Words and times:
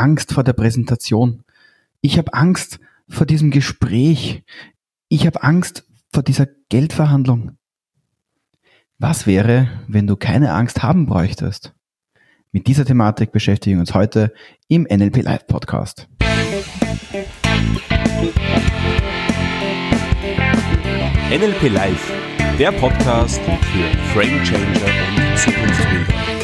Angst 0.00 0.32
vor 0.32 0.44
der 0.44 0.54
Präsentation. 0.54 1.44
Ich 2.00 2.16
habe 2.16 2.32
Angst 2.32 2.80
vor 3.06 3.26
diesem 3.26 3.50
Gespräch. 3.50 4.42
Ich 5.10 5.26
habe 5.26 5.42
Angst 5.42 5.84
vor 6.10 6.22
dieser 6.22 6.46
Geldverhandlung. 6.70 7.58
Was 8.98 9.26
wäre, 9.26 9.68
wenn 9.88 10.06
du 10.06 10.16
keine 10.16 10.54
Angst 10.54 10.82
haben 10.82 11.04
bräuchtest? 11.04 11.74
Mit 12.50 12.66
dieser 12.66 12.86
Thematik 12.86 13.30
beschäftigen 13.30 13.76
wir 13.76 13.80
uns 13.80 13.92
heute 13.92 14.32
im 14.68 14.84
NLP 14.84 15.22
Live 15.22 15.46
Podcast. 15.46 16.08
NLP 21.30 21.68
Live, 21.74 22.12
der 22.58 22.72
Podcast 22.72 23.38
für 23.42 23.98
Frame 24.14 24.42
Changer 24.44 24.64
und 25.16 25.38
Zukunftsbilder. 25.38 26.39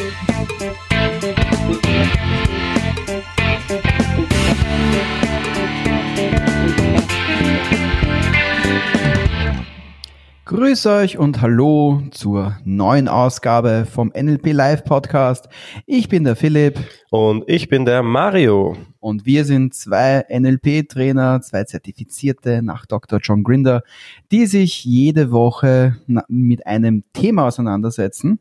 Grüß 10.47 10.85
euch 10.85 11.17
und 11.17 11.41
hallo 11.41 12.03
zur 12.11 12.55
neuen 12.63 13.09
Ausgabe 13.09 13.85
vom 13.85 14.13
NLP 14.17 14.53
Live 14.53 14.85
Podcast. 14.85 15.49
Ich 15.85 16.07
bin 16.07 16.23
der 16.23 16.37
Philipp. 16.37 16.79
Und 17.09 17.43
ich 17.47 17.67
bin 17.67 17.83
der 17.83 18.01
Mario. 18.01 18.77
Und 19.01 19.25
wir 19.25 19.43
sind 19.43 19.73
zwei 19.73 20.23
NLP-Trainer, 20.29 21.41
zwei 21.41 21.65
Zertifizierte 21.65 22.61
nach 22.61 22.85
Dr. 22.85 23.19
John 23.21 23.43
Grinder, 23.43 23.83
die 24.31 24.45
sich 24.45 24.85
jede 24.85 25.31
Woche 25.31 25.97
mit 26.29 26.65
einem 26.65 27.03
Thema 27.11 27.47
auseinandersetzen, 27.47 28.39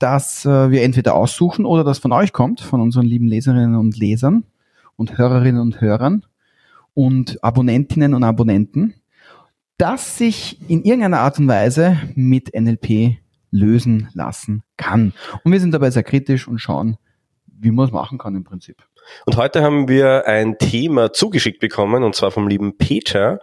das 0.00 0.44
äh, 0.46 0.72
wir 0.72 0.82
entweder 0.82 1.14
aussuchen 1.14 1.64
oder 1.64 1.84
das 1.84 2.00
von 2.00 2.10
euch 2.10 2.32
kommt, 2.32 2.60
von 2.60 2.80
unseren 2.80 3.06
lieben 3.06 3.28
Leserinnen 3.28 3.76
und 3.76 3.96
Lesern 3.96 4.42
und 4.96 5.16
Hörerinnen 5.16 5.60
und 5.60 5.80
Hörern 5.80 6.26
und 6.92 7.38
Abonnentinnen 7.44 8.14
und 8.14 8.24
Abonnenten 8.24 8.94
das 9.78 10.18
sich 10.18 10.58
in 10.68 10.82
irgendeiner 10.82 11.20
Art 11.20 11.38
und 11.38 11.48
Weise 11.48 11.98
mit 12.14 12.54
NLP 12.54 13.18
lösen 13.50 14.08
lassen 14.14 14.62
kann. 14.76 15.12
Und 15.44 15.52
wir 15.52 15.60
sind 15.60 15.72
dabei 15.72 15.90
sehr 15.90 16.02
kritisch 16.02 16.48
und 16.48 16.58
schauen, 16.58 16.96
wie 17.46 17.70
man 17.70 17.86
es 17.86 17.92
machen 17.92 18.18
kann 18.18 18.34
im 18.34 18.44
Prinzip. 18.44 18.82
Und 19.24 19.36
heute 19.36 19.62
haben 19.62 19.88
wir 19.88 20.26
ein 20.26 20.58
Thema 20.58 21.12
zugeschickt 21.12 21.60
bekommen, 21.60 22.02
und 22.02 22.14
zwar 22.14 22.30
vom 22.30 22.48
lieben 22.48 22.76
Peter. 22.76 23.38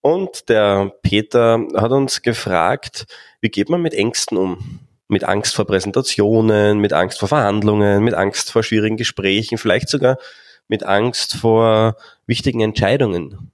Und 0.00 0.48
der 0.48 0.92
Peter 1.02 1.60
hat 1.76 1.92
uns 1.92 2.22
gefragt, 2.22 3.06
wie 3.40 3.48
geht 3.48 3.68
man 3.68 3.80
mit 3.80 3.94
Ängsten 3.94 4.36
um? 4.36 4.80
Mit 5.06 5.24
Angst 5.24 5.54
vor 5.54 5.66
Präsentationen, 5.66 6.78
mit 6.78 6.92
Angst 6.92 7.20
vor 7.20 7.28
Verhandlungen, 7.28 8.02
mit 8.02 8.14
Angst 8.14 8.50
vor 8.50 8.62
schwierigen 8.62 8.96
Gesprächen, 8.96 9.58
vielleicht 9.58 9.88
sogar 9.88 10.18
mit 10.66 10.82
Angst 10.82 11.36
vor 11.36 11.96
wichtigen 12.26 12.60
Entscheidungen. 12.60 13.52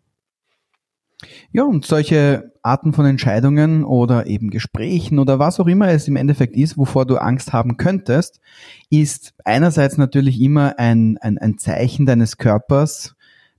Ja, 1.52 1.64
und 1.64 1.84
solche 1.84 2.52
Arten 2.62 2.92
von 2.92 3.06
Entscheidungen 3.06 3.84
oder 3.84 4.26
eben 4.26 4.50
Gesprächen 4.50 5.18
oder 5.18 5.40
was 5.40 5.58
auch 5.58 5.66
immer 5.66 5.88
es 5.88 6.06
im 6.06 6.14
Endeffekt 6.14 6.56
ist, 6.56 6.78
wovor 6.78 7.06
du 7.06 7.16
Angst 7.16 7.52
haben 7.52 7.76
könntest, 7.76 8.40
ist 8.88 9.34
einerseits 9.44 9.96
natürlich 9.96 10.40
immer 10.40 10.78
ein, 10.78 11.18
ein, 11.18 11.38
ein 11.38 11.58
Zeichen 11.58 12.06
deines 12.06 12.36
Körpers, 12.36 13.16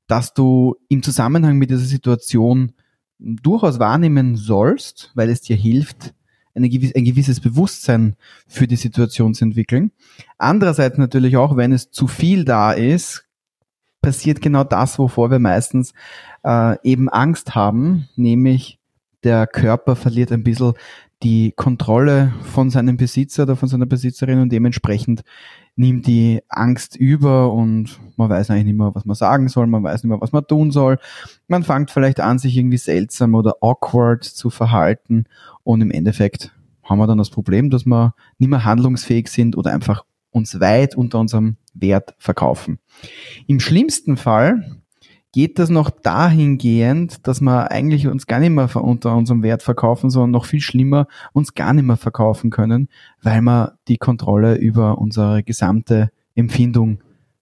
dass 0.07 0.33
du 0.33 0.75
im 0.87 1.03
Zusammenhang 1.03 1.57
mit 1.57 1.69
dieser 1.69 1.81
Situation 1.81 2.73
durchaus 3.19 3.79
wahrnehmen 3.79 4.35
sollst, 4.37 5.11
weil 5.13 5.29
es 5.29 5.41
dir 5.41 5.57
hilft, 5.57 6.13
eine 6.55 6.69
gewisse, 6.69 6.95
ein 6.95 7.05
gewisses 7.05 7.39
Bewusstsein 7.39 8.15
für 8.47 8.67
die 8.67 8.75
Situation 8.75 9.33
zu 9.33 9.45
entwickeln. 9.45 9.91
Andererseits 10.37 10.97
natürlich 10.97 11.37
auch, 11.37 11.57
wenn 11.57 11.71
es 11.71 11.91
zu 11.91 12.07
viel 12.07 12.45
da 12.45 12.71
ist, 12.71 13.25
passiert 14.01 14.41
genau 14.41 14.63
das, 14.63 14.97
wovor 14.97 15.29
wir 15.29 15.39
meistens 15.39 15.93
äh, 16.43 16.77
eben 16.83 17.09
Angst 17.09 17.55
haben, 17.55 18.07
nämlich 18.15 18.79
der 19.23 19.47
Körper 19.47 19.95
verliert 19.95 20.31
ein 20.31 20.43
bisschen 20.43 20.73
die 21.23 21.51
Kontrolle 21.51 22.33
von 22.41 22.71
seinem 22.71 22.97
Besitzer 22.97 23.43
oder 23.43 23.55
von 23.55 23.69
seiner 23.69 23.85
Besitzerin 23.85 24.39
und 24.39 24.51
dementsprechend 24.51 25.21
nimmt 25.75 26.07
die 26.07 26.41
Angst 26.49 26.95
über 26.95 27.53
und 27.53 27.99
man 28.17 28.29
weiß 28.29 28.49
eigentlich 28.49 28.65
nicht 28.65 28.77
mehr, 28.77 28.95
was 28.95 29.05
man 29.05 29.15
sagen 29.15 29.47
soll, 29.47 29.67
man 29.67 29.83
weiß 29.83 30.03
nicht 30.03 30.09
mehr, 30.09 30.21
was 30.21 30.31
man 30.31 30.47
tun 30.47 30.71
soll. 30.71 30.97
Man 31.47 31.63
fängt 31.63 31.91
vielleicht 31.91 32.19
an, 32.19 32.39
sich 32.39 32.57
irgendwie 32.57 32.77
seltsam 32.77 33.35
oder 33.35 33.55
awkward 33.61 34.23
zu 34.23 34.49
verhalten 34.49 35.25
und 35.63 35.81
im 35.81 35.91
Endeffekt 35.91 36.53
haben 36.83 36.97
wir 36.97 37.07
dann 37.07 37.19
das 37.19 37.29
Problem, 37.29 37.69
dass 37.69 37.85
wir 37.85 38.15
nicht 38.39 38.49
mehr 38.49 38.65
handlungsfähig 38.65 39.27
sind 39.27 39.55
oder 39.55 39.71
einfach 39.71 40.03
uns 40.31 40.59
weit 40.59 40.95
unter 40.95 41.19
unserem 41.19 41.57
Wert 41.73 42.15
verkaufen. 42.17 42.79
Im 43.47 43.59
schlimmsten 43.59 44.17
Fall 44.17 44.80
geht 45.31 45.59
das 45.59 45.69
noch 45.69 45.89
dahingehend, 45.89 47.25
dass 47.27 47.41
wir 47.41 47.71
eigentlich 47.71 48.07
uns 48.07 48.27
gar 48.27 48.39
nicht 48.39 48.49
mehr 48.49 48.75
unter 48.75 49.15
unserem 49.15 49.43
Wert 49.43 49.63
verkaufen, 49.63 50.09
sondern 50.09 50.31
noch 50.31 50.45
viel 50.45 50.59
schlimmer 50.59 51.07
uns 51.31 51.53
gar 51.53 51.73
nicht 51.73 51.85
mehr 51.85 51.97
verkaufen 51.97 52.49
können, 52.49 52.89
weil 53.21 53.41
wir 53.41 53.77
die 53.87 53.97
Kontrolle 53.97 54.55
über 54.55 54.97
unsere 54.97 55.43
gesamte 55.43 56.11
Empfindung 56.35 56.99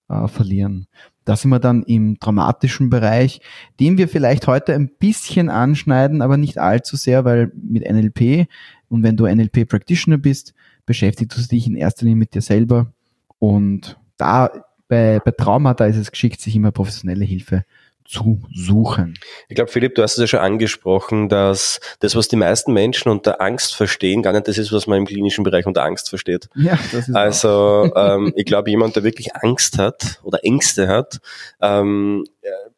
äh, 0.08 0.28
verlieren. 0.28 0.86
Da 1.24 1.36
sind 1.36 1.50
wir 1.50 1.58
dann 1.58 1.82
im 1.82 2.18
traumatischen 2.18 2.90
Bereich, 2.90 3.40
den 3.78 3.98
wir 3.98 4.08
vielleicht 4.08 4.46
heute 4.46 4.74
ein 4.74 4.90
bisschen 4.98 5.48
anschneiden, 5.48 6.22
aber 6.22 6.36
nicht 6.36 6.58
allzu 6.58 6.96
sehr, 6.96 7.24
weil 7.24 7.52
mit 7.54 7.88
NLP 7.88 8.46
und 8.88 9.02
wenn 9.02 9.16
du 9.16 9.26
NLP 9.26 9.68
Practitioner 9.68 10.18
bist, 10.18 10.54
beschäftigst 10.86 11.38
du 11.38 11.42
dich 11.42 11.66
in 11.66 11.76
erster 11.76 12.04
Linie 12.04 12.16
mit 12.16 12.34
dir 12.34 12.40
selber 12.40 12.92
und 13.38 13.98
da 14.16 14.50
bei, 14.88 15.20
bei 15.20 15.30
Traumata 15.30 15.86
ist 15.86 15.96
es 15.96 16.10
geschickt, 16.10 16.40
sich 16.40 16.56
immer 16.56 16.72
professionelle 16.72 17.24
Hilfe 17.24 17.64
zu 18.10 18.42
suchen. 18.52 19.14
Ich 19.48 19.54
glaube, 19.54 19.70
Philipp, 19.70 19.94
du 19.94 20.02
hast 20.02 20.14
es 20.14 20.18
ja 20.18 20.26
schon 20.26 20.40
angesprochen, 20.40 21.28
dass 21.28 21.80
das, 22.00 22.16
was 22.16 22.28
die 22.28 22.36
meisten 22.36 22.72
Menschen 22.72 23.08
unter 23.08 23.40
Angst 23.40 23.74
verstehen, 23.74 24.22
gar 24.22 24.32
nicht 24.32 24.48
das 24.48 24.58
ist, 24.58 24.72
was 24.72 24.86
man 24.86 24.98
im 24.98 25.06
klinischen 25.06 25.44
Bereich 25.44 25.66
unter 25.66 25.84
Angst 25.84 26.08
versteht. 26.08 26.48
Ja, 26.56 26.78
das 26.92 27.08
ist 27.08 27.14
also 27.14 27.90
ähm, 27.94 28.32
ich 28.34 28.46
glaube, 28.46 28.70
jemand, 28.70 28.96
der 28.96 29.04
wirklich 29.04 29.36
Angst 29.36 29.78
hat 29.78 30.20
oder 30.24 30.44
Ängste 30.44 30.88
hat, 30.88 31.20
ähm, 31.60 32.24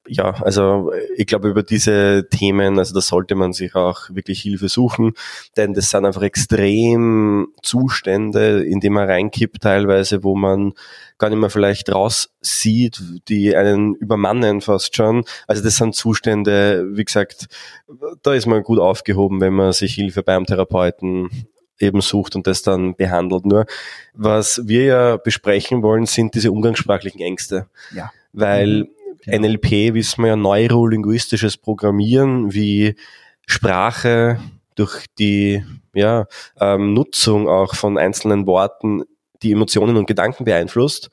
ja, 0.06 0.42
also 0.42 0.92
ich 1.16 1.26
glaube 1.26 1.48
über 1.48 1.62
diese 1.62 2.28
Themen, 2.28 2.78
also 2.78 2.94
da 2.94 3.00
sollte 3.00 3.34
man 3.34 3.52
sich 3.52 3.74
auch 3.74 4.10
wirklich 4.10 4.42
Hilfe 4.42 4.68
suchen, 4.68 5.12
denn 5.56 5.74
das 5.74 5.90
sind 5.90 6.04
einfach 6.04 6.22
extrem 6.22 7.48
Zustände, 7.62 8.64
in 8.64 8.80
die 8.80 8.90
man 8.90 9.08
reinkippt 9.08 9.62
teilweise, 9.62 10.24
wo 10.24 10.34
man 10.34 10.72
gar 11.22 11.30
nicht 11.30 11.38
mehr 11.38 11.50
vielleicht 11.50 11.88
raussieht, 11.88 13.00
die 13.28 13.54
einen 13.54 13.94
übermannen 13.94 14.60
fast 14.60 14.96
schon. 14.96 15.24
Also 15.46 15.62
das 15.62 15.76
sind 15.76 15.94
Zustände, 15.94 16.84
wie 16.96 17.04
gesagt, 17.04 17.46
da 18.24 18.34
ist 18.34 18.46
man 18.46 18.64
gut 18.64 18.80
aufgehoben, 18.80 19.40
wenn 19.40 19.54
man 19.54 19.72
sich 19.72 19.94
Hilfe 19.94 20.24
beim 20.24 20.46
Therapeuten 20.46 21.30
eben 21.78 22.00
sucht 22.00 22.34
und 22.34 22.48
das 22.48 22.62
dann 22.62 22.96
behandelt. 22.96 23.46
Nur 23.46 23.66
was 24.14 24.62
wir 24.64 24.84
ja 24.84 25.16
besprechen 25.16 25.84
wollen, 25.84 26.06
sind 26.06 26.34
diese 26.34 26.50
umgangssprachlichen 26.50 27.20
Ängste. 27.20 27.68
Ja. 27.94 28.10
Weil 28.32 28.88
Genau. 29.24 29.46
NLP 29.46 29.94
wissen 29.94 30.24
wir 30.24 30.30
ja 30.30 30.36
neurolinguistisches 30.36 31.56
Programmieren, 31.56 32.52
wie 32.52 32.96
Sprache 33.46 34.40
durch 34.74 35.06
die 35.20 35.62
ja, 35.94 36.26
ähm, 36.58 36.92
Nutzung 36.92 37.48
auch 37.48 37.76
von 37.76 37.98
einzelnen 37.98 38.48
Worten 38.48 39.04
die 39.42 39.52
Emotionen 39.52 39.96
und 39.96 40.06
Gedanken 40.06 40.44
beeinflusst. 40.44 41.10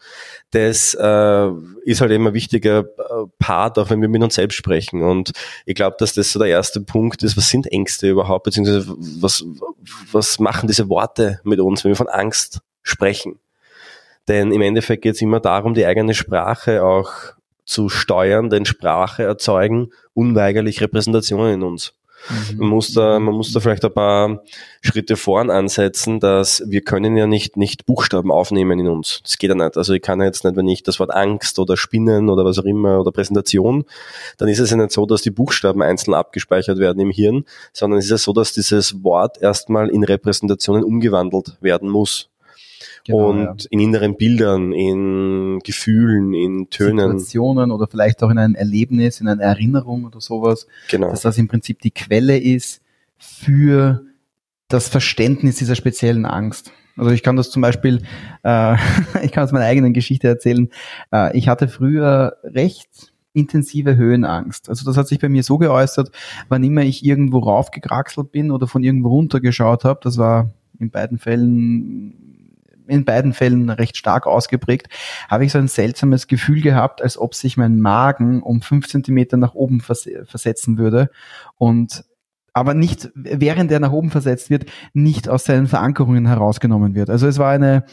Das 0.52 0.94
äh, 0.94 1.50
ist 1.84 2.02
halt 2.02 2.12
immer 2.12 2.30
ein 2.30 2.34
wichtiger 2.34 2.80
äh, 2.80 3.26
Part, 3.40 3.78
auch 3.80 3.90
wenn 3.90 4.02
wir 4.02 4.10
mit 4.10 4.22
uns 4.22 4.36
selbst 4.36 4.56
sprechen. 4.56 5.04
Und 5.04 5.32
ich 5.66 5.76
glaube, 5.76 5.96
dass 6.00 6.14
das 6.14 6.32
so 6.32 6.40
der 6.40 6.50
erste 6.50 6.82
Punkt 6.82 7.24
ist, 7.24 7.38
was 7.38 7.50
sind 7.50 7.72
Ängste 7.72 8.10
überhaupt, 8.10 8.46
beziehungsweise 8.46 8.88
was, 9.22 9.44
was 10.12 10.40
machen 10.40 10.68
diese 10.68 10.90
Worte 10.90 11.40
mit 11.44 11.60
uns, 11.60 11.84
wenn 11.84 11.92
wir 11.92 11.96
von 11.96 12.08
Angst 12.08 12.62
sprechen. 12.84 13.40
Denn 14.28 14.52
im 14.52 14.62
Endeffekt 14.62 15.02
geht 15.02 15.16
es 15.16 15.22
immer 15.22 15.40
darum, 15.40 15.74
die 15.74 15.86
eigene 15.86 16.14
Sprache 16.14 16.84
auch 16.84 17.12
zu 17.66 17.90
steuern, 17.90 18.50
denn 18.50 18.66
Sprache 18.66 19.24
erzeugen 19.24 19.92
unweigerlich 20.14 20.82
Repräsentationen 20.82 21.54
in 21.54 21.64
uns. 21.64 21.94
Mhm. 22.30 22.58
Man 22.58 22.70
muss 22.70 22.94
da, 22.94 23.20
man 23.20 23.34
muss 23.34 23.52
da 23.52 23.60
vielleicht 23.60 23.86
ein 23.86 23.94
paar 23.94 24.44
Schritte 24.82 25.16
vorn 25.16 25.50
ansetzen, 25.50 26.20
dass 26.20 26.64
wir 26.68 26.82
können 26.82 27.18
ja 27.18 27.28
nicht, 27.28 27.58
nicht 27.58 27.86
Buchstaben 27.86 28.32
aufnehmen 28.32 28.80
in 28.80 28.88
uns. 28.88 29.22
Das 29.24 29.38
geht 29.38 29.50
ja 29.50 29.56
nicht. 29.56 29.78
Also 29.78 29.94
ich 29.94 30.02
kann 30.02 30.20
ja 30.20 30.26
jetzt 30.26 30.44
nicht, 30.44 30.56
wenn 30.56 30.68
ich 30.68 30.84
das 30.84 31.00
Wort 31.00 31.14
Angst 31.14 31.60
oder 31.60 31.78
Spinnen 31.78 32.30
oder 32.30 32.46
was 32.46 32.60
auch 32.60 32.66
immer 32.66 33.00
oder 33.00 33.12
Präsentation, 33.12 33.86
dann 34.38 34.48
ist 34.48 34.60
es 34.60 34.72
ja 34.72 34.78
nicht 34.78 34.92
so, 34.92 35.06
dass 35.06 35.22
die 35.22 35.32
Buchstaben 35.32 35.82
einzeln 35.82 36.14
abgespeichert 36.14 36.78
werden 36.78 37.00
im 37.00 37.12
Hirn, 37.12 37.46
sondern 37.74 38.00
es 38.00 38.06
ist 38.06 38.12
ja 38.12 38.18
so, 38.18 38.34
dass 38.34 38.54
dieses 38.54 39.04
Wort 39.04 39.42
erstmal 39.42 39.90
in 39.90 40.04
Repräsentationen 40.04 40.84
umgewandelt 40.84 41.58
werden 41.62 41.90
muss. 41.90 42.30
Genau, 43.06 43.30
und 43.30 43.64
ja. 43.64 43.68
in 43.72 43.80
inneren 43.80 44.16
Bildern, 44.18 44.72
in 44.72 45.60
Gefühlen, 45.64 46.34
in 46.34 46.70
Tönen. 46.70 47.20
Situationen 47.20 47.72
oder 47.72 47.88
vielleicht 47.88 48.24
auch 48.24 48.30
in 48.30 48.38
einem 48.38 48.56
Erlebnis, 48.56 49.22
in 49.22 49.28
einer 49.28 49.44
Erinnerung 49.44 50.06
oder 50.06 50.22
sowas. 50.22 50.68
Genau. 50.90 51.10
Dass 51.10 51.22
das 51.22 51.38
im 51.38 51.48
Prinzip 51.48 51.80
die 51.82 51.92
Quelle 51.92 52.38
ist 52.38 52.82
für 53.18 54.02
das 54.68 54.88
Verständnis 54.88 55.58
dieser 55.58 55.76
speziellen 55.76 56.26
Angst. 56.26 56.72
Also 56.96 57.12
ich 57.12 57.24
kann 57.24 57.36
das 57.36 57.50
zum 57.50 57.62
Beispiel, 57.62 58.02
äh, 58.44 58.76
ich 59.24 59.32
kann 59.32 59.44
aus 59.44 59.52
meiner 59.52 59.66
eigenen 59.66 59.94
Geschichte 59.94 60.28
erzählen. 60.28 60.70
Äh, 61.12 61.38
ich 61.38 61.48
hatte 61.48 61.68
früher 61.68 62.38
recht 62.44 63.14
intensive 63.34 63.96
Höhenangst. 63.96 64.70
Also 64.70 64.86
das 64.86 64.98
hat 64.98 65.08
sich 65.08 65.20
bei 65.20 65.30
mir 65.30 65.44
so 65.44 65.58
geäußert, 65.58 66.12
wann 66.50 66.64
immer 66.64 66.82
ich 66.82 67.06
irgendwo 67.06 67.40
raufgekraxelt 67.40 68.32
bin 68.32 68.52
oder 68.52 68.68
von 68.68 68.84
irgendwo 68.84 69.10
runtergeschaut 69.10 69.86
habe, 69.86 70.00
das 70.04 70.18
war 70.18 70.50
in 70.80 70.90
beiden 70.92 71.18
Fällen 71.18 72.29
in 72.90 73.06
beiden 73.06 73.34
Fällen 73.34 73.70
recht 73.70 73.98
stark 73.98 74.28
ausgeprägt, 74.28 74.88
habe 75.30 75.46
ich 75.46 75.52
so 75.52 75.58
ein 75.60 75.68
seltsames 75.68 76.28
Gefühl 76.28 76.62
gehabt, 76.62 77.02
als 77.02 77.18
ob 77.18 77.36
sich 77.36 77.58
mein 77.58 77.80
Magen 77.80 78.42
um 78.42 78.62
fünf 78.62 78.88
Zentimeter 78.88 79.38
nach 79.38 79.54
oben 79.54 79.82
vers 79.82 80.10
versetzen 80.26 80.78
würde 80.78 81.10
und 81.58 82.04
aber 82.54 82.74
nicht, 82.74 83.10
während 83.14 83.72
er 83.72 83.80
nach 83.80 83.92
oben 83.92 84.10
versetzt 84.10 84.50
wird, 84.50 84.66
nicht 84.94 85.30
aus 85.30 85.46
seinen 85.46 85.68
Verankerungen 85.68 86.26
herausgenommen 86.26 86.96
wird. 86.96 87.10
Also 87.10 87.28
es 87.28 87.38
war 87.38 87.52
eine, 87.52 87.86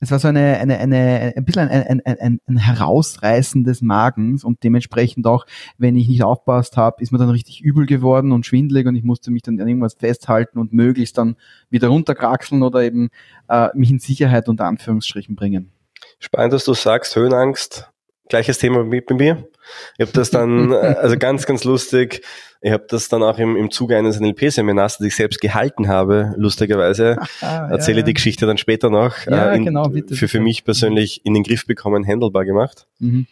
es 0.00 0.10
war 0.10 0.18
so 0.18 0.28
eine, 0.28 0.58
eine, 0.58 0.78
eine 0.78 1.34
ein 1.36 1.44
bisschen 1.44 1.68
ein, 1.68 2.00
ein, 2.04 2.18
ein, 2.18 2.40
ein 2.46 2.56
Herausreißen 2.56 3.64
des 3.64 3.82
Magens 3.82 4.44
und 4.44 4.62
dementsprechend 4.62 5.26
auch, 5.26 5.46
wenn 5.78 5.96
ich 5.96 6.08
nicht 6.08 6.22
aufpasst 6.22 6.76
habe, 6.76 7.02
ist 7.02 7.12
mir 7.12 7.18
dann 7.18 7.30
richtig 7.30 7.60
übel 7.60 7.86
geworden 7.86 8.32
und 8.32 8.46
schwindelig 8.46 8.86
und 8.86 8.96
ich 8.96 9.04
musste 9.04 9.30
mich 9.30 9.42
dann 9.42 9.60
an 9.60 9.68
irgendwas 9.68 9.94
festhalten 9.94 10.58
und 10.58 10.72
möglichst 10.72 11.18
dann 11.18 11.36
wieder 11.70 11.88
runterkraxeln 11.88 12.62
oder 12.62 12.82
eben 12.82 13.08
äh, 13.48 13.68
mich 13.74 13.90
in 13.90 13.98
Sicherheit 13.98 14.48
unter 14.48 14.64
Anführungsstrichen 14.64 15.36
bringen. 15.36 15.72
Spannend, 16.18 16.52
dass 16.52 16.64
du 16.64 16.74
sagst, 16.74 17.16
Höhenangst, 17.16 17.90
gleiches 18.28 18.58
Thema 18.58 18.84
mit 18.84 19.10
mir. 19.10 19.48
Ich 19.96 20.06
habe 20.06 20.12
das 20.12 20.30
dann, 20.30 20.72
äh, 20.72 20.74
also 20.74 21.16
ganz, 21.18 21.46
ganz 21.46 21.64
lustig, 21.64 22.22
ich 22.60 22.72
habe 22.72 22.84
das 22.88 23.08
dann 23.08 23.22
auch 23.22 23.38
im, 23.38 23.56
im 23.56 23.70
Zuge 23.70 23.96
eines 23.96 24.18
NLP-Seminars, 24.20 24.98
das 24.98 25.06
ich 25.06 25.16
selbst 25.16 25.40
gehalten 25.40 25.88
habe, 25.88 26.34
lustigerweise, 26.36 27.16
ah, 27.40 27.68
erzähle 27.70 27.98
ja, 27.98 28.00
ja. 28.00 28.06
die 28.06 28.14
Geschichte 28.14 28.46
dann 28.46 28.58
später 28.58 28.90
noch, 28.90 29.26
ja, 29.26 29.52
äh, 29.52 29.56
in, 29.56 29.64
genau, 29.64 29.88
bitte, 29.88 30.14
für, 30.14 30.28
für 30.28 30.40
mich 30.40 30.64
persönlich 30.64 31.24
in 31.24 31.34
den 31.34 31.42
Griff 31.42 31.66
bekommen, 31.66 32.06
handelbar 32.06 32.44
gemacht. 32.44 32.86
Mhm. 32.98 33.26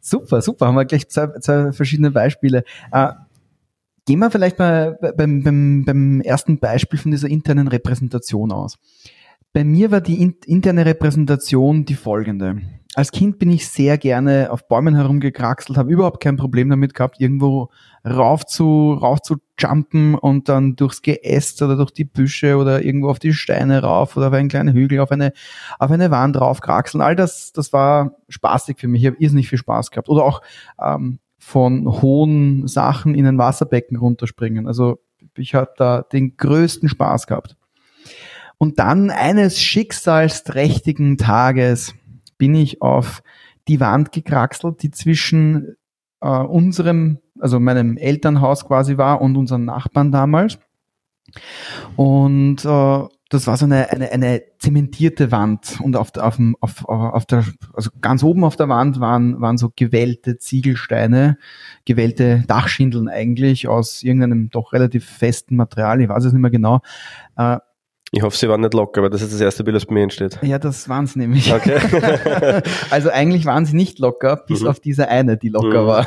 Super, 0.00 0.42
super, 0.42 0.66
haben 0.66 0.74
wir 0.74 0.84
gleich 0.84 1.08
zwei, 1.08 1.28
zwei 1.40 1.72
verschiedene 1.72 2.10
Beispiele. 2.10 2.64
Äh, 2.92 3.12
gehen 4.06 4.18
wir 4.18 4.30
vielleicht 4.30 4.58
mal 4.58 4.98
beim, 5.16 5.42
beim, 5.42 5.84
beim 5.84 6.20
ersten 6.20 6.58
Beispiel 6.58 6.98
von 6.98 7.10
dieser 7.10 7.28
internen 7.28 7.68
Repräsentation 7.68 8.52
aus. 8.52 8.78
Bei 9.54 9.64
mir 9.64 9.90
war 9.90 10.02
die 10.02 10.22
interne 10.46 10.84
Repräsentation 10.84 11.86
die 11.86 11.94
folgende 11.94 12.60
als 12.94 13.10
Kind 13.10 13.38
bin 13.38 13.50
ich 13.50 13.68
sehr 13.68 13.98
gerne 13.98 14.48
auf 14.50 14.68
Bäumen 14.68 14.94
herumgekraxelt, 14.94 15.76
habe 15.76 15.92
überhaupt 15.92 16.22
kein 16.22 16.36
Problem 16.36 16.70
damit 16.70 16.94
gehabt, 16.94 17.20
irgendwo 17.20 17.70
rauf 18.06 18.46
zu, 18.46 18.92
rauf 18.92 19.20
zu 19.20 19.36
jumpen 19.58 20.14
und 20.14 20.48
dann 20.48 20.76
durchs 20.76 21.02
Geäst 21.02 21.60
oder 21.62 21.76
durch 21.76 21.90
die 21.90 22.04
Büsche 22.04 22.56
oder 22.56 22.84
irgendwo 22.84 23.08
auf 23.08 23.18
die 23.18 23.32
Steine 23.32 23.82
rauf 23.82 24.16
oder 24.16 24.28
auf 24.28 24.32
einen 24.32 24.48
kleinen 24.48 24.74
Hügel, 24.74 25.00
auf 25.00 25.10
eine, 25.10 25.32
auf 25.78 25.90
eine 25.90 26.12
Wand 26.12 26.40
rauf 26.40 26.60
kraxeln. 26.60 27.02
All 27.02 27.16
das, 27.16 27.52
das 27.52 27.72
war 27.72 28.16
spaßig 28.28 28.78
für 28.78 28.86
mich. 28.86 29.02
Ich 29.02 29.08
habe 29.08 29.16
irrsinnig 29.18 29.48
viel 29.48 29.58
Spaß 29.58 29.90
gehabt. 29.90 30.08
Oder 30.08 30.24
auch 30.24 30.40
ähm, 30.80 31.18
von 31.38 32.00
hohen 32.00 32.68
Sachen 32.68 33.14
in 33.14 33.26
ein 33.26 33.38
Wasserbecken 33.38 33.96
runterspringen. 33.96 34.68
Also 34.68 35.00
ich 35.36 35.54
habe 35.54 35.72
da 35.76 36.02
den 36.02 36.36
größten 36.36 36.88
Spaß 36.88 37.26
gehabt. 37.26 37.56
Und 38.58 38.78
dann 38.78 39.10
eines 39.10 39.60
schicksalsträchtigen 39.60 41.18
Tages 41.18 41.94
bin 42.38 42.54
ich 42.54 42.82
auf 42.82 43.22
die 43.68 43.80
Wand 43.80 44.12
gekraxelt, 44.12 44.82
die 44.82 44.90
zwischen 44.90 45.76
äh, 46.20 46.28
unserem, 46.28 47.18
also 47.38 47.60
meinem 47.60 47.96
Elternhaus 47.96 48.64
quasi 48.66 48.96
war 48.96 49.20
und 49.20 49.36
unseren 49.36 49.64
Nachbarn 49.64 50.12
damals. 50.12 50.58
Und 51.96 52.64
äh, 52.64 53.02
das 53.30 53.46
war 53.46 53.56
so 53.56 53.64
eine, 53.64 53.90
eine, 53.90 54.12
eine 54.12 54.42
zementierte 54.58 55.32
Wand 55.32 55.80
und 55.80 55.96
auf, 55.96 56.14
auf, 56.16 56.38
auf, 56.60 56.84
auf 56.88 57.26
der, 57.26 57.44
also 57.72 57.90
ganz 58.00 58.22
oben 58.22 58.44
auf 58.44 58.56
der 58.56 58.68
Wand 58.68 59.00
waren, 59.00 59.40
waren 59.40 59.58
so 59.58 59.72
gewellte 59.74 60.38
Ziegelsteine, 60.38 61.38
gewellte 61.84 62.44
Dachschindeln 62.46 63.08
eigentlich 63.08 63.66
aus 63.66 64.02
irgendeinem 64.02 64.50
doch 64.50 64.72
relativ 64.72 65.04
festen 65.04 65.56
Material, 65.56 66.00
ich 66.00 66.08
weiß 66.08 66.24
es 66.24 66.32
nicht 66.32 66.42
mehr 66.42 66.50
genau. 66.50 66.80
Äh, 67.36 67.58
ich 68.16 68.22
hoffe, 68.22 68.36
sie 68.36 68.48
waren 68.48 68.60
nicht 68.60 68.74
locker, 68.74 69.02
weil 69.02 69.10
das 69.10 69.22
ist 69.22 69.32
das 69.32 69.40
erste 69.40 69.64
Bild, 69.64 69.74
das 69.74 69.86
bei 69.86 69.94
mir 69.94 70.04
entsteht. 70.04 70.38
Ja, 70.42 70.58
das 70.60 70.88
waren 70.88 71.06
sie 71.06 71.18
nämlich. 71.18 71.52
Okay. 71.52 71.80
also 72.90 73.10
eigentlich 73.10 73.44
waren 73.44 73.66
sie 73.66 73.74
nicht 73.74 73.98
locker, 73.98 74.36
bis 74.36 74.62
mhm. 74.62 74.68
auf 74.68 74.78
diese 74.78 75.08
eine, 75.08 75.36
die 75.36 75.48
locker 75.48 75.82
mhm. 75.82 75.86
war. 75.86 76.06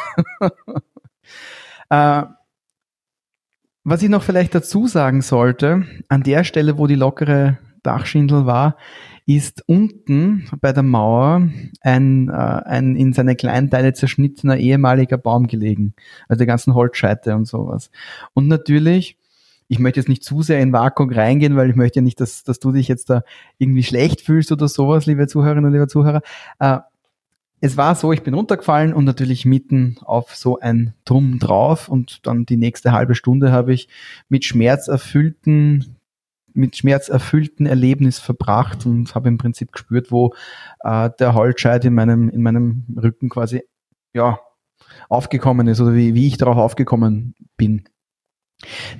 äh, 2.25 2.27
was 3.83 4.01
ich 4.01 4.09
noch 4.09 4.23
vielleicht 4.23 4.55
dazu 4.55 4.87
sagen 4.87 5.21
sollte, 5.21 5.83
an 6.07 6.23
der 6.23 6.45
Stelle, 6.45 6.77
wo 6.77 6.87
die 6.87 6.95
lockere 6.95 7.57
Dachschindel 7.83 8.45
war, 8.45 8.77
ist 9.25 9.63
unten 9.67 10.49
bei 10.61 10.71
der 10.71 10.83
Mauer 10.83 11.49
ein, 11.81 12.29
äh, 12.29 12.31
ein 12.31 12.95
in 12.95 13.11
seine 13.11 13.35
Kleinteile 13.35 13.91
zerschnittener 13.91 14.55
ehemaliger 14.55 15.17
Baum 15.17 15.47
gelegen. 15.47 15.93
Also 16.29 16.39
die 16.39 16.47
ganzen 16.47 16.73
Holzscheite 16.73 17.35
und 17.35 17.45
sowas. 17.45 17.91
Und 18.33 18.47
natürlich 18.47 19.17
ich 19.67 19.79
möchte 19.79 19.99
jetzt 19.99 20.09
nicht 20.09 20.23
zu 20.23 20.41
sehr 20.41 20.59
in 20.61 20.73
Vakuum 20.73 21.11
reingehen, 21.11 21.55
weil 21.55 21.69
ich 21.69 21.75
möchte 21.75 21.99
ja 21.99 22.03
nicht, 22.03 22.19
dass, 22.19 22.43
dass 22.43 22.59
du 22.59 22.71
dich 22.71 22.87
jetzt 22.87 23.09
da 23.09 23.23
irgendwie 23.57 23.83
schlecht 23.83 24.21
fühlst 24.21 24.51
oder 24.51 24.67
sowas, 24.67 25.05
liebe 25.05 25.27
Zuhörerinnen 25.27 25.65
und 25.65 25.73
liebe 25.73 25.87
Zuhörer. 25.87 26.21
Äh, 26.59 26.79
es 27.59 27.75
war 27.75 27.95
so, 27.95 28.13
ich 28.13 28.21
bin 28.21 28.35
runtergefallen 28.35 28.93
und 28.93 29.05
natürlich 29.05 29.45
mitten 29.45 29.97
auf 30.03 30.35
so 30.35 30.59
ein 30.59 30.93
Drum 31.05 31.39
drauf 31.39 31.89
und 31.89 32.25
dann 32.27 32.45
die 32.45 32.57
nächste 32.57 32.91
halbe 32.91 33.15
Stunde 33.15 33.51
habe 33.51 33.73
ich 33.73 33.89
mit 34.29 34.45
schmerzerfüllten 34.45 35.97
mit 36.53 36.75
schmerzerfüllten 36.75 37.67
Erlebnis 37.67 38.17
verbracht 38.17 38.87
und 38.87 39.13
habe 39.13 39.27
im 39.27 39.37
Prinzip 39.37 39.71
gespürt, 39.71 40.11
wo 40.11 40.33
äh, 40.79 41.11
der 41.19 41.35
Holzscheit 41.35 41.85
in 41.85 41.93
meinem, 41.93 42.29
in 42.29 42.41
meinem 42.41 42.83
Rücken 42.97 43.29
quasi 43.29 43.61
ja, 44.13 44.39
aufgekommen 45.07 45.67
ist 45.67 45.79
oder 45.79 45.93
wie, 45.93 46.15
wie 46.15 46.25
ich 46.25 46.37
darauf 46.37 46.57
aufgekommen 46.57 47.35
bin. 47.57 47.83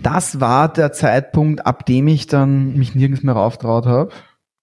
Das 0.04 0.40
war 0.40 0.72
der 0.72 0.92
Zeitpunkt, 0.92 1.66
ab 1.66 1.86
dem 1.86 2.08
ich 2.08 2.28
dann 2.28 2.78
mich 2.78 2.96
nirgends 2.96 3.24
mehr 3.24 3.36
rauftraut 3.36 3.86
habe. 3.86 4.12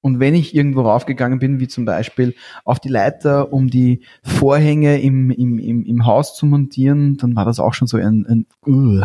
Und 0.00 0.20
wenn 0.20 0.34
ich 0.34 0.54
irgendwo 0.54 0.82
raufgegangen 0.82 1.38
bin, 1.38 1.60
wie 1.60 1.68
zum 1.68 1.86
Beispiel 1.86 2.34
auf 2.64 2.78
die 2.78 2.90
Leiter, 2.90 3.52
um 3.52 3.70
die 3.70 4.02
Vorhänge 4.22 5.00
im, 5.00 5.30
im, 5.30 5.58
im, 5.58 5.82
im 5.84 6.06
Haus 6.06 6.36
zu 6.36 6.44
montieren, 6.44 7.16
dann 7.16 7.34
war 7.34 7.46
das 7.46 7.58
auch 7.58 7.72
schon 7.72 7.88
so 7.88 7.96
ein, 7.96 8.26
ein 8.28 8.46
uh, 8.66 9.02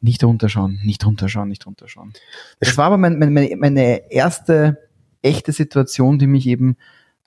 nicht 0.00 0.24
runterschauen, 0.24 0.80
nicht 0.84 1.04
runterschauen, 1.04 1.48
nicht 1.48 1.66
runterschauen. 1.66 2.14
Das 2.60 2.78
war 2.78 2.86
aber 2.86 2.96
mein, 2.96 3.18
meine, 3.18 3.56
meine 3.56 4.10
erste 4.10 4.78
echte 5.20 5.52
Situation, 5.52 6.18
die 6.18 6.26
mich 6.26 6.46
eben 6.46 6.76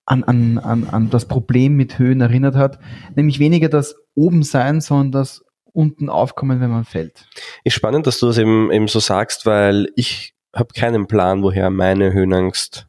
an, 0.06 0.24
an, 0.24 0.58
an, 0.58 0.88
an 0.90 1.10
das 1.12 1.28
Problem 1.28 1.76
mit 1.76 2.00
Höhen 2.00 2.22
erinnert 2.22 2.56
hat. 2.56 2.80
Nämlich 3.16 3.38
weniger 3.38 3.70
das 3.70 3.96
oben 4.16 4.42
sein, 4.42 4.82
sondern 4.82 5.12
das 5.12 5.46
unten 5.80 6.10
aufkommen, 6.10 6.60
wenn 6.60 6.70
man 6.70 6.84
fällt. 6.84 7.26
Ist 7.64 7.74
spannend, 7.74 8.06
dass 8.06 8.20
du 8.20 8.28
das 8.28 8.38
eben, 8.38 8.70
eben 8.70 8.90
so 8.90 9.00
sagst, 9.00 9.46
weil 9.46 9.88
ich 9.96 10.34
habe 10.54 10.74
keinen 10.76 11.08
Plan, 11.08 11.42
woher 11.42 11.70
meine 11.70 12.12
Höhenangst 12.12 12.88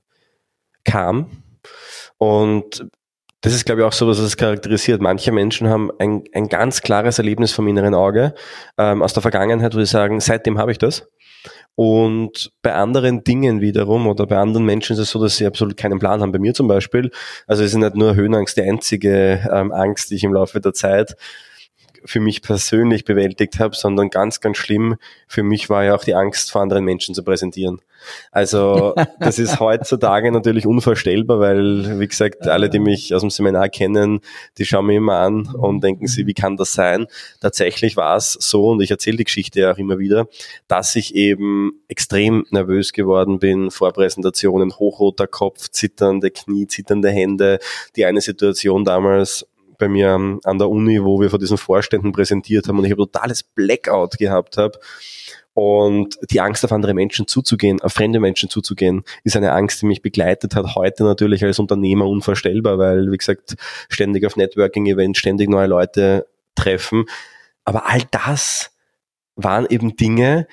kam. 0.85 1.45
Und 2.19 2.85
das 3.43 3.55
ist, 3.55 3.65
glaube 3.65 3.83
ich, 3.83 3.87
auch 3.87 3.93
so, 3.93 4.09
was 4.09 4.19
es 4.19 4.37
charakterisiert. 4.37 5.01
Manche 5.01 5.31
Menschen 5.31 5.69
haben 5.69 5.91
ein, 6.01 6.25
ein 6.35 6.49
ganz 6.49 6.83
klares 6.83 7.19
Erlebnis 7.19 7.53
vom 7.53 7.69
inneren 7.69 7.95
Auge 7.95 8.35
ähm, 8.77 9.03
aus 9.03 9.13
der 9.13 9.23
Vergangenheit, 9.23 9.75
wo 9.75 9.79
sie 9.79 9.87
sagen, 9.87 10.19
seitdem 10.21 10.59
habe 10.59 10.73
ich 10.73 10.79
das. 10.79 11.09
Und 11.77 12.51
bei 12.61 12.75
anderen 12.75 13.23
Dingen 13.23 13.61
wiederum 13.61 14.09
oder 14.09 14.27
bei 14.27 14.37
anderen 14.37 14.67
Menschen 14.67 14.95
ist 14.95 14.99
es 14.99 15.11
so, 15.11 15.23
dass 15.23 15.37
sie 15.37 15.47
absolut 15.47 15.77
keinen 15.77 16.01
Plan 16.01 16.21
haben. 16.21 16.33
Bei 16.33 16.39
mir 16.39 16.53
zum 16.53 16.69
Beispiel, 16.69 17.11
also 17.47 17.63
es 17.63 17.71
ist 17.71 17.79
nicht 17.79 17.95
nur 17.95 18.17
Höhenangst 18.17 18.57
die 18.57 18.63
einzige 18.63 19.49
ähm, 19.51 19.73
Angst, 19.73 20.11
die 20.11 20.17
ich 20.17 20.25
im 20.25 20.35
Laufe 20.35 20.61
der 20.61 20.75
Zeit 20.75 21.17
für 22.04 22.21
mich 22.21 22.42
persönlich 22.42 23.04
bewältigt 23.04 23.59
habe, 23.59 23.75
sondern 23.75 24.11
ganz, 24.11 24.40
ganz 24.40 24.57
schlimm 24.57 24.97
für 25.30 25.45
mich 25.45 25.71
war 25.71 25.85
ja 25.85 25.95
auch 25.95 26.02
die 26.02 26.16
Angst 26.16 26.50
vor 26.50 26.61
anderen 26.61 26.85
Menschen 26.85 27.14
zu 27.14 27.23
präsentieren. 27.23 27.80
Also 28.33 28.95
das 29.21 29.38
ist 29.38 29.61
heutzutage 29.61 30.33
natürlich 30.33 30.66
unvorstellbar, 30.66 31.38
weil, 31.38 32.00
wie 32.00 32.09
gesagt, 32.09 32.49
alle, 32.49 32.69
die 32.69 32.80
mich 32.80 33.14
aus 33.14 33.21
dem 33.21 33.30
Seminar 33.30 33.69
kennen, 33.69 34.21
die 34.59 34.64
schauen 34.64 34.87
mir 34.87 34.97
immer 34.97 35.19
an 35.19 35.47
und 35.47 35.85
denken 35.85 36.09
sie, 36.09 36.26
wie 36.26 36.35
kann 36.35 36.57
das 36.57 36.73
sein? 36.73 37.07
Tatsächlich 37.40 37.97
war 37.97 38.16
es 38.16 38.33
so, 38.33 38.71
und 38.71 38.80
ich 38.80 38.90
erzähle 38.90 39.19
die 39.19 39.25
Geschichte 39.25 39.61
ja 39.61 39.73
auch 39.73 39.78
immer 39.78 40.00
wieder, 40.00 40.26
dass 40.66 40.97
ich 40.97 41.14
eben 41.14 41.73
extrem 41.87 42.45
nervös 42.50 42.92
geworden 42.92 43.38
bin 43.38 43.71
vor 43.71 43.92
Präsentationen, 43.92 44.73
hochroter 44.78 45.28
Kopf, 45.28 45.69
zitternde 45.69 46.30
Knie, 46.33 46.66
zitternde 46.66 47.11
Hände. 47.11 47.61
Die 47.95 48.04
eine 48.04 48.21
Situation 48.21 48.85
damals, 48.85 49.47
bei 49.81 49.89
mir 49.89 50.39
an 50.45 50.59
der 50.59 50.71
Uni, 50.71 51.03
wo 51.03 51.21
wir 51.21 51.31
vor 51.31 51.39
diesen 51.39 51.59
Vorständen 51.59 52.13
präsentiert 52.13 52.69
haben 52.69 52.79
und 52.79 52.85
ich 52.85 52.93
habe 52.93 53.03
totales 53.03 53.43
Blackout 53.43 54.19
gehabt 54.19 54.57
habe. 54.57 54.79
Und 55.53 56.17
die 56.31 56.41
Angst, 56.41 56.65
auf 56.65 56.73
andere 56.73 56.95
Menschen 56.95 57.27
zuzugehen, 57.27 57.83
auf 57.83 57.93
fremde 57.93 58.21
Menschen 58.21 58.49
zuzugehen, 58.49 59.03
ist 59.25 59.37
eine 59.37 59.53
Angst, 59.53 59.83
die 59.83 59.87
mich 59.87 60.01
begleitet 60.01 60.55
hat. 60.55 60.77
Heute 60.77 61.03
natürlich 61.03 61.45
als 61.45 61.59
Unternehmer 61.59 62.07
unvorstellbar, 62.07 62.79
weil, 62.79 63.11
wie 63.11 63.17
gesagt, 63.17 63.57
ständig 63.89 64.25
auf 64.25 64.37
Networking-Events, 64.37 65.19
ständig 65.19 65.49
neue 65.49 65.67
Leute 65.67 66.27
treffen. 66.55 67.07
Aber 67.65 67.89
all 67.89 68.03
das 68.13 68.71
waren 69.35 69.67
eben 69.69 69.97
Dinge, 69.97 70.47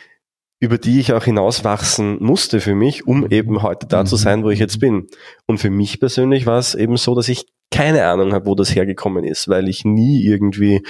über 0.60 0.78
die 0.78 1.00
ich 1.00 1.14
auch 1.14 1.24
hinauswachsen 1.24 2.18
musste 2.20 2.60
für 2.60 2.74
mich, 2.74 3.06
um 3.06 3.30
eben 3.30 3.62
heute 3.62 3.86
da 3.86 4.06
zu 4.06 4.16
sein, 4.16 4.44
wo 4.44 4.50
ich 4.50 4.60
jetzt 4.60 4.80
bin. 4.80 5.08
Und 5.46 5.60
für 5.60 5.70
mich 5.70 6.00
persönlich 6.00 6.46
war 6.48 6.58
es 6.58 6.74
eben 6.74 6.98
so, 6.98 7.14
dass 7.14 7.30
ich 7.30 7.46
keine 7.72 8.06
Ahnung 8.06 8.34
habe, 8.34 8.46
wo 8.46 8.56
das 8.56 8.74
hergekommen 8.74 9.24
ist, 9.24 9.48
weil 9.48 9.68
ich 9.68 9.86
nie 9.86 10.24
irgendwie, 10.24 10.84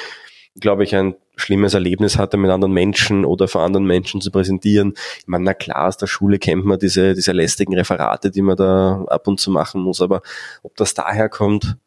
glaube 0.60 0.84
ich, 0.84 0.96
ein 0.96 1.16
schlimmes 1.36 1.74
Erlebnis 1.74 2.18
hatte, 2.18 2.38
mit 2.38 2.50
anderen 2.52 2.74
Menschen 2.74 3.24
oder 3.24 3.48
vor 3.48 3.62
anderen 3.62 3.86
Menschen 3.86 4.22
zu 4.22 4.32
präsentieren. 4.32 4.94
Ich 5.20 5.28
meine, 5.28 5.44
na 5.44 5.54
klar, 5.54 5.88
aus 5.88 5.98
der 5.98 6.08
Schule 6.08 6.40
kennt 6.40 6.66
man 6.66 6.80
diese, 6.80 7.14
diese 7.14 7.32
lästigen 7.32 7.76
Referate, 7.76 8.32
die 8.32 8.42
man 8.42 8.58
da 8.58 9.04
ab 9.08 9.28
und 9.28 9.40
zu 9.40 9.52
machen 9.52 9.82
muss, 9.82 10.02
aber 10.02 10.22
ob 10.64 10.76
das 10.76 10.94
daher 10.94 11.30
kommt, 11.30 11.78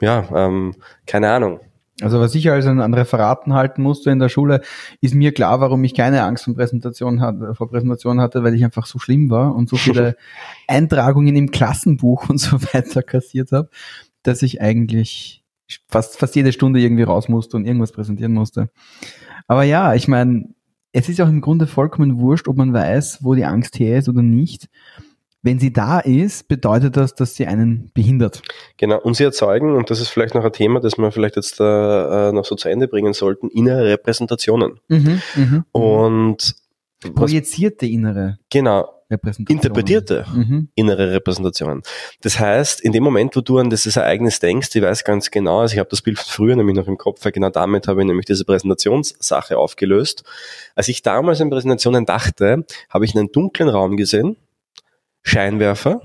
ja, 0.00 0.26
ähm, 0.34 0.74
keine 1.06 1.30
Ahnung. 1.30 1.60
Also 2.00 2.18
was 2.18 2.34
ich 2.34 2.50
also 2.50 2.70
an 2.70 2.94
Referaten 2.94 3.54
halten 3.54 3.80
musste 3.80 4.10
in 4.10 4.18
der 4.18 4.28
Schule, 4.28 4.62
ist 5.00 5.14
mir 5.14 5.32
klar, 5.32 5.60
warum 5.60 5.84
ich 5.84 5.94
keine 5.94 6.24
Angst 6.24 6.44
vor 6.44 6.54
Präsentation 6.54 7.20
hatte, 7.20 7.54
vor 7.54 7.70
Präsentation 7.70 8.20
hatte, 8.20 8.42
weil 8.42 8.54
ich 8.54 8.64
einfach 8.64 8.86
so 8.86 8.98
schlimm 8.98 9.30
war 9.30 9.54
und 9.54 9.68
so 9.68 9.76
viele 9.76 10.16
Eintragungen 10.66 11.36
im 11.36 11.52
Klassenbuch 11.52 12.28
und 12.28 12.38
so 12.38 12.60
weiter 12.72 13.04
kassiert 13.04 13.52
habe, 13.52 13.68
dass 14.26 14.42
ich 14.42 14.60
eigentlich 14.60 15.44
fast, 15.88 16.18
fast 16.18 16.34
jede 16.36 16.52
Stunde 16.52 16.80
irgendwie 16.80 17.04
raus 17.04 17.28
musste 17.28 17.56
und 17.56 17.66
irgendwas 17.66 17.92
präsentieren 17.92 18.32
musste. 18.32 18.68
Aber 19.46 19.62
ja, 19.62 19.94
ich 19.94 20.08
meine, 20.08 20.48
es 20.92 21.08
ist 21.08 21.20
auch 21.20 21.28
im 21.28 21.40
Grunde 21.40 21.66
vollkommen 21.66 22.18
wurscht, 22.18 22.48
ob 22.48 22.56
man 22.56 22.72
weiß, 22.72 23.18
wo 23.22 23.34
die 23.34 23.44
Angst 23.44 23.78
her 23.78 23.98
ist 23.98 24.08
oder 24.08 24.22
nicht. 24.22 24.68
Wenn 25.42 25.58
sie 25.58 25.72
da 25.72 26.00
ist, 26.00 26.48
bedeutet 26.48 26.96
das, 26.96 27.14
dass 27.14 27.34
sie 27.34 27.46
einen 27.46 27.90
behindert. 27.92 28.40
Genau, 28.78 28.98
und 29.00 29.14
sie 29.14 29.24
erzeugen, 29.24 29.76
und 29.76 29.90
das 29.90 30.00
ist 30.00 30.08
vielleicht 30.08 30.34
noch 30.34 30.44
ein 30.44 30.52
Thema, 30.52 30.80
das 30.80 30.96
wir 30.96 31.12
vielleicht 31.12 31.36
jetzt 31.36 31.60
äh, 31.60 32.32
noch 32.32 32.46
so 32.46 32.54
zu 32.54 32.70
Ende 32.70 32.88
bringen 32.88 33.12
sollten, 33.12 33.48
innere 33.48 33.90
Repräsentationen. 33.90 34.80
Mhm, 34.88 35.20
mh, 35.34 35.64
und 35.72 36.54
projizierte 37.14 37.84
innere. 37.84 38.38
Genau, 38.50 38.88
interpretierte 39.48 40.26
mhm. 40.34 40.68
innere 40.74 41.12
Repräsentationen. 41.12 41.82
Das 42.22 42.38
heißt, 42.38 42.80
in 42.80 42.92
dem 42.92 43.02
Moment, 43.02 43.36
wo 43.36 43.40
du 43.40 43.58
an 43.58 43.70
dieses 43.70 43.96
Ereignis 43.96 44.40
denkst, 44.40 44.70
ich 44.74 44.82
weiß 44.82 45.04
ganz 45.04 45.30
genau, 45.30 45.60
also 45.60 45.74
ich 45.74 45.78
habe 45.78 45.90
das 45.90 46.02
Bild 46.02 46.18
von 46.18 46.26
früher 46.30 46.56
nämlich 46.56 46.76
noch 46.76 46.88
im 46.88 46.98
Kopf, 46.98 47.24
weil 47.24 47.32
genau 47.32 47.50
damit 47.50 47.88
habe 47.88 48.00
ich 48.02 48.06
nämlich 48.06 48.26
diese 48.26 48.44
Präsentationssache 48.44 49.56
aufgelöst. 49.58 50.24
Als 50.74 50.88
ich 50.88 51.02
damals 51.02 51.40
in 51.40 51.50
Präsentationen 51.50 52.06
dachte, 52.06 52.64
habe 52.88 53.04
ich 53.04 53.14
einen 53.14 53.32
dunklen 53.32 53.68
Raum 53.68 53.96
gesehen, 53.96 54.36
Scheinwerfer, 55.22 56.02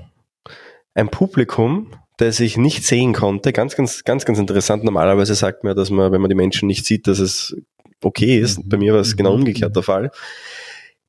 ein 0.94 1.10
Publikum, 1.10 1.92
das 2.18 2.40
ich 2.40 2.58
nicht 2.58 2.86
sehen 2.86 3.14
konnte. 3.14 3.54
Ganz, 3.54 3.76
ganz, 3.76 4.04
ganz, 4.04 4.26
ganz 4.26 4.40
interessant. 4.40 4.84
Normalerweise 4.84 5.36
sagt 5.36 5.64
man, 5.64 5.76
dass 5.76 5.90
man, 5.90 6.12
wenn 6.12 6.22
man 6.22 6.30
die 6.30 6.36
Menschen 6.36 6.68
nicht 6.68 6.86
sieht, 6.86 7.08
dass 7.08 7.20
es 7.20 7.56
okay 8.04 8.40
ist. 8.40 8.68
Bei 8.68 8.78
mir 8.78 8.94
war 8.94 9.02
es 9.02 9.16
genau 9.16 9.34
umgekehrt 9.34 9.76
der 9.76 9.84
Fall. 9.84 10.12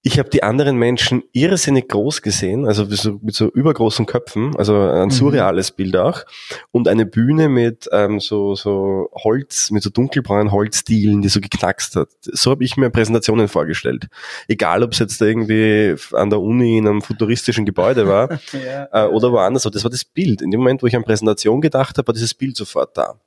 Ich 0.02 0.18
habe 0.18 0.30
die 0.30 0.42
anderen 0.42 0.78
Menschen 0.78 1.22
irrsinnig 1.32 1.88
groß 1.88 2.22
gesehen, 2.22 2.66
also 2.66 2.86
mit 3.20 3.34
so, 3.34 3.50
übergroßen 3.50 4.06
Köpfen, 4.06 4.56
also 4.56 4.80
ein 4.80 5.10
surreales 5.10 5.72
mhm. 5.72 5.76
Bild 5.76 5.96
auch. 5.96 6.22
Und 6.70 6.88
eine 6.88 7.04
Bühne 7.04 7.50
mit 7.50 7.86
ähm, 7.92 8.18
so, 8.18 8.54
so 8.54 9.10
Holz, 9.12 9.70
mit 9.70 9.82
so 9.82 9.90
dunkelbraunen 9.90 10.52
Holzdielen, 10.52 11.20
die 11.20 11.28
so 11.28 11.40
geknackst 11.40 11.96
hat. 11.96 12.08
So 12.22 12.50
habe 12.50 12.64
ich 12.64 12.78
mir 12.78 12.88
Präsentationen 12.88 13.48
vorgestellt. 13.48 14.08
Egal, 14.48 14.82
ob 14.82 14.92
es 14.92 15.00
jetzt 15.00 15.20
irgendwie 15.20 15.94
an 16.12 16.30
der 16.30 16.40
Uni 16.40 16.78
in 16.78 16.88
einem 16.88 17.02
futuristischen 17.02 17.66
Gebäude 17.66 18.08
war 18.08 18.30
ja. 18.52 18.88
äh, 18.92 19.06
oder 19.06 19.32
woanders. 19.32 19.64
Das 19.64 19.84
war 19.84 19.90
das 19.90 20.06
Bild. 20.06 20.40
In 20.40 20.50
dem 20.50 20.60
Moment, 20.60 20.82
wo 20.82 20.86
ich 20.86 20.96
an 20.96 21.04
Präsentation 21.04 21.60
gedacht 21.60 21.98
habe, 21.98 22.08
war 22.08 22.14
dieses 22.14 22.32
Bild 22.32 22.56
sofort 22.56 22.96
da. 22.96 23.20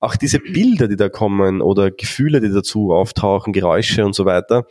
Auch 0.00 0.16
diese 0.16 0.38
Bilder, 0.38 0.86
die 0.86 0.96
da 0.96 1.08
kommen 1.08 1.62
oder 1.62 1.90
Gefühle, 1.90 2.40
die 2.40 2.50
dazu 2.50 2.92
auftauchen, 2.92 3.52
Geräusche 3.52 4.04
und 4.04 4.14
so 4.14 4.24
weiter, 4.24 4.66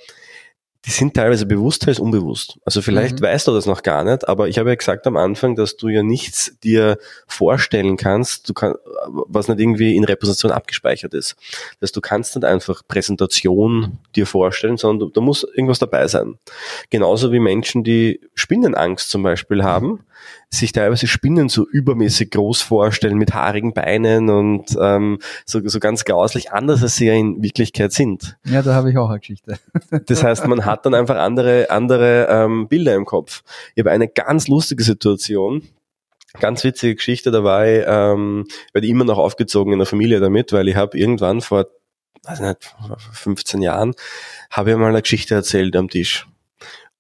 die 0.86 0.92
sind 0.92 1.14
teilweise 1.14 1.46
bewusst 1.46 1.88
als 1.88 2.00
unbewusst. 2.00 2.58
Also 2.64 2.82
vielleicht 2.82 3.20
mhm. 3.20 3.26
weißt 3.26 3.48
du 3.48 3.52
das 3.52 3.66
noch 3.66 3.84
gar 3.84 4.06
nicht, 4.06 4.28
aber 4.30 4.48
ich 4.48 4.58
habe 4.58 4.70
ja 4.70 4.76
gesagt 4.76 5.06
am 5.08 5.18
Anfang, 5.18 5.56
dass 5.56 5.76
du 5.76 5.90
ja 5.90 6.04
nichts 6.04 6.58
dir 6.64 6.98
vorstellen 7.28 7.98
kannst, 7.98 8.48
du 8.48 8.54
kann, 8.54 8.76
was 9.08 9.50
nicht 9.50 9.60
irgendwie 9.60 9.98
in 9.98 10.06
Repräsentation 10.06 10.52
abgespeichert 10.52 11.14
ist. 11.14 11.36
Dass 11.82 11.92
du 11.92 12.00
kannst 12.00 12.36
nicht 12.36 12.46
einfach 12.46 12.82
Präsentation 12.88 14.00
dir 14.16 14.26
vorstellen, 14.26 14.78
sondern 14.78 15.12
da 15.12 15.20
muss 15.20 15.44
irgendwas 15.44 15.80
dabei 15.80 16.08
sein. 16.08 16.38
Genauso 16.90 17.34
wie 17.34 17.40
Menschen, 17.40 17.84
die 17.84 18.22
Spinnenangst 18.34 19.10
zum 19.10 19.22
Beispiel 19.22 19.64
haben, 19.64 20.06
sich 20.52 20.72
teilweise 20.72 21.06
Spinnen 21.06 21.48
so 21.48 21.68
übermäßig 21.68 22.32
groß 22.32 22.62
vorstellen 22.62 23.18
mit 23.18 23.34
haarigen 23.34 23.74
Beinen 23.74 24.30
und 24.30 24.76
ähm, 24.82 25.20
so, 25.46 25.62
so 25.68 25.80
ganz 25.80 26.06
grauslich 26.06 26.52
anders, 26.52 26.82
als 26.82 26.96
sie 26.96 27.06
ja 27.06 27.14
in 27.14 27.44
Wirklichkeit 27.44 27.92
sind. 27.92 28.38
Ja, 28.46 28.64
da 28.64 28.74
habe 28.74 28.90
ich 28.90 28.98
auch 28.98 29.10
eine 29.10 29.20
Geschichte. 29.20 29.60
Das 30.08 30.24
heißt, 30.24 30.48
man 30.48 30.66
hat 30.66 30.86
dann 30.86 30.94
einfach 30.94 31.18
andere, 31.18 31.70
andere 31.70 32.28
ähm, 32.30 32.68
Bilder 32.68 32.96
im 32.96 33.06
Kopf. 33.06 33.44
Ich 33.76 33.82
habe 33.82 33.92
eine 33.92 34.08
ganz 34.08 34.48
lustige 34.48 34.84
Situation. 34.84 35.64
Ganz 36.40 36.64
witzige 36.64 36.96
Geschichte, 36.96 37.32
da 37.32 37.44
war 37.44 37.68
ich, 37.68 37.84
ähm, 37.88 38.46
werde 38.74 38.88
immer 38.88 39.04
noch 39.04 39.18
aufgezogen 39.18 39.74
in 39.74 39.80
der 39.80 39.88
Familie 39.88 40.20
damit, 40.20 40.54
weil 40.54 40.68
ich 40.68 40.76
habe 40.76 40.98
irgendwann 40.98 41.42
vor, 41.42 41.68
weiß 42.24 42.40
nicht, 42.40 42.76
15 43.14 43.62
Jahren, 43.62 43.94
habe 44.52 44.72
ich 44.72 44.78
mal 44.78 44.90
eine 44.90 45.02
Geschichte 45.02 45.34
erzählt 45.34 45.76
am 45.76 45.90
Tisch. 45.90 46.28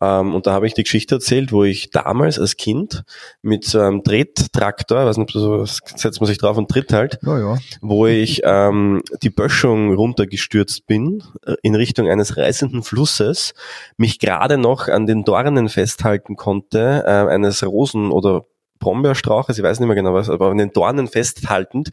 Ähm, 0.02 0.34
und 0.34 0.48
da 0.48 0.54
habe 0.54 0.68
ich 0.68 0.74
die 0.74 0.84
Geschichte 0.84 1.16
erzählt, 1.16 1.52
wo 1.52 1.64
ich 1.64 1.90
damals 1.90 2.40
als 2.40 2.58
Kind 2.58 3.04
mit 3.42 3.66
so 3.66 3.80
einem 3.80 4.04
Tretttraktor, 4.04 5.06
weiß 5.06 5.18
nicht, 5.18 5.32
so 5.32 5.66
setzt 5.66 6.22
man 6.22 6.28
sich 6.28 6.38
drauf 6.38 6.58
und 6.58 6.70
tritt 6.70 6.94
halt, 6.94 7.20
ja, 7.22 7.40
ja. 7.40 7.58
wo 7.82 8.08
ich 8.08 8.42
ähm, 8.44 9.02
die 9.22 9.30
Böschung 9.30 9.94
runtergestürzt 9.94 10.88
bin 10.88 11.24
äh, 11.46 11.56
in 11.62 11.76
Richtung 11.76 12.08
eines 12.10 12.38
reißenden 12.38 12.84
Flusses, 12.84 13.54
mich 13.98 14.20
gerade 14.20 14.58
noch 14.58 14.88
an 14.88 15.06
den 15.06 15.24
Dornen 15.24 15.70
festhalten 15.70 16.36
konnte, 16.36 17.04
äh, 17.06 17.10
eines 17.10 17.66
Rosen- 17.66 18.12
oder 18.12 18.46
Brombeerstrauches, 18.80 19.58
ich 19.58 19.64
weiß 19.64 19.80
nicht 19.82 19.88
mehr 19.88 19.96
genau 19.96 20.14
was, 20.14 20.30
aber 20.30 20.50
an 20.50 20.58
den 20.58 20.72
Dornen 20.72 21.08
festhaltend, 21.08 21.90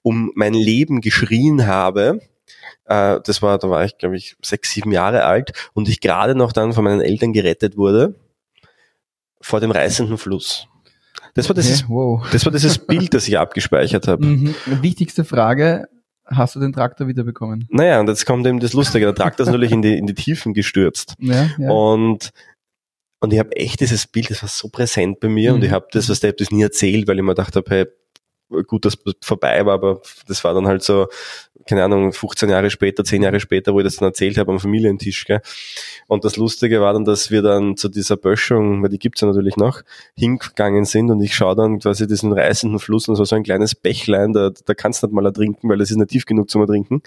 um 0.00 0.32
mein 0.34 0.54
Leben 0.54 1.02
geschrien 1.02 1.66
habe 1.66 2.20
äh, 2.90 3.20
das 3.24 3.40
war, 3.40 3.56
da 3.58 3.70
war 3.70 3.84
ich, 3.84 3.96
glaube 3.96 4.16
ich, 4.16 4.36
sechs, 4.42 4.72
sieben 4.72 4.90
Jahre 4.90 5.24
alt 5.24 5.52
und 5.72 5.88
ich 5.88 6.00
gerade 6.00 6.34
noch 6.34 6.52
dann 6.52 6.72
von 6.72 6.84
meinen 6.84 7.00
Eltern 7.00 7.32
gerettet 7.32 7.76
wurde 7.76 8.16
vor 9.40 9.60
dem 9.60 9.70
reißenden 9.70 10.18
Fluss. 10.18 10.66
Das 11.34 11.48
war 11.48 11.54
dieses, 11.54 11.84
okay, 11.84 11.92
wow. 11.92 12.26
das 12.32 12.44
war 12.44 12.52
dieses 12.52 12.78
Bild, 12.78 13.14
das 13.14 13.28
ich 13.28 13.38
abgespeichert 13.38 14.08
habe. 14.08 14.26
Mhm. 14.26 14.54
Wichtigste 14.82 15.24
Frage, 15.24 15.88
hast 16.26 16.56
du 16.56 16.60
den 16.60 16.72
Traktor 16.72 17.06
wiederbekommen? 17.06 17.68
Naja, 17.70 18.00
und 18.00 18.08
jetzt 18.08 18.26
kommt 18.26 18.46
eben 18.46 18.58
das 18.58 18.72
Lustige. 18.72 19.06
Der 19.06 19.14
Traktor 19.14 19.44
ist 19.44 19.52
natürlich 19.52 19.72
in 19.72 19.82
die, 19.82 19.96
in 19.96 20.06
die 20.06 20.14
Tiefen 20.14 20.52
gestürzt. 20.52 21.14
Ja, 21.20 21.48
ja. 21.58 21.70
Und, 21.70 22.30
und 23.20 23.32
ich 23.32 23.38
habe 23.38 23.54
echt 23.56 23.80
dieses 23.80 24.08
Bild, 24.08 24.30
das 24.30 24.42
war 24.42 24.48
so 24.48 24.68
präsent 24.68 25.20
bei 25.20 25.28
mir 25.28 25.50
mhm. 25.50 25.56
und 25.56 25.64
ich 25.64 25.70
habe 25.70 25.86
das, 25.92 26.08
was 26.08 26.18
der 26.18 26.32
das 26.32 26.50
nie 26.50 26.62
erzählt, 26.62 27.06
weil 27.06 27.16
ich 27.16 27.22
mir 27.22 27.34
gedacht 27.36 27.54
habe, 27.54 27.70
hey, 27.70 27.86
gut, 28.66 28.84
dass 28.84 28.94
es 29.04 29.14
vorbei 29.20 29.64
war, 29.66 29.74
aber 29.74 30.00
das 30.26 30.42
war 30.44 30.54
dann 30.54 30.66
halt 30.66 30.82
so, 30.82 31.08
keine 31.66 31.84
Ahnung, 31.84 32.12
15 32.12 32.48
Jahre 32.48 32.70
später, 32.70 33.04
10 33.04 33.22
Jahre 33.22 33.40
später, 33.40 33.72
wo 33.72 33.80
ich 33.80 33.84
das 33.84 33.96
dann 33.96 34.08
erzählt 34.08 34.38
habe 34.38 34.50
am 34.50 34.60
Familientisch. 34.60 35.24
Gell? 35.24 35.40
Und 36.06 36.24
das 36.24 36.36
Lustige 36.36 36.80
war 36.80 36.92
dann, 36.92 37.04
dass 37.04 37.30
wir 37.30 37.42
dann 37.42 37.76
zu 37.76 37.88
dieser 37.88 38.16
Böschung, 38.16 38.82
weil 38.82 38.88
die 38.88 38.98
gibt's 38.98 39.20
ja 39.20 39.28
natürlich 39.28 39.56
noch, 39.56 39.82
hingegangen 40.16 40.84
sind 40.84 41.10
und 41.10 41.22
ich 41.22 41.34
schaue 41.34 41.54
dann 41.54 41.78
quasi 41.78 42.06
diesen 42.06 42.32
reißenden 42.32 42.78
Fluss 42.78 43.08
und 43.08 43.14
das 43.14 43.20
war 43.20 43.26
so 43.26 43.36
ein 43.36 43.44
kleines 43.44 43.74
Bächlein, 43.74 44.32
da, 44.32 44.50
da 44.50 44.74
kannst 44.74 45.02
du 45.02 45.06
nicht 45.06 45.14
mal 45.14 45.24
ertrinken, 45.24 45.68
weil 45.68 45.78
das 45.78 45.90
ist 45.90 45.96
nicht 45.96 46.10
tief 46.10 46.26
genug 46.26 46.50
zum 46.50 46.62
Ertrinken. 46.62 47.02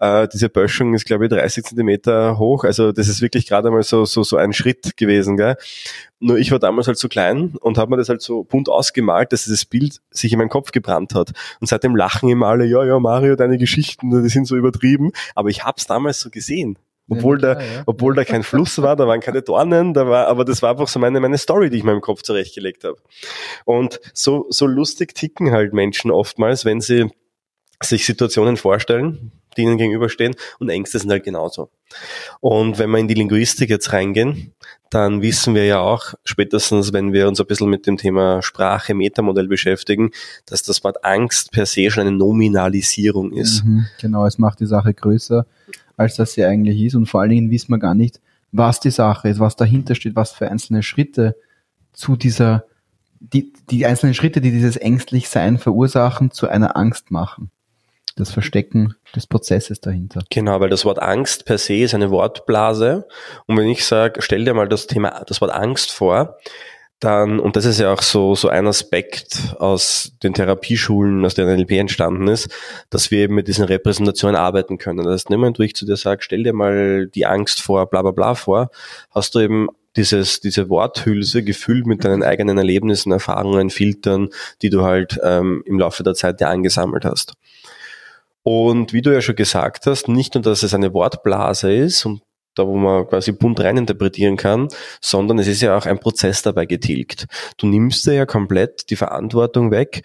Äh, 0.00 0.26
diese 0.32 0.48
Böschung 0.48 0.94
ist, 0.94 1.04
glaube 1.04 1.26
ich, 1.26 1.30
30 1.30 1.64
Zentimeter 1.64 2.38
hoch, 2.38 2.64
also 2.64 2.92
das 2.92 3.08
ist 3.08 3.22
wirklich 3.22 3.46
gerade 3.46 3.70
mal 3.70 3.82
so, 3.82 4.04
so, 4.04 4.22
so 4.22 4.36
ein 4.36 4.52
Schritt 4.52 4.96
gewesen. 4.96 5.36
Gell? 5.36 5.56
Nur 6.18 6.38
ich 6.38 6.50
war 6.50 6.58
damals 6.58 6.86
halt 6.86 6.98
so 6.98 7.08
klein 7.08 7.54
und 7.60 7.78
habe 7.78 7.90
mir 7.90 7.96
das 7.96 8.08
halt 8.08 8.22
so 8.22 8.44
bunt 8.44 8.68
ausgemalt, 8.68 9.32
dass 9.32 9.44
dieses 9.44 9.64
Bild 9.64 10.00
sich 10.10 10.32
in 10.32 10.38
meinen 10.38 10.48
Kopf 10.48 10.71
gebrannt 10.72 11.14
hat. 11.14 11.32
Und 11.60 11.66
seitdem 11.66 11.96
lachen 11.96 12.28
immer 12.28 12.46
alle, 12.46 12.64
ja, 12.64 12.84
ja, 12.84 12.98
Mario, 12.98 13.36
deine 13.36 13.58
Geschichten, 13.58 14.10
die 14.22 14.28
sind 14.28 14.46
so 14.46 14.56
übertrieben. 14.56 15.12
Aber 15.34 15.48
ich 15.48 15.64
habe 15.64 15.76
es 15.78 15.86
damals 15.86 16.20
so 16.20 16.30
gesehen. 16.30 16.78
Obwohl, 17.08 17.42
ja, 17.42 17.54
da, 17.54 17.60
ja. 17.60 17.82
obwohl 17.86 18.14
da 18.14 18.24
kein 18.24 18.42
Fluss 18.42 18.80
war, 18.80 18.96
da 18.96 19.06
waren 19.06 19.20
keine 19.20 19.42
Dornen, 19.42 19.92
da 19.92 20.06
war, 20.06 20.28
aber 20.28 20.44
das 20.44 20.62
war 20.62 20.70
einfach 20.70 20.88
so 20.88 20.98
meine, 20.98 21.20
meine 21.20 21.36
Story, 21.36 21.68
die 21.68 21.78
ich 21.78 21.84
mir 21.84 21.92
im 21.92 22.00
Kopf 22.00 22.22
zurechtgelegt 22.22 22.84
habe. 22.84 22.96
Und 23.64 24.00
so, 24.14 24.46
so 24.50 24.66
lustig 24.66 25.14
ticken 25.14 25.50
halt 25.50 25.72
Menschen 25.74 26.10
oftmals, 26.10 26.64
wenn 26.64 26.80
sie 26.80 27.10
sich 27.84 28.06
Situationen 28.06 28.56
vorstellen, 28.56 29.32
die 29.56 29.62
ihnen 29.62 29.78
gegenüberstehen 29.78 30.34
und 30.58 30.68
Ängste 30.68 30.98
sind 30.98 31.10
halt 31.10 31.24
genauso. 31.24 31.70
Und 32.40 32.78
wenn 32.78 32.90
wir 32.90 32.98
in 32.98 33.08
die 33.08 33.14
Linguistik 33.14 33.70
jetzt 33.70 33.92
reingehen, 33.92 34.52
dann 34.90 35.22
wissen 35.22 35.54
wir 35.54 35.64
ja 35.64 35.80
auch, 35.80 36.14
spätestens 36.24 36.92
wenn 36.92 37.12
wir 37.12 37.28
uns 37.28 37.40
ein 37.40 37.46
bisschen 37.46 37.70
mit 37.70 37.86
dem 37.86 37.96
Thema 37.96 38.42
Sprache, 38.42 38.94
Metamodell 38.94 39.48
beschäftigen, 39.48 40.10
dass 40.46 40.62
das 40.62 40.84
Wort 40.84 41.04
Angst 41.04 41.52
per 41.52 41.66
se 41.66 41.90
schon 41.90 42.02
eine 42.02 42.16
Nominalisierung 42.16 43.32
ist. 43.32 43.64
Mhm, 43.64 43.86
genau, 44.00 44.26
es 44.26 44.38
macht 44.38 44.60
die 44.60 44.66
Sache 44.66 44.92
größer, 44.94 45.46
als 45.96 46.16
das 46.16 46.32
sie 46.32 46.44
eigentlich 46.44 46.80
ist 46.80 46.94
und 46.94 47.06
vor 47.06 47.20
allen 47.20 47.30
Dingen 47.30 47.50
wissen 47.50 47.70
wir 47.70 47.78
gar 47.78 47.94
nicht, 47.94 48.20
was 48.52 48.80
die 48.80 48.90
Sache 48.90 49.28
ist, 49.28 49.40
was 49.40 49.56
dahinter 49.56 49.94
steht, 49.94 50.14
was 50.14 50.32
für 50.32 50.50
einzelne 50.50 50.82
Schritte 50.82 51.36
zu 51.92 52.16
dieser, 52.16 52.64
die, 53.18 53.52
die 53.70 53.86
einzelnen 53.86 54.14
Schritte, 54.14 54.40
die 54.40 54.50
dieses 54.50 54.76
Ängstlichsein 54.76 55.58
verursachen, 55.58 56.30
zu 56.30 56.48
einer 56.48 56.76
Angst 56.76 57.10
machen. 57.10 57.50
Das 58.14 58.30
Verstecken 58.30 58.94
des 59.14 59.26
Prozesses 59.26 59.80
dahinter. 59.80 60.22
Genau, 60.30 60.60
weil 60.60 60.70
das 60.70 60.84
Wort 60.84 61.00
Angst 61.00 61.44
per 61.44 61.58
se 61.58 61.76
ist 61.76 61.94
eine 61.94 62.10
Wortblase. 62.10 63.06
Und 63.46 63.56
wenn 63.56 63.68
ich 63.68 63.84
sage, 63.84 64.22
stell 64.22 64.44
dir 64.44 64.54
mal 64.54 64.68
das 64.68 64.86
Thema, 64.86 65.24
das 65.26 65.40
Wort 65.40 65.52
Angst 65.52 65.92
vor, 65.92 66.38
dann, 67.02 67.40
und 67.40 67.56
das 67.56 67.64
ist 67.64 67.80
ja 67.80 67.92
auch 67.92 68.02
so, 68.02 68.34
so 68.36 68.48
ein 68.48 68.66
Aspekt 68.66 69.56
aus 69.58 70.12
den 70.22 70.34
Therapieschulen, 70.34 71.24
aus 71.24 71.34
der 71.34 71.46
NLP 71.46 71.72
entstanden 71.72 72.28
ist, 72.28 72.48
dass 72.90 73.10
wir 73.10 73.20
eben 73.20 73.34
mit 73.34 73.48
diesen 73.48 73.64
Repräsentationen 73.64 74.36
arbeiten 74.36 74.78
können. 74.78 75.04
Das 75.04 75.14
heißt, 75.14 75.30
niemand, 75.30 75.58
wo 75.58 75.64
ich 75.64 75.74
zu 75.74 75.84
dir 75.84 75.96
sage, 75.96 76.22
stell 76.22 76.44
dir 76.44 76.52
mal 76.52 77.08
die 77.08 77.26
Angst 77.26 77.60
vor, 77.60 77.90
bla, 77.90 78.02
bla, 78.02 78.12
bla 78.12 78.34
vor, 78.36 78.70
hast 79.10 79.34
du 79.34 79.40
eben 79.40 79.68
dieses, 79.96 80.40
diese 80.40 80.68
Worthülse 80.68 81.42
gefüllt 81.42 81.86
mit 81.86 82.04
deinen 82.04 82.22
eigenen 82.22 82.56
Erlebnissen, 82.56 83.12
Erfahrungen, 83.12 83.70
Filtern, 83.70 84.28
die 84.62 84.70
du 84.70 84.82
halt 84.82 85.18
ähm, 85.22 85.62
im 85.66 85.78
Laufe 85.78 86.02
der 86.02 86.14
Zeit 86.14 86.40
ja 86.40 86.48
angesammelt 86.48 87.04
hast. 87.04 87.34
Und 88.42 88.92
wie 88.92 89.02
du 89.02 89.12
ja 89.12 89.20
schon 89.20 89.36
gesagt 89.36 89.86
hast, 89.86 90.08
nicht 90.08 90.34
nur, 90.34 90.42
dass 90.42 90.62
es 90.62 90.74
eine 90.74 90.92
Wortblase 90.92 91.72
ist 91.72 92.04
und 92.04 92.22
da 92.54 92.66
wo 92.66 92.76
man 92.76 93.06
quasi 93.06 93.32
bunt 93.32 93.60
reininterpretieren 93.60 94.36
kann, 94.36 94.68
sondern 95.00 95.38
es 95.38 95.46
ist 95.46 95.62
ja 95.62 95.76
auch 95.76 95.86
ein 95.86 96.00
Prozess 96.00 96.42
dabei 96.42 96.66
getilgt. 96.66 97.26
Du 97.56 97.66
nimmst 97.66 98.06
dir 98.06 98.12
ja 98.12 98.26
komplett 98.26 98.90
die 98.90 98.96
Verantwortung 98.96 99.70
weg, 99.70 100.02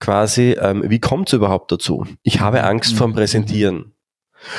quasi, 0.00 0.56
ähm, 0.58 0.82
wie 0.86 1.00
kommt 1.00 1.28
es 1.28 1.34
überhaupt 1.34 1.70
dazu? 1.70 2.06
Ich 2.22 2.40
habe 2.40 2.64
Angst 2.64 2.96
vorm 2.96 3.10
mhm. 3.10 3.16
Präsentieren. 3.16 3.94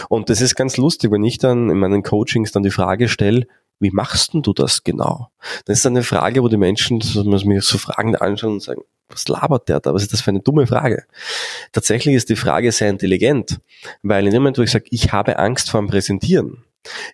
Und 0.10 0.30
das 0.30 0.40
ist 0.40 0.56
ganz 0.56 0.78
lustig, 0.78 1.12
wenn 1.12 1.24
ich 1.24 1.40
dann 1.40 1.70
in 1.70 1.78
meinen 1.78 2.04
Coachings 2.04 2.52
dann 2.52 2.64
die 2.64 2.72
Frage 2.72 3.10
stelle, 3.10 3.48
wie 3.80 3.92
machst 3.92 4.34
denn 4.34 4.42
du 4.42 4.54
das 4.54 4.84
genau? 4.84 5.30
Das 5.66 5.80
ist 5.80 5.86
eine 5.86 6.04
Frage, 6.04 6.42
wo 6.42 6.48
die 6.48 6.58
Menschen 6.58 7.02
mir 7.26 7.62
so 7.62 7.78
Fragen 7.78 8.16
anschauen 8.16 8.54
und 8.54 8.64
sagen, 8.64 8.82
was 9.10 9.28
labert 9.28 9.70
der 9.70 9.80
da? 9.80 9.94
Was 9.94 10.04
ist 10.04 10.14
das 10.14 10.22
für 10.22 10.32
eine 10.32 10.40
dumme 10.40 10.68
Frage? 10.68 11.04
Tatsächlich 11.72 12.16
ist 12.16 12.30
die 12.30 12.36
Frage 12.36 12.72
sehr 12.72 12.90
intelligent, 12.90 13.60
weil 14.02 14.26
in 14.26 14.32
dem 14.32 14.42
Moment, 14.42 14.58
wo 14.58 14.62
ich 14.62 14.72
sage, 14.72 14.86
ich 14.90 15.12
habe 15.12 15.38
Angst 15.38 15.70
vor 15.70 15.82
dem 15.82 15.88
Präsentieren, 15.88 16.64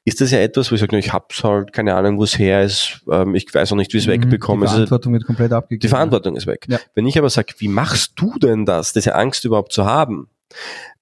ist 0.03 0.21
das 0.21 0.31
ja 0.31 0.39
etwas, 0.39 0.71
wo 0.71 0.75
ich 0.75 0.81
sage, 0.81 0.97
ich 0.97 1.13
hab's 1.13 1.43
halt, 1.43 1.73
keine 1.73 1.95
Ahnung, 1.95 2.17
wo 2.17 2.23
es 2.23 2.39
her 2.39 2.63
ist, 2.63 3.01
ähm, 3.11 3.35
ich 3.35 3.53
weiß 3.53 3.71
auch 3.71 3.75
nicht, 3.75 3.93
wie 3.93 3.97
ich 3.97 4.03
es 4.03 4.07
mhm, 4.07 4.21
wegbekomme. 4.23 4.65
Die 4.65 4.71
Verantwortung 4.71 5.13
wird 5.13 5.25
komplett 5.25 5.51
abgegeben. 5.51 5.81
Die 5.81 5.87
Verantwortung 5.87 6.35
ist 6.35 6.47
weg. 6.47 6.65
Ja. 6.67 6.79
Wenn 6.95 7.05
ich 7.05 7.17
aber 7.17 7.29
sage, 7.29 7.53
wie 7.57 7.67
machst 7.67 8.13
du 8.15 8.37
denn 8.39 8.65
das, 8.65 8.93
diese 8.93 9.15
Angst 9.15 9.45
überhaupt 9.45 9.71
zu 9.71 9.85
haben, 9.85 10.29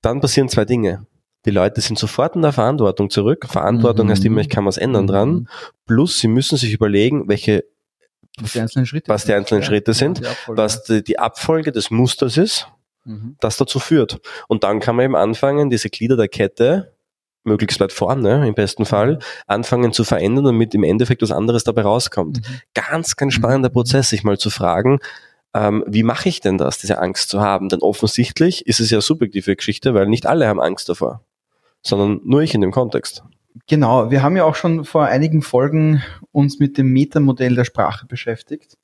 dann 0.01 0.19
passieren 0.19 0.49
zwei 0.49 0.65
Dinge. 0.65 1.05
Die 1.47 1.51
Leute 1.51 1.79
sind 1.79 1.97
sofort 1.97 2.35
in 2.35 2.41
der 2.41 2.51
Verantwortung 2.51 3.09
zurück. 3.09 3.45
Verantwortung 3.49 4.07
mhm. 4.07 4.11
heißt 4.11 4.25
immer, 4.25 4.41
ich 4.41 4.49
kann 4.49 4.65
was 4.65 4.77
ändern 4.77 5.03
mhm. 5.03 5.07
dran. 5.07 5.49
Plus, 5.85 6.19
sie 6.19 6.27
müssen 6.27 6.57
sich 6.57 6.73
überlegen, 6.73 7.29
welche 7.29 7.63
was 8.37 8.51
die 8.51 8.59
einzelnen 8.59 8.85
Schritte, 8.85 9.09
was 9.09 9.23
die 9.23 9.33
einzelnen 9.33 9.63
Schritte 9.63 9.93
sind, 9.93 10.19
die 10.19 10.25
was 10.47 10.83
die, 10.83 11.01
die, 11.01 11.17
Abfolge 11.17 11.71
des 11.71 11.89
Musters 11.89 12.35
ist, 12.35 12.67
mhm. 13.05 13.37
das 13.39 13.55
dazu 13.55 13.79
führt. 13.79 14.19
Und 14.49 14.65
dann 14.65 14.81
kann 14.81 14.97
man 14.97 15.05
eben 15.05 15.15
anfangen, 15.15 15.69
diese 15.69 15.89
Glieder 15.89 16.17
der 16.17 16.27
Kette 16.27 16.93
möglichst 17.45 17.79
weit 17.79 17.93
vorne 17.93 18.45
im 18.45 18.53
besten 18.53 18.83
Fall, 18.83 19.13
mhm. 19.13 19.19
anfangen 19.47 19.93
zu 19.93 20.03
verändern, 20.03 20.43
damit 20.43 20.75
im 20.75 20.83
Endeffekt 20.83 21.21
was 21.21 21.31
anderes 21.31 21.63
dabei 21.63 21.83
rauskommt. 21.83 22.41
Mhm. 22.41 22.61
Ganz, 22.73 23.15
ganz 23.15 23.33
spannender 23.33 23.69
mhm. 23.69 23.73
Prozess, 23.73 24.09
sich 24.09 24.25
mal 24.25 24.37
zu 24.37 24.49
fragen, 24.49 24.99
ähm, 25.53 25.83
wie 25.87 26.03
mache 26.03 26.27
ich 26.29 26.41
denn 26.41 26.57
das, 26.57 26.77
diese 26.77 26.99
Angst 26.99 27.29
zu 27.29 27.39
haben? 27.39 27.69
Denn 27.69 27.79
offensichtlich 27.79 28.67
ist 28.67 28.81
es 28.81 28.91
ja 28.91 28.99
subjektive 29.01 29.55
Geschichte, 29.55 29.93
weil 29.93 30.07
nicht 30.07 30.25
alle 30.25 30.47
haben 30.47 30.59
Angst 30.59 30.89
davor, 30.89 31.23
sondern 31.81 32.21
nur 32.23 32.41
ich 32.41 32.53
in 32.53 32.61
dem 32.61 32.71
Kontext. 32.71 33.23
Genau, 33.67 34.11
wir 34.11 34.21
haben 34.21 34.37
ja 34.37 34.45
auch 34.45 34.55
schon 34.55 34.85
vor 34.85 35.05
einigen 35.05 35.41
Folgen 35.41 36.03
uns 36.31 36.59
mit 36.59 36.77
dem 36.77 36.91
Metamodell 36.93 37.55
der 37.55 37.65
Sprache 37.65 38.05
beschäftigt. 38.05 38.77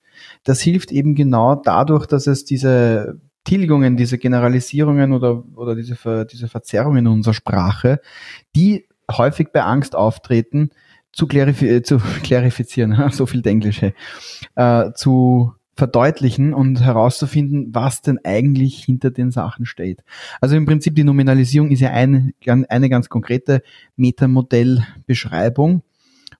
Das 0.43 0.61
hilft 0.61 0.91
eben 0.91 1.15
genau 1.15 1.55
dadurch, 1.55 2.05
dass 2.05 2.27
es 2.27 2.45
diese 2.45 3.19
Tilgungen, 3.43 3.97
diese 3.97 4.17
Generalisierungen 4.17 5.11
oder, 5.11 5.43
oder 5.55 5.75
diese, 5.75 5.95
Ver, 5.95 6.25
diese 6.25 6.47
Verzerrungen 6.47 7.05
in 7.05 7.11
unserer 7.11 7.33
Sprache, 7.33 7.99
die 8.55 8.87
häufig 9.11 9.49
bei 9.51 9.63
Angst 9.63 9.95
auftreten, 9.95 10.71
zu, 11.11 11.27
klarifi 11.27 11.83
zu 11.83 11.99
klarifizieren, 12.23 13.09
so 13.11 13.25
viel 13.25 13.45
Englische, 13.45 13.93
äh, 14.55 14.91
zu 14.93 15.53
verdeutlichen 15.75 16.53
und 16.53 16.81
herauszufinden, 16.81 17.69
was 17.73 18.01
denn 18.01 18.19
eigentlich 18.23 18.83
hinter 18.83 19.11
den 19.11 19.31
Sachen 19.31 19.65
steht. 19.65 20.03
Also 20.39 20.55
im 20.55 20.65
Prinzip 20.65 20.95
die 20.95 21.03
Nominalisierung 21.03 21.71
ist 21.71 21.79
ja 21.79 21.89
eine, 21.89 22.33
eine 22.45 22.89
ganz 22.89 23.09
konkrete 23.09 23.63
Metamodellbeschreibung 23.95 25.81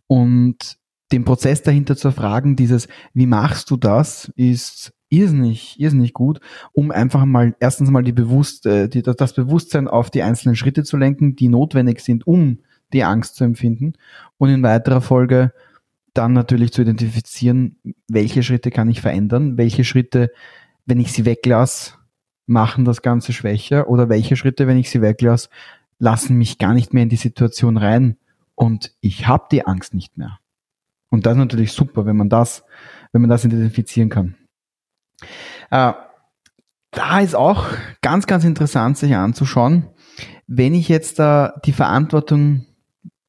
und 0.07 0.77
den 1.11 1.25
Prozess 1.25 1.61
dahinter 1.61 1.95
zu 1.95 2.09
erfragen, 2.09 2.55
dieses, 2.55 2.87
wie 3.13 3.27
machst 3.27 3.69
du 3.69 3.77
das, 3.77 4.31
ist 4.35 4.93
irrsinnig, 5.09 5.79
irrsinnig 5.79 6.13
gut, 6.13 6.39
um 6.71 6.91
einfach 6.91 7.25
mal 7.25 7.55
erstens 7.59 7.91
mal 7.91 8.03
die 8.03 8.11
bewusst, 8.11 8.65
äh, 8.65 8.89
die, 8.89 9.03
das 9.03 9.33
Bewusstsein 9.33 9.87
auf 9.87 10.09
die 10.09 10.23
einzelnen 10.23 10.55
Schritte 10.55 10.83
zu 10.83 10.97
lenken, 10.97 11.35
die 11.35 11.49
notwendig 11.49 12.01
sind, 12.01 12.25
um 12.25 12.59
die 12.93 13.03
Angst 13.03 13.35
zu 13.35 13.43
empfinden 13.43 13.93
und 14.37 14.49
in 14.49 14.63
weiterer 14.63 15.01
Folge 15.01 15.53
dann 16.13 16.33
natürlich 16.33 16.71
zu 16.71 16.81
identifizieren, 16.81 17.77
welche 18.07 18.43
Schritte 18.43 18.71
kann 18.71 18.89
ich 18.89 19.01
verändern, 19.01 19.57
welche 19.57 19.83
Schritte, 19.83 20.31
wenn 20.85 20.99
ich 20.99 21.11
sie 21.11 21.25
weglasse, 21.25 21.93
machen 22.45 22.85
das 22.85 23.01
Ganze 23.01 23.33
schwächer 23.33 23.89
oder 23.89 24.09
welche 24.09 24.35
Schritte, 24.35 24.67
wenn 24.67 24.77
ich 24.77 24.89
sie 24.89 25.01
weglasse, 25.01 25.49
lassen 25.99 26.37
mich 26.37 26.57
gar 26.57 26.73
nicht 26.73 26.93
mehr 26.93 27.03
in 27.03 27.09
die 27.09 27.15
Situation 27.15 27.77
rein 27.77 28.17
und 28.55 28.93
ich 29.01 29.27
habe 29.27 29.45
die 29.51 29.65
Angst 29.65 29.93
nicht 29.93 30.17
mehr. 30.17 30.39
Und 31.09 31.25
das 31.25 31.33
ist 31.33 31.39
natürlich 31.39 31.71
super, 31.71 32.05
wenn 32.05 32.17
man 32.17 32.29
das, 32.29 32.63
wenn 33.11 33.21
man 33.21 33.29
das 33.29 33.45
identifizieren 33.45 34.09
kann. 34.09 34.35
Äh, 35.69 35.93
da 36.91 37.19
ist 37.19 37.35
auch 37.35 37.67
ganz, 38.01 38.27
ganz 38.27 38.43
interessant, 38.43 38.97
sich 38.97 39.15
anzuschauen, 39.15 39.87
wenn 40.47 40.73
ich 40.73 40.89
jetzt 40.89 41.19
da 41.19 41.59
die 41.65 41.71
Verantwortung 41.71 42.65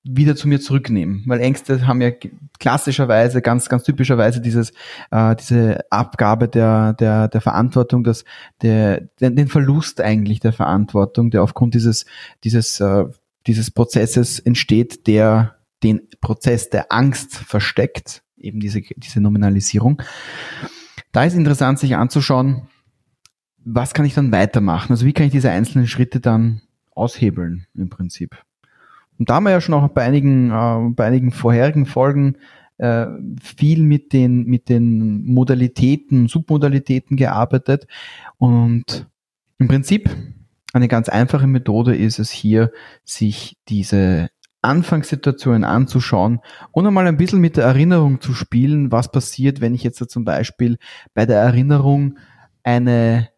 wieder 0.05 0.37
zu 0.37 0.49
mir 0.49 0.61
zurücknehme, 0.61 1.23
weil 1.25 1.41
Ängste 1.41 1.87
haben 1.87 2.03
ja 2.03 2.11
klassischerweise, 2.61 3.41
ganz, 3.41 3.71
ganz 3.71 3.85
typischerweise 3.85 4.43
dieses, 4.43 4.73
äh, 5.11 5.35
diese 5.35 5.81
Abgabe 5.91 6.47
der, 6.47 6.93
der, 6.93 7.29
der 7.29 7.41
Verantwortung, 7.41 8.05
dass 8.05 8.25
der, 8.61 9.01
den, 9.21 9.35
den 9.35 9.49
Verlust 9.49 10.03
eigentlich 10.03 10.41
der 10.41 10.53
Verantwortung, 10.53 11.31
der 11.31 11.43
aufgrund 11.43 11.75
dieses, 11.75 12.05
dieses, 12.45 12.81
äh, 12.81 13.07
dieses 13.47 13.71
Prozesses 13.71 14.39
entsteht, 14.39 15.07
der 15.07 15.57
den 15.83 16.03
Prozess 16.21 16.69
der 16.69 16.93
Angst 16.93 17.35
versteckt, 17.35 18.23
eben 18.37 18.61
diese, 18.61 18.83
diese 18.83 19.21
Nominalisierung. 19.21 20.03
Da 21.13 21.25
ist 21.25 21.35
interessant, 21.35 21.79
sich 21.79 21.97
anzuschauen, 21.97 22.69
was 23.65 23.95
kann 23.95 24.05
ich 24.05 24.15
dann 24.15 24.33
weitermachen? 24.33 24.93
Also 24.93 25.07
wie 25.07 25.15
kann 25.15 25.27
ich 25.27 25.33
diese 25.33 25.51
einzelnen 25.51 25.87
Schritte 25.87 26.21
dann 26.21 26.61
aushebeln 26.95 27.67
im 27.75 27.89
Prinzip? 27.89 28.37
Und 29.19 29.29
da 29.29 29.35
haben 29.35 29.45
wir 29.45 29.51
ja 29.51 29.61
schon 29.61 29.75
auch 29.75 29.89
bei 29.89 30.03
einigen, 30.03 30.51
äh, 30.51 30.91
bei 30.95 31.07
einigen 31.07 31.31
vorherigen 31.31 31.87
Folgen 31.87 32.37
äh, 32.79 33.07
viel 33.43 33.83
mit 33.83 34.13
den, 34.13 34.45
mit 34.47 34.69
den 34.69 35.25
Modalitäten, 35.25 36.29
Submodalitäten 36.29 37.17
gearbeitet. 37.17 37.87
Und 38.39 39.09
im 39.59 39.69
Prinzip 39.69 40.11
eine 40.73 40.89
ganz 40.89 41.09
einfache 41.09 41.47
Methode 41.47 41.95
ist 41.97 42.19
es 42.19 42.31
hier, 42.31 42.73
sich 43.05 43.57
diese 43.69 44.31
Anfangssituationen 44.63 45.63
anzuschauen 45.63 46.41
und 46.73 46.87
einmal 46.87 47.07
ein 47.07 47.19
bisschen 47.19 47.41
mit 47.41 47.57
der 47.57 47.65
Erinnerung 47.65 48.21
zu 48.21 48.33
spielen, 48.33 48.91
was 48.91 49.13
passiert, 49.13 49.61
wenn 49.61 49.75
ich 49.75 49.85
jetzt 49.85 50.11
zum 50.11 50.25
Beispiel 50.25 50.79
bei 51.13 51.27
der 51.27 51.39
Erinnerung 51.39 52.19
eine 52.63 53.29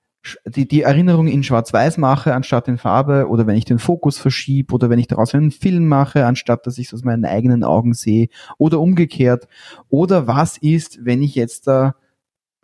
die, 0.45 0.67
die 0.67 0.83
Erinnerung 0.83 1.29
in 1.29 1.43
Schwarz-Weiß 1.43 1.99
mache, 1.99 2.35
anstatt 2.35 2.69
in 2.69 2.79
Farbe, 2.79 3.29
oder 3.29 3.47
wenn 3.47 3.57
ich 3.57 3.65
den 3.65 3.79
Fokus 3.79 4.19
verschiebe, 4.19 4.75
oder 4.75 4.91
wenn 4.91 4.99
ich 4.99 5.09
daraus 5.09 5.35
einen 5.35 5.51
Film 5.51 5.89
mache, 5.89 6.27
anstatt 6.27 6.67
dass 6.67 6.79
ich 6.79 6.89
es 6.89 6.95
aus 6.95 7.05
meinen 7.05 7.25
eigenen 7.25 7.65
Augen 7.65 7.95
sehe, 7.95 8.29
oder 8.59 8.81
umgekehrt. 8.81 9.49
Oder 9.89 10.27
was 10.27 10.57
ist, 10.59 11.05
wenn 11.05 11.23
ich 11.23 11.35
jetzt 11.35 11.67
da 11.67 11.95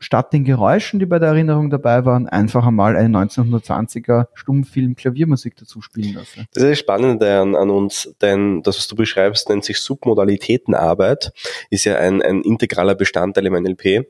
statt 0.02 0.32
den 0.32 0.44
Geräuschen, 0.44 0.98
die 0.98 1.06
bei 1.06 1.18
der 1.18 1.30
Erinnerung 1.30 1.70
dabei 1.70 2.04
waren, 2.04 2.28
einfach 2.28 2.66
einmal 2.66 2.96
eine 2.96 3.16
1920er 3.16 4.26
Stummfilm 4.34 4.96
Klaviermusik 4.96 5.56
dazu 5.56 5.80
spielen 5.80 6.14
lasse. 6.14 6.46
Das 6.52 6.62
ist 6.62 6.70
das 6.70 6.78
Spannende 6.78 7.40
an, 7.40 7.54
an 7.54 7.70
uns, 7.70 8.14
denn 8.20 8.62
das, 8.62 8.76
was 8.76 8.88
du 8.88 8.96
beschreibst, 8.96 9.48
nennt 9.48 9.64
sich 9.64 9.78
Submodalitätenarbeit, 9.78 11.32
ist 11.70 11.84
ja 11.84 11.96
ein, 11.96 12.20
ein 12.20 12.42
integraler 12.42 12.94
Bestandteil 12.94 13.46
im 13.46 13.54
NLP 13.54 14.06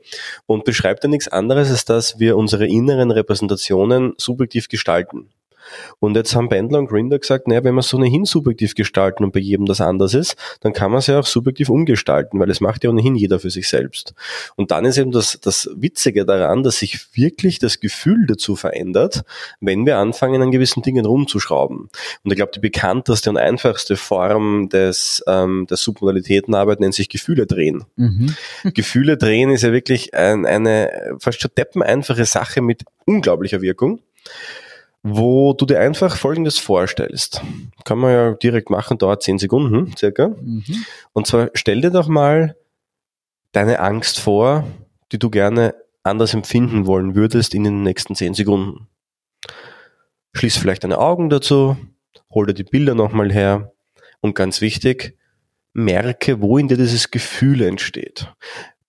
und 0.47 0.65
beschreibt 0.65 1.03
ja 1.03 1.09
nichts 1.09 1.27
anderes, 1.27 1.69
als 1.69 1.85
dass 1.85 2.19
wir 2.19 2.37
unsere 2.37 2.67
inneren 2.67 3.11
Repräsentationen 3.11 4.13
subjektiv 4.17 4.67
gestalten. 4.67 5.29
Und 5.99 6.15
jetzt 6.15 6.35
haben 6.35 6.49
Bendler 6.49 6.79
und 6.79 6.87
Grinder 6.87 7.19
gesagt, 7.19 7.47
naja, 7.47 7.63
wenn 7.63 7.75
wir 7.75 7.79
es 7.79 7.93
ohnehin 7.93 8.25
subjektiv 8.25 8.75
gestalten 8.75 9.23
und 9.23 9.33
bei 9.33 9.39
jedem 9.39 9.65
das 9.65 9.81
anders 9.81 10.13
ist, 10.13 10.35
dann 10.61 10.73
kann 10.73 10.91
man 10.91 10.99
es 10.99 11.07
ja 11.07 11.19
auch 11.19 11.25
subjektiv 11.25 11.69
umgestalten, 11.69 12.39
weil 12.39 12.49
es 12.49 12.61
macht 12.61 12.83
ja 12.83 12.89
ohnehin 12.89 13.15
jeder 13.15 13.39
für 13.39 13.49
sich 13.49 13.67
selbst. 13.67 14.13
Und 14.55 14.71
dann 14.71 14.85
ist 14.85 14.97
eben 14.97 15.11
das, 15.11 15.39
das 15.41 15.69
Witzige 15.75 16.25
daran, 16.25 16.63
dass 16.63 16.79
sich 16.79 17.15
wirklich 17.15 17.59
das 17.59 17.79
Gefühl 17.79 18.25
dazu 18.27 18.55
verändert, 18.55 19.23
wenn 19.59 19.85
wir 19.85 19.97
anfangen, 19.97 20.41
an 20.41 20.51
gewissen 20.51 20.83
Dingen 20.83 21.05
rumzuschrauben. 21.05 21.89
Und 22.23 22.31
ich 22.31 22.35
glaube, 22.35 22.51
die 22.53 22.59
bekannteste 22.59 23.29
und 23.29 23.37
einfachste 23.37 23.95
Form 23.95 24.69
des, 24.69 25.23
ähm, 25.27 25.67
der 25.69 25.77
Submodalitätenarbeit 25.77 26.79
nennt 26.79 26.93
sich 26.93 27.09
Gefühle 27.09 27.45
drehen. 27.45 27.83
Mhm. 27.95 28.35
Gefühle 28.73 29.17
drehen 29.17 29.49
ist 29.49 29.63
ja 29.63 29.71
wirklich 29.71 30.13
ein, 30.13 30.45
eine 30.45 31.15
fast 31.19 31.41
schon 31.41 31.51
deppeneinfache 31.57 32.25
Sache 32.25 32.61
mit 32.61 32.83
unglaublicher 33.05 33.61
Wirkung. 33.61 33.99
Wo 35.03 35.53
du 35.53 35.65
dir 35.65 35.79
einfach 35.79 36.15
Folgendes 36.15 36.57
vorstellst. 36.57 37.41
Kann 37.83 37.99
man 37.99 38.11
ja 38.11 38.33
direkt 38.33 38.69
machen, 38.69 38.97
dauert 38.97 39.21
zehn 39.21 39.37
Sekunden 39.37 39.95
circa. 39.97 40.29
Mhm. 40.29 40.85
Und 41.11 41.27
zwar 41.27 41.49
stell 41.53 41.81
dir 41.81 41.91
doch 41.91 42.07
mal 42.07 42.55
deine 43.51 43.79
Angst 43.79 44.19
vor, 44.19 44.65
die 45.11 45.19
du 45.19 45.29
gerne 45.29 45.75
anders 46.03 46.33
empfinden 46.33 46.87
wollen 46.87 47.15
würdest 47.15 47.53
in 47.53 47.65
den 47.65 47.83
nächsten 47.83 48.15
zehn 48.15 48.33
Sekunden. 48.33 48.87
Schließ 50.33 50.57
vielleicht 50.57 50.85
deine 50.85 50.97
Augen 50.97 51.29
dazu, 51.29 51.77
hol 52.33 52.47
dir 52.47 52.53
die 52.53 52.63
Bilder 52.63 52.95
nochmal 52.95 53.31
her 53.31 53.73
und 54.21 54.35
ganz 54.35 54.61
wichtig, 54.61 55.17
merke, 55.73 56.41
wo 56.41 56.57
in 56.57 56.69
dir 56.69 56.77
dieses 56.77 57.11
Gefühl 57.11 57.61
entsteht 57.61 58.33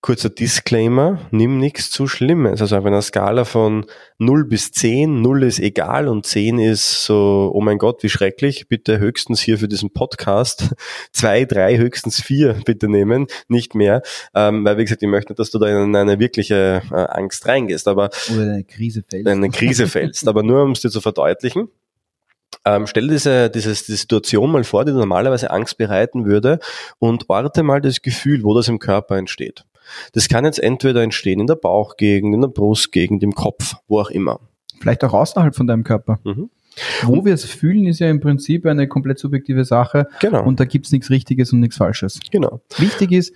kurzer 0.05 0.29
Disclaimer, 0.29 1.19
nimm 1.31 1.57
nichts 1.57 1.89
zu 1.89 2.05
Schlimmes. 2.05 2.61
Also 2.61 2.77
auf 2.77 2.85
einer 2.85 3.01
Skala 3.01 3.43
von 3.43 3.87
0 4.19 4.45
bis 4.45 4.71
10, 4.71 5.19
0 5.23 5.41
ist 5.41 5.59
egal 5.59 6.07
und 6.07 6.27
10 6.27 6.59
ist 6.59 7.05
so, 7.05 7.49
oh 7.51 7.59
mein 7.59 7.79
Gott, 7.79 8.03
wie 8.03 8.09
schrecklich, 8.09 8.67
bitte 8.67 8.99
höchstens 8.99 9.41
hier 9.41 9.57
für 9.57 9.67
diesen 9.67 9.93
Podcast 9.93 10.75
2, 11.13 11.45
3, 11.45 11.77
höchstens 11.77 12.21
4 12.21 12.53
bitte 12.65 12.87
nehmen, 12.87 13.25
nicht 13.47 13.73
mehr. 13.73 14.03
Ähm, 14.35 14.63
weil 14.63 14.77
wie 14.77 14.83
gesagt, 14.83 15.01
ich 15.01 15.09
möchte 15.09 15.31
nicht, 15.31 15.39
dass 15.39 15.49
du 15.49 15.57
da 15.57 15.65
in 15.69 15.95
eine 15.95 16.19
wirkliche 16.19 16.83
äh, 16.91 16.95
Angst 16.95 17.47
reingehst, 17.47 17.87
aber 17.87 18.11
oder 18.31 18.43
eine 18.43 18.63
Krise 18.63 19.03
fällst. 19.09 19.27
Eine 19.27 19.49
Krise 19.49 19.87
fällst. 19.87 20.27
aber 20.27 20.43
nur 20.43 20.61
um 20.61 20.73
es 20.73 20.81
dir 20.81 20.91
zu 20.91 21.01
verdeutlichen. 21.01 21.69
Ähm, 22.63 22.85
stell 22.85 23.07
diese, 23.07 23.49
dieses, 23.49 23.87
die 23.87 23.95
Situation 23.95 24.51
mal 24.51 24.63
vor, 24.63 24.85
die 24.85 24.91
normalerweise 24.91 25.49
Angst 25.49 25.79
bereiten 25.79 26.25
würde 26.25 26.59
und 26.99 27.27
orte 27.27 27.63
mal 27.63 27.81
das 27.81 28.03
Gefühl, 28.03 28.43
wo 28.43 28.53
das 28.53 28.67
im 28.67 28.77
Körper 28.77 29.17
entsteht. 29.17 29.65
Das 30.13 30.27
kann 30.27 30.45
jetzt 30.45 30.59
entweder 30.59 31.01
entstehen 31.03 31.39
in 31.39 31.47
der 31.47 31.55
Bauchgegend, 31.55 32.33
in 32.33 32.41
der 32.41 32.47
Brustgegend, 32.47 33.23
im 33.23 33.33
Kopf, 33.33 33.75
wo 33.87 33.99
auch 33.99 34.09
immer. 34.09 34.39
Vielleicht 34.79 35.03
auch 35.03 35.13
außerhalb 35.13 35.55
von 35.55 35.67
deinem 35.67 35.83
Körper. 35.83 36.19
Mhm. 36.23 36.49
Wo 37.03 37.23
wir 37.23 37.33
es 37.33 37.45
fühlen, 37.45 37.85
ist 37.85 37.99
ja 37.99 38.09
im 38.09 38.19
Prinzip 38.19 38.65
eine 38.65 38.87
komplett 38.87 39.19
subjektive 39.19 39.63
Sache. 39.63 40.07
Genau. 40.19 40.43
Und 40.43 40.59
da 40.59 40.65
gibt 40.65 40.85
es 40.85 40.91
nichts 40.91 41.09
Richtiges 41.09 41.53
und 41.53 41.61
nichts 41.61 41.77
Falsches. 41.77 42.19
Genau. 42.31 42.61
Wichtig 42.77 43.11
ist, 43.11 43.33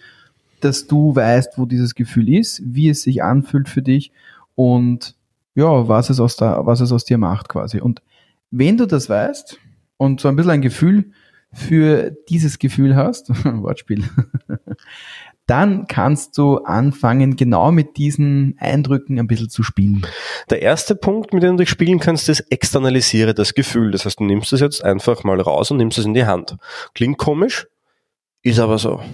dass 0.60 0.88
du 0.88 1.16
weißt, 1.16 1.58
wo 1.58 1.66
dieses 1.66 1.96
Gefühl 1.96 2.34
ist, 2.34 2.62
wie 2.66 2.90
es 2.90 3.04
sich 3.04 3.24
anfühlt 3.24 3.70
für 3.70 3.82
dich 3.82 4.12
und 4.56 5.16
ja, 5.56 5.88
was 5.88 6.10
es 6.10 6.20
aus, 6.20 6.36
da, 6.36 6.66
was 6.66 6.82
es 6.82 6.92
aus 6.92 7.06
dir 7.06 7.18
macht 7.18 7.50
quasi. 7.50 7.80
Und 7.80 8.02
wenn 8.52 8.78
du 8.78 8.86
das 8.86 9.10
weißt 9.10 9.58
und 9.98 10.20
so 10.20 10.28
ein 10.28 10.36
bisschen 10.36 10.52
ein 10.52 10.62
Gefühl 10.62 11.12
für 11.52 12.16
dieses 12.30 12.60
Gefühl 12.60 12.96
hast, 12.96 13.30
Wortspiel, 13.46 14.04
dann 15.50 15.88
kannst 15.88 16.38
du 16.38 16.58
anfangen, 16.58 17.36
genau 17.36 17.72
mit 17.72 17.98
diesen 17.98 18.56
Eindrücken 18.60 19.20
ein 19.20 19.28
bisschen 19.28 19.50
zu 19.50 19.64
spielen. 19.64 20.06
Der 20.50 20.62
erste 20.62 20.96
Punkt, 20.96 21.34
mit 21.34 21.42
dem 21.42 21.58
du 21.58 21.64
dich 21.64 21.70
spielen 21.70 22.00
kannst, 22.00 22.30
ist 22.30 22.42
externalisiere 22.52 23.34
das 23.34 23.54
Gefühl. 23.54 23.92
Das 23.92 24.06
heißt, 24.06 24.20
du 24.20 24.26
nimmst 24.26 24.54
es 24.54 24.60
jetzt 24.60 24.84
einfach 24.84 25.24
mal 25.24 25.42
raus 25.42 25.72
und 25.72 25.78
nimmst 25.78 25.98
es 25.98 26.06
in 26.06 26.14
die 26.14 26.26
Hand. 26.26 26.58
Klingt 26.94 27.18
komisch, 27.18 27.68
ist 28.44 28.60
aber 28.60 28.78
so. 28.78 29.02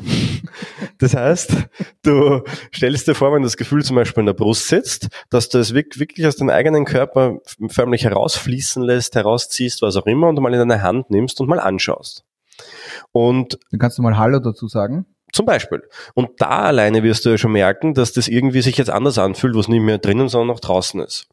Das 1.00 1.13
heißt, 1.13 1.54
du 2.04 2.41
stellst 2.74 3.08
dir 3.08 3.15
vor, 3.15 3.34
wenn 3.34 3.43
das 3.43 3.58
Gefühl 3.58 3.84
zum 3.84 3.98
Beispiel 3.98 4.21
in 4.21 4.28
der 4.28 4.34
Brust 4.34 4.69
sitzt, 4.69 5.10
dass 5.30 5.50
du 5.50 5.58
es 5.58 5.74
wirklich 5.74 6.26
aus 6.26 6.38
deinem 6.38 6.52
eigenen 6.52 6.86
Körper 6.86 7.39
förmlich 7.67 8.06
herausfließen 8.06 8.82
lässt, 8.82 9.15
herausziehst, 9.15 9.82
was 9.82 9.98
auch 9.98 10.06
immer, 10.06 10.30
und 10.30 10.39
mal 10.39 10.54
in 10.54 10.60
deine 10.60 10.82
Hand 10.82 11.10
nimmst 11.10 11.41
und 11.41 11.50
mal 11.50 11.60
anschaust. 11.60 12.24
Und 13.12 13.60
dann 13.71 13.80
kannst 13.80 13.98
du 13.98 14.04
mal 14.04 14.17
Hallo 14.17 14.39
dazu 14.39 14.69
sagen. 14.69 15.06
Zum 15.36 15.45
Beispiel. 15.45 15.84
Und 16.13 16.30
da 16.38 16.62
alleine 16.62 17.04
wirst 17.04 17.26
du 17.26 17.30
ja 17.32 17.38
schon 17.38 17.52
merken, 17.52 17.93
dass 17.93 18.13
das 18.13 18.30
irgendwie 18.30 18.62
sich 18.62 18.78
jetzt 18.78 18.89
anders 18.89 19.17
anfühlt, 19.17 19.54
was 19.54 19.67
nicht 19.67 19.82
mehr 19.82 19.98
drinnen, 19.98 20.30
sondern 20.30 20.48
noch 20.48 20.62
draußen 20.62 21.02
ist. 21.02 21.28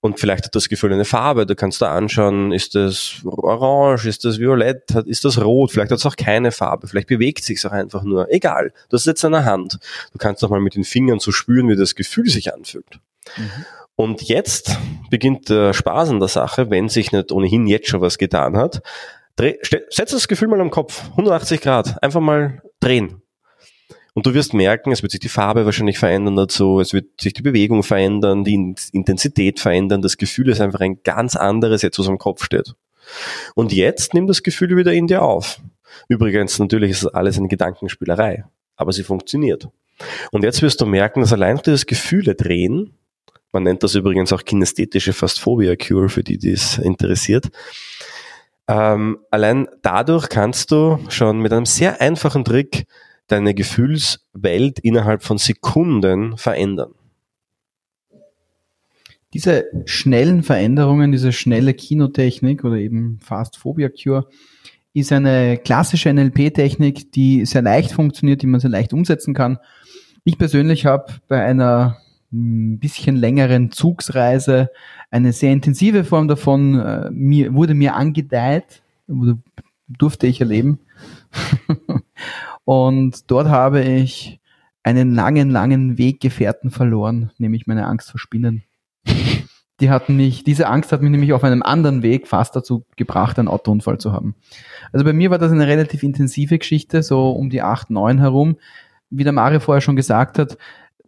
Und 0.00 0.20
vielleicht 0.20 0.44
hat 0.44 0.54
das 0.54 0.68
Gefühl 0.68 0.92
eine 0.92 1.06
Farbe. 1.06 1.46
Du 1.46 1.54
kannst 1.54 1.80
da 1.80 1.94
anschauen, 1.94 2.52
ist 2.52 2.74
das 2.74 3.22
orange, 3.24 4.04
ist 4.04 4.26
das 4.26 4.38
violett, 4.38 4.90
ist 5.06 5.24
das 5.24 5.42
rot, 5.42 5.70
vielleicht 5.70 5.90
hat 5.90 6.00
es 6.00 6.04
auch 6.04 6.16
keine 6.16 6.52
Farbe, 6.52 6.86
vielleicht 6.86 7.08
bewegt 7.08 7.40
es 7.40 7.46
sich 7.46 7.66
auch 7.66 7.72
einfach 7.72 8.02
nur. 8.02 8.30
Egal. 8.30 8.74
Das 8.90 9.00
ist 9.00 9.06
jetzt 9.06 9.24
an 9.24 9.32
der 9.32 9.46
Hand. 9.46 9.78
Du 10.12 10.18
kannst 10.18 10.44
auch 10.44 10.50
mal 10.50 10.60
mit 10.60 10.74
den 10.74 10.84
Fingern 10.84 11.20
so 11.20 11.32
spüren, 11.32 11.70
wie 11.70 11.76
das 11.76 11.94
Gefühl 11.94 12.28
sich 12.28 12.52
anfühlt. 12.52 13.00
Mhm. 13.38 13.64
Und 13.96 14.20
jetzt 14.20 14.76
beginnt 15.08 15.48
der 15.48 15.72
Spaß 15.72 16.10
an 16.10 16.18
der 16.20 16.28
Sache, 16.28 16.68
wenn 16.68 16.90
sich 16.90 17.10
nicht 17.12 17.32
ohnehin 17.32 17.66
jetzt 17.66 17.88
schon 17.88 18.02
was 18.02 18.18
getan 18.18 18.58
hat. 18.58 18.82
Dreh, 19.36 19.56
setz 19.90 20.12
das 20.12 20.28
Gefühl 20.28 20.48
mal 20.48 20.60
am 20.60 20.70
Kopf, 20.70 21.10
180 21.10 21.60
Grad, 21.60 22.02
einfach 22.02 22.20
mal 22.20 22.62
drehen. 22.80 23.22
Und 24.14 24.26
du 24.26 24.34
wirst 24.34 24.54
merken, 24.54 24.92
es 24.92 25.02
wird 25.02 25.10
sich 25.10 25.20
die 25.20 25.28
Farbe 25.28 25.64
wahrscheinlich 25.64 25.98
verändern 25.98 26.36
dazu, 26.36 26.78
es 26.78 26.92
wird 26.92 27.20
sich 27.20 27.32
die 27.32 27.42
Bewegung 27.42 27.82
verändern, 27.82 28.44
die 28.44 28.74
Intensität 28.92 29.58
verändern, 29.58 30.02
das 30.02 30.16
Gefühl 30.16 30.50
ist 30.50 30.60
einfach 30.60 30.80
ein 30.80 31.02
ganz 31.02 31.34
anderes, 31.34 31.82
jetzt 31.82 31.98
was 31.98 32.06
am 32.06 32.18
Kopf 32.18 32.44
steht. 32.44 32.74
Und 33.56 33.72
jetzt 33.72 34.14
nimm 34.14 34.28
das 34.28 34.44
Gefühl 34.44 34.76
wieder 34.76 34.92
in 34.92 35.08
dir 35.08 35.22
auf. 35.22 35.60
Übrigens, 36.08 36.60
natürlich 36.60 36.92
ist 36.92 37.04
das 37.04 37.14
alles 37.14 37.38
eine 37.38 37.48
Gedankenspielerei, 37.48 38.44
aber 38.76 38.92
sie 38.92 39.02
funktioniert. 39.02 39.68
Und 40.30 40.44
jetzt 40.44 40.62
wirst 40.62 40.80
du 40.80 40.86
merken, 40.86 41.20
dass 41.20 41.32
allein 41.32 41.56
durch 41.56 41.64
das 41.64 41.86
Gefühle 41.86 42.36
drehen, 42.36 42.94
man 43.52 43.64
nennt 43.64 43.82
das 43.82 43.94
übrigens 43.96 44.32
auch 44.32 44.44
kinästhetische 44.44 45.12
Phasphobia 45.12 45.74
Cure, 45.76 46.08
für 46.08 46.22
die, 46.22 46.38
die 46.38 46.52
es 46.52 46.78
interessiert, 46.78 47.50
ähm, 48.68 49.18
allein 49.30 49.68
dadurch 49.82 50.28
kannst 50.28 50.70
du 50.70 50.98
schon 51.08 51.40
mit 51.40 51.52
einem 51.52 51.66
sehr 51.66 52.00
einfachen 52.00 52.44
Trick 52.44 52.86
deine 53.26 53.54
Gefühlswelt 53.54 54.78
innerhalb 54.78 55.22
von 55.22 55.38
Sekunden 55.38 56.36
verändern. 56.36 56.94
Diese 59.32 59.64
schnellen 59.84 60.42
Veränderungen, 60.42 61.10
diese 61.10 61.32
schnelle 61.32 61.74
Kinotechnik 61.74 62.64
oder 62.64 62.76
eben 62.76 63.18
Fast 63.20 63.56
Phobia 63.56 63.88
Cure 63.88 64.28
ist 64.92 65.10
eine 65.12 65.58
klassische 65.58 66.12
NLP-Technik, 66.12 67.10
die 67.12 67.44
sehr 67.44 67.62
leicht 67.62 67.90
funktioniert, 67.90 68.42
die 68.42 68.46
man 68.46 68.60
sehr 68.60 68.70
leicht 68.70 68.92
umsetzen 68.92 69.34
kann. 69.34 69.58
Ich 70.22 70.38
persönlich 70.38 70.86
habe 70.86 71.14
bei 71.26 71.42
einer 71.42 71.98
ein 72.32 72.78
bisschen 72.78 73.16
längeren 73.16 73.70
Zugsreise 73.70 74.70
eine 75.10 75.32
sehr 75.32 75.52
intensive 75.52 76.04
Form 76.04 76.28
davon 76.28 76.78
äh, 76.78 77.10
mir, 77.10 77.54
wurde 77.54 77.74
mir 77.74 77.94
angedeiht, 77.94 78.82
wurde, 79.06 79.38
durfte 79.88 80.26
ich 80.26 80.40
erleben. 80.40 80.80
und 82.64 83.30
dort 83.30 83.48
habe 83.48 83.82
ich 83.82 84.40
einen 84.82 85.14
langen, 85.14 85.50
langen 85.50 85.98
Weggefährten 85.98 86.70
verloren, 86.70 87.30
nämlich 87.38 87.66
meine 87.66 87.86
Angst 87.86 88.10
vor 88.10 88.20
Spinnen. 88.20 88.64
Die 89.80 89.90
hatten 89.90 90.16
mich, 90.16 90.44
diese 90.44 90.68
Angst 90.68 90.92
hat 90.92 91.02
mich 91.02 91.10
nämlich 91.10 91.32
auf 91.32 91.42
einem 91.42 91.62
anderen 91.62 92.02
Weg 92.02 92.28
fast 92.28 92.54
dazu 92.54 92.84
gebracht, 92.96 93.38
einen 93.38 93.48
Autounfall 93.48 93.98
zu 93.98 94.12
haben. 94.12 94.36
Also 94.92 95.04
bei 95.04 95.12
mir 95.12 95.30
war 95.30 95.38
das 95.38 95.50
eine 95.50 95.66
relativ 95.66 96.04
intensive 96.04 96.58
Geschichte, 96.58 97.02
so 97.02 97.32
um 97.32 97.50
die 97.50 97.62
acht, 97.62 97.90
neun 97.90 98.18
herum. 98.18 98.56
Wie 99.10 99.24
der 99.24 99.32
Mario 99.32 99.58
vorher 99.58 99.80
schon 99.80 99.96
gesagt 99.96 100.38
hat, 100.38 100.58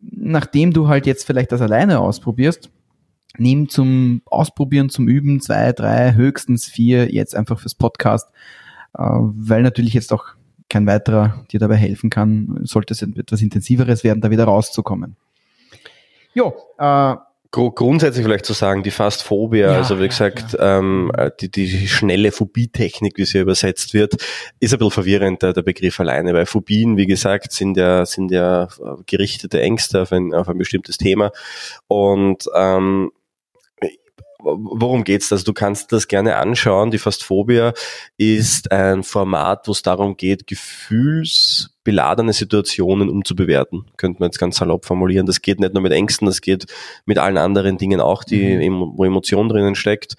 nachdem 0.00 0.72
du 0.72 0.88
halt 0.88 1.06
jetzt 1.06 1.24
vielleicht 1.24 1.52
das 1.52 1.61
alleine 1.61 2.00
ausprobierst, 2.00 2.70
nimm 3.38 3.68
zum 3.68 4.22
Ausprobieren, 4.27 4.88
zum 4.88 5.09
Üben 5.09 5.40
zwei, 5.40 5.72
drei, 5.72 6.14
höchstens 6.14 6.66
vier 6.66 7.12
jetzt 7.12 7.35
einfach 7.35 7.61
fürs 7.61 7.75
Podcast, 7.75 8.29
äh, 8.96 9.03
weil 9.03 9.62
natürlich 9.62 9.94
jetzt 9.94 10.12
auch 10.12 10.25
kein 10.68 10.87
weiterer 10.87 11.44
dir 11.53 11.61
dabei 11.61 11.77
helfen 11.77 12.11
kann, 12.11 12.61
sollte 12.62 12.92
es 12.92 13.03
etwas 13.03 13.40
intensiveres 13.40 14.05
werden, 14.05 14.20
da 14.20 14.31
wieder 14.31 14.44
rauszukommen. 14.44 15.16
Jo, 16.35 16.55
äh, 16.79 17.14
grundsätzlich 17.51 18.25
vielleicht 18.25 18.44
zu 18.44 18.53
sagen, 18.53 18.83
die 18.83 18.90
Fastphobia, 18.90 19.72
ja, 19.72 19.77
also 19.79 20.01
wie 20.01 20.09
gesagt, 20.09 20.53
ja. 20.53 20.79
ähm, 20.79 21.11
die, 21.40 21.51
die 21.51 21.88
schnelle 21.88 22.33
Phobie-Technik, 22.33 23.16
wie 23.16 23.25
sie 23.25 23.38
übersetzt 23.38 23.94
wird, 23.94 24.14
ist 24.61 24.72
ein 24.72 24.79
bisschen 24.79 24.90
verwirrend, 24.90 25.42
der, 25.42 25.53
der 25.53 25.62
Begriff 25.62 25.99
alleine, 26.01 26.35
weil 26.35 26.46
Phobien, 26.46 26.96
wie 26.96 27.07
gesagt, 27.07 27.53
sind 27.53 27.77
ja, 27.77 28.05
sind 28.05 28.31
ja 28.31 28.68
gerichtete 29.07 29.61
Ängste 29.62 30.03
auf 30.03 30.12
ein, 30.12 30.35
auf 30.35 30.49
ein 30.49 30.59
bestimmtes 30.59 30.99
Thema 30.99 31.33
und 31.87 32.44
ähm, 32.55 33.12
worum 34.46 35.04
geht's? 35.04 35.32
Also 35.32 35.44
du 35.44 35.52
kannst 35.52 35.92
das 35.92 36.09
gerne 36.09 36.37
anschauen. 36.37 36.90
Die 36.90 36.98
Fastphobia 36.98 37.72
ist 38.16 38.70
ein 38.70 39.02
Format, 39.02 39.66
wo 39.66 39.72
es 39.72 39.82
darum 39.82 40.16
geht, 40.16 40.46
gefühlsbeladene 40.46 42.32
Situationen 42.32 43.11
umzubewerten. 43.11 43.87
Könnte 43.96 44.20
man 44.20 44.28
jetzt 44.28 44.38
ganz 44.38 44.56
salopp 44.56 44.85
formulieren. 44.85 45.26
Das 45.26 45.42
geht 45.42 45.61
nicht 45.61 45.74
nur 45.74 45.82
mit 45.82 45.92
Ängsten, 45.92 46.26
das 46.26 46.40
geht 46.40 46.66
mit 47.04 47.18
allen 47.18 47.38
anderen 47.38 47.78
Dingen 47.78 48.00
auch, 48.00 48.24
die, 48.24 48.70
mhm. 48.70 48.92
wo 48.96 49.04
Emotion 49.04 49.48
drinnen 49.48 49.74
steckt 49.74 50.16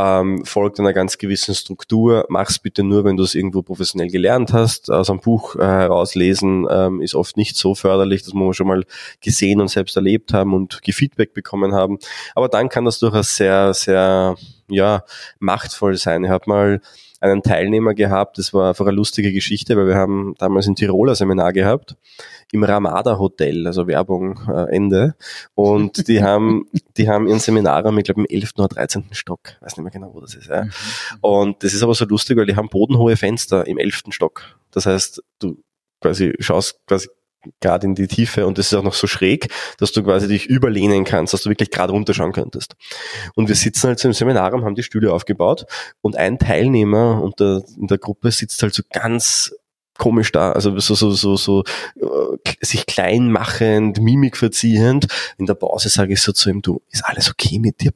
ähm, 0.00 0.44
folgt 0.44 0.80
einer 0.80 0.92
ganz 0.92 1.18
gewissen 1.18 1.54
Struktur. 1.54 2.24
Mach's 2.28 2.58
bitte 2.58 2.82
nur, 2.82 3.04
wenn 3.04 3.16
du 3.16 3.22
es 3.22 3.34
irgendwo 3.34 3.62
professionell 3.62 4.08
gelernt 4.08 4.52
hast. 4.52 4.90
Aus 4.90 5.10
einem 5.10 5.20
Buch 5.20 5.56
äh, 5.56 5.60
herauslesen 5.60 6.66
ähm, 6.70 7.02
ist 7.02 7.14
oft 7.14 7.36
nicht 7.36 7.56
so 7.56 7.74
förderlich, 7.74 8.22
das 8.22 8.32
muss 8.32 8.44
man 8.44 8.54
schon 8.54 8.66
mal 8.68 8.84
gesehen 9.20 9.60
und 9.60 9.68
selbst 9.68 9.96
erlebt 9.96 10.32
haben 10.32 10.54
und 10.54 10.80
Feedback 10.90 11.34
bekommen 11.34 11.74
haben. 11.74 11.98
Aber 12.34 12.48
dann 12.48 12.68
kann 12.68 12.84
das 12.84 12.98
durchaus 12.98 13.36
sehr, 13.36 13.74
sehr 13.74 14.36
ja, 14.68 15.04
machtvoll 15.38 15.96
sein. 15.96 16.24
Ich 16.24 16.30
habe 16.30 16.44
mal 16.46 16.80
einen 17.20 17.42
Teilnehmer 17.42 17.94
gehabt, 17.94 18.38
das 18.38 18.52
war 18.54 18.70
einfach 18.70 18.86
eine 18.86 18.96
lustige 18.96 19.32
Geschichte, 19.32 19.76
weil 19.76 19.86
wir 19.86 19.96
haben 19.96 20.34
damals 20.38 20.66
ein 20.66 20.74
Tiroler 20.74 21.14
Seminar 21.14 21.52
gehabt, 21.52 21.96
im 22.52 22.64
Ramada 22.64 23.18
Hotel, 23.18 23.66
also 23.66 23.86
Werbung 23.86 24.40
äh, 24.48 24.74
Ende. 24.74 25.14
Und 25.54 26.08
die 26.08 26.22
haben, 26.22 26.66
die 26.96 27.08
haben 27.08 27.28
ihren 27.28 27.38
Seminarraum, 27.38 27.98
ich 27.98 28.04
glaube, 28.04 28.22
im 28.22 28.26
11. 28.28 28.52
oder 28.56 28.68
13. 28.68 29.04
Stock. 29.12 29.40
Weiß 29.60 29.76
nicht 29.76 29.84
mehr 29.84 29.92
genau, 29.92 30.14
wo 30.14 30.20
das 30.20 30.34
ist. 30.34 30.48
Ja. 30.48 30.64
Mhm. 30.64 30.70
Und 31.20 31.62
das 31.62 31.74
ist 31.74 31.82
aber 31.82 31.94
so 31.94 32.06
lustig, 32.06 32.36
weil 32.36 32.46
die 32.46 32.56
haben 32.56 32.68
bodenhohe 32.68 33.16
Fenster 33.16 33.66
im 33.66 33.78
11. 33.78 34.04
Stock. 34.10 34.56
Das 34.70 34.86
heißt, 34.86 35.22
du 35.38 35.62
quasi 36.00 36.34
schaust 36.40 36.80
quasi 36.86 37.08
gerade 37.60 37.86
in 37.86 37.94
die 37.94 38.08
Tiefe 38.08 38.46
und 38.46 38.58
das 38.58 38.66
ist 38.66 38.74
auch 38.74 38.82
noch 38.82 38.94
so 38.94 39.06
schräg, 39.06 39.48
dass 39.78 39.92
du 39.92 40.02
quasi 40.02 40.28
dich 40.28 40.46
überlehnen 40.46 41.04
kannst, 41.04 41.32
dass 41.34 41.42
du 41.42 41.50
wirklich 41.50 41.70
gerade 41.70 41.92
runterschauen 41.92 42.32
könntest. 42.32 42.76
Und 43.34 43.48
wir 43.48 43.54
sitzen 43.54 43.88
halt 43.88 43.98
so 43.98 44.08
im 44.08 44.14
Seminarraum, 44.14 44.64
haben 44.64 44.74
die 44.74 44.82
Stühle 44.82 45.12
aufgebaut 45.12 45.66
und 46.00 46.16
ein 46.16 46.38
Teilnehmer 46.38 47.22
unter, 47.22 47.62
in 47.78 47.86
der 47.86 47.98
Gruppe 47.98 48.30
sitzt 48.30 48.62
halt 48.62 48.74
so 48.74 48.82
ganz 48.90 49.52
komisch 49.98 50.32
da, 50.32 50.52
also 50.52 50.78
so, 50.78 50.94
so, 50.94 51.10
so, 51.10 51.36
so 51.36 51.62
äh, 52.00 52.36
sich 52.62 52.86
klein 52.86 53.30
machend, 53.30 54.00
Mimik 54.00 54.36
verziehend. 54.36 55.06
In 55.36 55.46
der 55.46 55.54
Pause 55.54 55.90
sage 55.90 56.14
ich 56.14 56.22
so 56.22 56.32
zu 56.32 56.48
ihm, 56.48 56.62
du, 56.62 56.82
ist 56.90 57.04
alles 57.04 57.30
okay 57.30 57.58
mit 57.58 57.82
dir? 57.82 57.92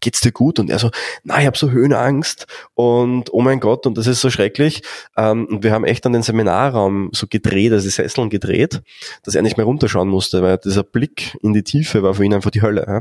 Geht's 0.00 0.20
dir 0.20 0.32
gut? 0.32 0.58
Und 0.58 0.70
er 0.70 0.78
so, 0.78 0.90
na, 1.24 1.40
ich 1.40 1.46
habe 1.46 1.56
so 1.56 1.70
Höhenangst 1.70 2.46
und 2.74 3.32
oh 3.32 3.40
mein 3.40 3.60
Gott, 3.60 3.86
und 3.86 3.96
das 3.96 4.06
ist 4.06 4.20
so 4.20 4.30
schrecklich. 4.30 4.82
Ähm, 5.16 5.46
und 5.46 5.62
wir 5.62 5.72
haben 5.72 5.84
echt 5.84 6.06
an 6.06 6.12
den 6.12 6.22
Seminarraum 6.22 7.10
so 7.12 7.26
gedreht, 7.28 7.72
also 7.72 7.84
die 7.84 7.90
Sesseln 7.90 8.30
gedreht, 8.30 8.82
dass 9.24 9.34
er 9.34 9.42
nicht 9.42 9.56
mehr 9.56 9.66
runterschauen 9.66 10.08
musste, 10.08 10.42
weil 10.42 10.58
dieser 10.58 10.82
Blick 10.82 11.36
in 11.42 11.52
die 11.52 11.62
Tiefe 11.62 12.02
war 12.02 12.14
für 12.14 12.24
ihn 12.24 12.34
einfach 12.34 12.50
die 12.50 12.62
Hölle. 12.62 12.84
Ja? 12.86 13.00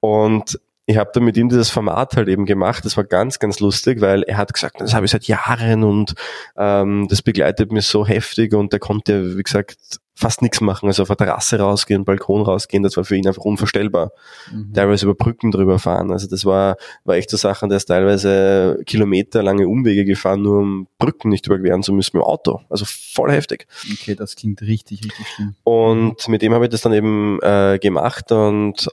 Und 0.00 0.58
ich 0.86 0.96
habe 0.96 1.10
dann 1.14 1.24
mit 1.24 1.36
ihm 1.36 1.48
dieses 1.48 1.70
Format 1.70 2.16
halt 2.16 2.28
eben 2.28 2.44
gemacht. 2.44 2.84
Das 2.84 2.96
war 2.96 3.04
ganz, 3.04 3.38
ganz 3.38 3.60
lustig, 3.60 4.00
weil 4.00 4.22
er 4.24 4.36
hat 4.36 4.52
gesagt, 4.52 4.80
das 4.80 4.94
habe 4.94 5.06
ich 5.06 5.12
seit 5.12 5.24
Jahren 5.24 5.84
und 5.84 6.14
ähm, 6.56 7.06
das 7.08 7.22
begleitet 7.22 7.70
mich 7.72 7.86
so 7.86 8.06
heftig 8.06 8.52
und 8.52 8.72
er 8.72 8.80
konnte, 8.80 9.36
wie 9.36 9.42
gesagt, 9.42 10.00
fast 10.14 10.42
nichts 10.42 10.60
machen. 10.60 10.86
Also 10.86 11.02
auf 11.02 11.08
der 11.08 11.16
Terrasse 11.16 11.58
rausgehen, 11.58 12.04
Balkon 12.04 12.42
rausgehen, 12.42 12.82
das 12.82 12.96
war 12.96 13.04
für 13.04 13.16
ihn 13.16 13.26
einfach 13.26 13.44
unvorstellbar. 13.44 14.12
Mhm. 14.52 14.72
Teilweise 14.74 15.06
über 15.06 15.14
Brücken 15.14 15.50
drüber 15.50 15.78
fahren. 15.78 16.10
Also 16.10 16.28
das 16.28 16.44
war, 16.44 16.76
war 17.04 17.16
echt 17.16 17.30
so 17.30 17.36
Sachen, 17.36 17.68
der 17.68 17.76
ist 17.76 17.86
teilweise 17.86 18.78
kilometerlange 18.86 19.66
Umwege 19.66 20.04
gefahren, 20.04 20.42
nur 20.42 20.60
um 20.60 20.86
Brücken 20.98 21.30
nicht 21.30 21.46
überqueren 21.46 21.82
zu 21.82 21.92
müssen 21.92 22.16
mit 22.16 22.24
dem 22.24 22.26
Auto. 22.26 22.60
Also 22.68 22.84
voll 22.86 23.32
heftig. 23.32 23.66
Okay, 23.92 24.14
das 24.14 24.36
klingt 24.36 24.60
richtig, 24.62 25.04
richtig 25.04 25.26
schlimm. 25.28 25.54
Und 25.64 26.28
mit 26.28 26.42
dem 26.42 26.52
habe 26.52 26.66
ich 26.66 26.70
das 26.70 26.82
dann 26.82 26.92
eben 26.92 27.40
äh, 27.42 27.78
gemacht 27.80 28.30
und 28.32 28.88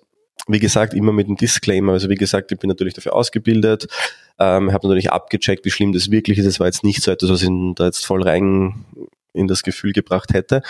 wie 0.47 0.59
gesagt, 0.59 0.95
immer 0.95 1.11
mit 1.11 1.27
einem 1.27 1.35
Disclaimer. 1.35 1.91
Also 1.91 2.09
wie 2.09 2.15
gesagt, 2.15 2.51
ich 2.51 2.57
bin 2.57 2.69
natürlich 2.69 2.95
dafür 2.95 3.13
ausgebildet, 3.13 3.87
ähm, 4.39 4.71
habe 4.71 4.87
natürlich 4.87 5.11
abgecheckt, 5.11 5.63
wie 5.65 5.69
schlimm 5.69 5.93
das 5.93 6.09
wirklich 6.09 6.39
ist. 6.39 6.45
Es 6.45 6.59
war 6.59 6.65
jetzt 6.65 6.83
nicht 6.83 7.03
so 7.03 7.11
etwas, 7.11 7.29
was 7.29 7.43
ich 7.43 7.49
da 7.75 7.85
jetzt 7.85 8.05
voll 8.05 8.23
rein 8.23 8.85
in 9.33 9.47
das 9.47 9.63
Gefühl 9.63 9.93
gebracht 9.93 10.33
hätte. 10.33 10.61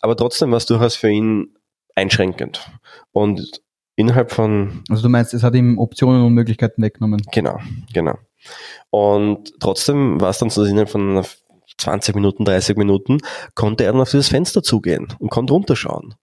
Aber 0.00 0.16
trotzdem 0.16 0.50
war 0.50 0.58
es 0.58 0.66
durchaus 0.66 0.96
für 0.96 1.10
ihn 1.10 1.56
einschränkend. 1.94 2.70
Und 3.12 3.62
innerhalb 3.96 4.32
von... 4.32 4.82
Also 4.88 5.02
du 5.02 5.08
meinst, 5.08 5.34
es 5.34 5.42
hat 5.42 5.54
ihm 5.54 5.78
Optionen 5.78 6.24
und 6.24 6.34
Möglichkeiten 6.34 6.82
weggenommen? 6.82 7.22
Genau, 7.32 7.58
genau. 7.92 8.18
Und 8.90 9.58
trotzdem 9.60 10.20
war 10.20 10.30
es 10.30 10.38
dann 10.38 10.50
so, 10.50 10.62
dass 10.62 10.70
innerhalb 10.70 10.90
von 10.90 11.24
20 11.78 12.14
Minuten, 12.14 12.44
30 12.44 12.76
Minuten 12.76 13.18
konnte 13.54 13.84
er 13.84 13.92
dann 13.92 14.00
auf 14.00 14.10
dieses 14.10 14.28
Fenster 14.28 14.62
zugehen 14.62 15.08
und 15.18 15.30
konnte 15.30 15.52
runterschauen. 15.52 16.14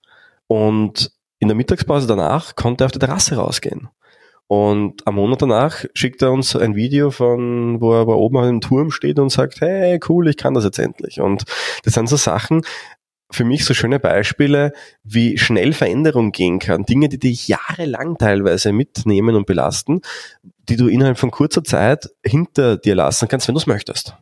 Und 0.48 1.12
in 1.40 1.48
der 1.48 1.58
Mittagspause 1.58 2.08
danach 2.08 2.56
konnte 2.56 2.84
er 2.84 2.86
auf 2.86 2.92
die 2.92 3.00
Terrasse 3.00 3.36
rausgehen. 3.36 3.90
Und 4.48 5.08
am 5.08 5.16
Monat 5.16 5.42
danach 5.42 5.86
schickt 5.94 6.22
er 6.22 6.32
uns 6.32 6.56
ein 6.56 6.76
Video 6.76 7.12
von, 7.12 7.82
wo 7.82 7.94
er, 7.94 8.08
wo 8.08 8.12
er 8.12 8.18
oben 8.18 8.38
auf 8.38 8.46
dem 8.46 8.62
Turm 8.62 8.92
steht 8.92 9.20
und 9.20 9.30
sagt, 9.30 9.62
hey, 9.62 10.00
cool, 10.08 10.28
ich 10.28 10.38
kann 10.38 10.54
das 10.54 10.64
jetzt 10.64 10.80
endlich. 10.80 11.22
Und 11.22 11.44
das 11.84 11.94
sind 11.94 12.08
so 12.08 12.18
Sachen, 12.18 12.62
für 13.34 13.44
mich 13.46 13.66
so 13.66 13.74
schöne 13.74 14.00
Beispiele, 14.00 14.74
wie 15.04 15.38
schnell 15.38 15.74
Veränderung 15.74 16.32
gehen 16.32 16.60
kann. 16.60 16.84
Dinge, 16.84 17.10
die 17.10 17.20
dich 17.20 17.48
jahrelang 17.48 18.18
teilweise 18.18 18.72
mitnehmen 18.72 19.36
und 19.36 19.48
belasten, 19.48 20.02
die 20.70 20.76
du 20.76 20.88
innerhalb 20.88 21.18
von 21.18 21.32
kurzer 21.32 21.64
Zeit 21.64 22.10
hinter 22.24 22.78
dir 22.78 22.96
lassen 22.96 23.28
kannst, 23.28 23.48
wenn 23.48 23.56
du 23.56 23.60
es 23.60 23.68
möchtest. 23.68 24.16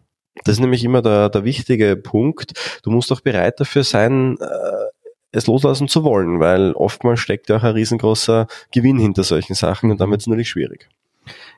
Das 0.46 0.54
ist 0.54 0.60
nämlich 0.60 0.84
immer 0.84 1.02
der, 1.02 1.30
der 1.30 1.44
wichtige 1.44 1.98
Punkt. 1.98 2.54
Du 2.84 2.90
musst 2.90 3.12
auch 3.12 3.22
bereit 3.22 3.60
dafür 3.60 3.84
sein, 3.84 4.38
äh, 4.40 5.01
es 5.32 5.48
loslassen 5.48 5.88
zu 5.88 6.04
wollen, 6.04 6.40
weil 6.40 6.74
oftmals 6.74 7.20
steckt 7.20 7.50
ja 7.50 7.58
auch 7.58 7.64
ein 7.64 7.74
riesengroßer 7.74 8.48
Gewinn 8.72 9.00
hinter 9.00 9.24
solchen 9.24 9.56
Sachen 9.56 9.92
und 9.92 10.02
dann 10.02 10.12
wird 10.12 10.22
es 10.22 10.28
natürlich 10.28 10.50
schwierig. 10.50 10.90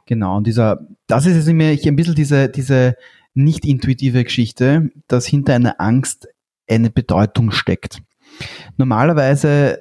Genau, 0.06 0.38
und 0.38 0.48
dieser, 0.48 0.86
das 1.08 1.26
ist 1.26 1.36
jetzt 1.36 1.48
immer 1.48 1.66
ein 1.66 1.96
bisschen 1.96 2.16
diese, 2.16 2.50
diese 2.50 2.96
nicht 3.34 3.66
intuitive 3.66 4.24
Geschichte, 4.24 4.92
dass 5.08 5.26
hinter 5.26 5.56
einer 5.56 5.80
Angst 5.80 6.28
eine 6.70 6.90
Bedeutung 6.90 7.52
steckt. 7.52 8.02
Normalerweise 8.78 9.80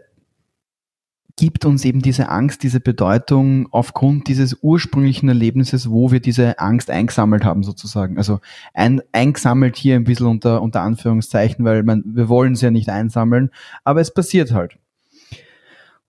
gibt 1.36 1.64
uns 1.64 1.84
eben 1.84 2.02
diese 2.02 2.28
Angst, 2.28 2.62
diese 2.62 2.80
Bedeutung 2.80 3.68
aufgrund 3.70 4.28
dieses 4.28 4.58
ursprünglichen 4.62 5.28
Erlebnisses, 5.28 5.90
wo 5.90 6.12
wir 6.12 6.20
diese 6.20 6.58
Angst 6.58 6.90
eingesammelt 6.90 7.44
haben 7.44 7.62
sozusagen. 7.62 8.18
Also 8.18 8.40
ein, 8.74 9.00
eingesammelt 9.12 9.76
hier 9.76 9.96
ein 9.96 10.04
bisschen 10.04 10.26
unter, 10.26 10.62
unter 10.62 10.82
Anführungszeichen, 10.82 11.64
weil 11.64 11.82
man, 11.82 12.02
wir 12.06 12.28
wollen 12.28 12.52
es 12.52 12.60
ja 12.60 12.70
nicht 12.70 12.88
einsammeln, 12.88 13.50
aber 13.84 14.00
es 14.00 14.12
passiert 14.12 14.52
halt. 14.52 14.78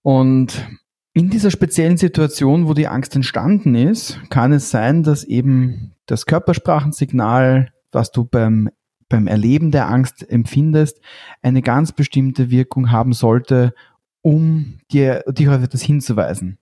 Und 0.02 0.66
in 1.14 1.30
dieser 1.30 1.50
speziellen 1.50 1.96
Situation, 1.96 2.68
wo 2.68 2.74
die 2.74 2.88
Angst 2.88 3.14
entstanden 3.16 3.74
ist, 3.74 4.18
kann 4.30 4.52
es 4.52 4.70
sein, 4.70 5.02
dass 5.02 5.24
eben 5.24 5.92
das 6.06 6.26
Körpersprachensignal, 6.26 7.72
was 7.92 8.10
du 8.10 8.24
beim 8.24 8.68
beim 9.08 9.26
Erleben 9.26 9.70
der 9.70 9.88
Angst 9.88 10.28
empfindest, 10.28 11.00
eine 11.40 11.62
ganz 11.62 11.92
bestimmte 11.92 12.50
Wirkung 12.50 12.90
haben 12.90 13.12
sollte, 13.12 13.74
um 14.24 14.78
dir, 14.90 15.22
dich 15.28 15.48
auf 15.48 15.62
etwas 15.62 15.82
hinzuweisen. 15.82 16.56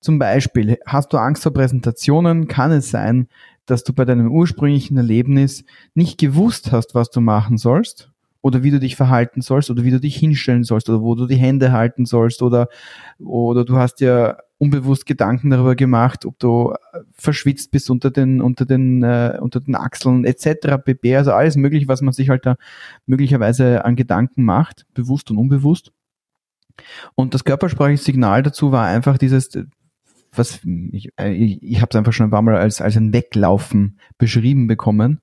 Zum 0.00 0.18
Beispiel, 0.18 0.78
hast 0.84 1.12
du 1.12 1.16
Angst 1.16 1.42
vor 1.42 1.54
Präsentationen, 1.54 2.48
kann 2.48 2.70
es 2.70 2.90
sein, 2.90 3.28
dass 3.64 3.82
du 3.82 3.94
bei 3.94 4.04
deinem 4.04 4.30
ursprünglichen 4.30 4.96
Erlebnis 4.98 5.64
nicht 5.94 6.18
gewusst 6.18 6.72
hast, 6.72 6.94
was 6.94 7.10
du 7.10 7.22
machen 7.22 7.56
sollst 7.56 8.12
oder 8.42 8.62
wie 8.62 8.70
du 8.70 8.78
dich 8.78 8.94
verhalten 8.94 9.40
sollst 9.40 9.70
oder 9.70 9.84
wie 9.84 9.90
du 9.90 9.98
dich 9.98 10.16
hinstellen 10.16 10.64
sollst 10.64 10.90
oder 10.90 11.00
wo 11.00 11.14
du 11.14 11.26
die 11.26 11.36
Hände 11.36 11.72
halten 11.72 12.04
sollst 12.04 12.42
oder, 12.42 12.68
oder 13.18 13.64
du 13.64 13.76
hast 13.76 14.02
ja 14.02 14.36
unbewusst 14.58 15.06
Gedanken 15.06 15.48
darüber 15.48 15.76
gemacht, 15.76 16.26
ob 16.26 16.38
du 16.38 16.74
äh, 16.92 17.00
verschwitzt 17.14 17.70
bist 17.70 17.88
unter 17.88 18.10
den, 18.10 18.42
unter 18.42 18.66
den, 18.66 19.02
äh, 19.02 19.38
unter 19.40 19.60
den 19.60 19.74
Achseln 19.74 20.24
etc. 20.26 20.76
pp. 20.84 21.16
Also 21.16 21.32
alles 21.32 21.56
mögliche, 21.56 21.88
was 21.88 22.02
man 22.02 22.12
sich 22.12 22.28
halt 22.28 22.44
da 22.44 22.56
möglicherweise 23.06 23.84
an 23.84 23.96
Gedanken 23.96 24.44
macht, 24.44 24.86
bewusst 24.94 25.30
und 25.30 25.38
unbewusst. 25.38 25.90
Und 27.14 27.34
das 27.34 27.44
körpersprachliche 27.44 28.02
Signal 28.02 28.42
dazu 28.42 28.72
war 28.72 28.86
einfach 28.86 29.18
dieses, 29.18 29.50
was 30.32 30.60
ich, 30.92 31.10
ich, 31.18 31.62
ich 31.62 31.80
habe 31.80 31.88
es 31.90 31.96
einfach 31.96 32.12
schon 32.12 32.26
ein 32.26 32.30
paar 32.30 32.42
Mal 32.42 32.56
als, 32.56 32.80
als 32.80 32.96
ein 32.96 33.12
Weglaufen 33.12 33.98
beschrieben 34.18 34.66
bekommen. 34.66 35.20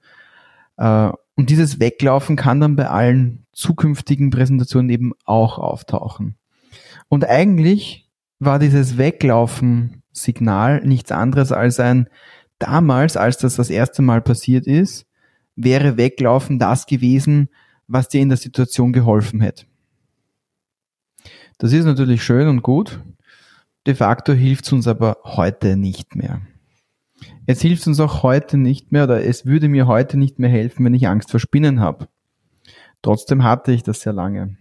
Äh, 0.78 1.10
und 1.36 1.50
dieses 1.50 1.80
Weglaufen 1.80 2.36
kann 2.36 2.60
dann 2.60 2.76
bei 2.76 2.88
allen 2.88 3.46
zukünftigen 3.54 4.30
Präsentationen 4.30 4.90
eben 4.90 5.14
auch 5.26 5.58
auftauchen. 5.58 6.36
Und 7.08 7.26
eigentlich 7.26 8.10
war 8.40 8.60
dieses 8.60 8.98
Weglaufen-Signal 8.98 10.82
nichts 10.86 11.12
anderes 11.12 11.52
als 11.52 11.80
ein, 11.80 12.08
damals, 12.60 13.18
als 13.18 13.38
das 13.38 13.56
das 13.56 13.70
erste 13.70 14.02
Mal 14.02 14.22
passiert 14.22 14.68
ist, 14.68 15.06
wäre 15.56 15.98
Weglaufen 15.98 16.60
das 16.60 16.86
gewesen, 16.86 17.50
was 17.88 18.10
dir 18.10 18.22
in 18.22 18.30
der 18.30 18.38
Situation 18.38 18.94
geholfen 18.94 19.42
hätte. 19.42 19.66
Das 21.64 21.72
ist 21.72 21.86
natürlich 21.86 22.22
schön 22.26 22.50
und 22.50 22.62
gut. 22.62 23.00
De 23.88 23.96
facto 23.96 24.34
hilft 24.34 24.66
es 24.66 24.74
uns 24.74 24.86
aber 24.86 25.20
heute 25.24 25.78
nicht 25.78 26.14
mehr. 26.14 26.42
Es 27.46 27.62
hilft 27.62 27.88
uns 27.88 28.02
auch 28.02 28.22
heute 28.22 28.58
nicht 28.58 28.92
mehr 28.92 29.06
oder 29.06 29.24
es 29.24 29.46
würde 29.46 29.70
mir 29.70 29.88
heute 29.88 30.18
nicht 30.18 30.40
mehr 30.40 30.50
helfen, 30.50 30.84
wenn 30.84 30.94
ich 30.94 31.08
Angst 31.08 31.32
vor 31.32 31.40
Spinnen 31.40 31.80
habe. 31.80 32.10
Trotzdem 33.02 33.46
hatte 33.46 33.72
ich 33.72 33.82
das 33.82 34.02
sehr 34.02 34.12
lange. 34.12 34.58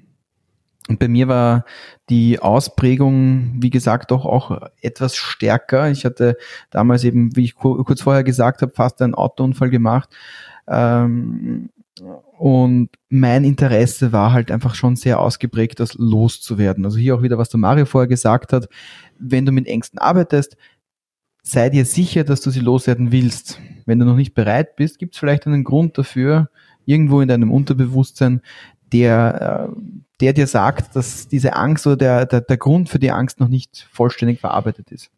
Und 0.89 1.01
bei 1.01 1.09
mir 1.09 1.27
war 1.27 1.65
die 2.09 2.39
Ausprägung, 2.39 3.57
wie 3.61 3.71
gesagt, 3.71 4.13
doch 4.13 4.25
auch 4.25 4.69
etwas 4.81 5.17
stärker. 5.17 5.91
Ich 5.91 6.05
hatte 6.05 6.37
damals 6.71 7.03
eben, 7.03 7.35
wie 7.35 7.47
ich 7.47 7.57
kurz 7.57 8.01
vorher 8.01 8.23
gesagt 8.23 8.63
habe, 8.63 8.75
fast 8.77 9.03
einen 9.03 9.17
Autounfall 9.17 9.71
gemacht. 9.71 10.09
Ähm, 10.69 11.71
und 12.01 12.89
mein 13.11 13.45
Interesse 13.45 14.13
war 14.13 14.33
halt 14.33 14.51
einfach 14.51 14.75
schon 14.75 14.97
sehr 14.97 15.21
ausgeprägt, 15.21 15.79
das 15.79 15.95
loszuwerden. 15.95 16.85
Also 16.85 16.99
hier 16.99 17.15
auch 17.15 17.23
wieder, 17.23 17.39
was 17.39 17.51
der 17.51 17.61
Mario 17.61 17.85
vorher 17.85 18.09
gesagt 18.09 18.53
hat. 18.53 18.69
Wenn 19.19 19.45
du 19.45 19.53
mit 19.53 19.67
Ängsten 19.67 19.99
arbeitest, 19.99 20.57
sei 21.43 21.69
dir 21.69 21.85
sicher, 21.85 22.25
dass 22.25 22.41
du 22.41 22.51
sie 22.51 22.61
loswerden 22.61 23.13
willst. 23.13 23.61
Wenn 23.85 23.99
du 23.99 24.07
noch 24.07 24.17
nicht 24.17 24.35
bereit 24.35 24.77
bist, 24.77 24.99
gibt 24.99 25.15
es 25.15 25.21
vielleicht 25.21 25.47
einen 25.47 25.65
Grund 25.65 25.99
dafür, 25.99 26.51
irgendwo 26.87 27.21
in 27.21 27.29
deinem 27.29 27.51
Unterbewusstsein, 27.51 28.41
der, 28.93 29.69
äh, 29.71 30.02
der 30.23 30.33
dir 30.33 30.47
sagt, 30.47 30.95
dass 30.95 31.27
diese 31.27 31.55
Angst 31.55 31.87
oder 31.87 31.97
der, 31.97 32.27
der, 32.27 32.41
der 32.41 32.57
Grund 32.57 32.89
für 32.89 33.01
die 33.01 33.11
Angst 33.11 33.41
noch 33.41 33.49
nicht 33.49 33.89
vollständig 33.93 34.41
verarbeitet 34.41 34.93
ist. 34.93 35.11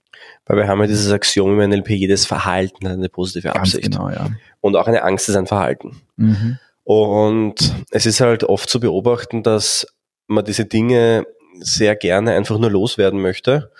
Weil 0.47 0.57
wir 0.57 0.67
haben 0.67 0.81
ja 0.81 0.87
dieses 0.87 1.12
Axiom 1.12 1.61
im 1.61 1.71
NLP, 1.71 1.90
jedes 1.90 2.25
Verhalten 2.25 2.88
hat 2.88 2.95
eine 2.95 3.11
positive 3.11 3.49
Ganz 3.49 3.75
Absicht. 3.75 3.93
Genau, 3.93 4.09
ja. 4.09 4.31
Und 4.62 4.77
auch 4.77 4.87
eine 4.87 5.03
Angst 5.03 5.29
ist 5.29 5.37
ein 5.37 5.47
Verhalten. 5.47 6.01
Mhm. 6.17 6.59
Und 6.85 7.75
es 7.90 8.07
ist 8.07 8.21
halt 8.21 8.45
oft 8.45 8.69
zu 8.69 8.81
beobachten, 8.81 9.43
dass 9.43 9.87
man 10.27 10.45
diese 10.45 10.64
Dinge 10.64 11.27
sehr 11.61 11.97
gerne 11.97 12.33
einfach 12.33 12.59
nur 12.59 12.71
loswerden 12.71 13.21
möchte 13.21 13.71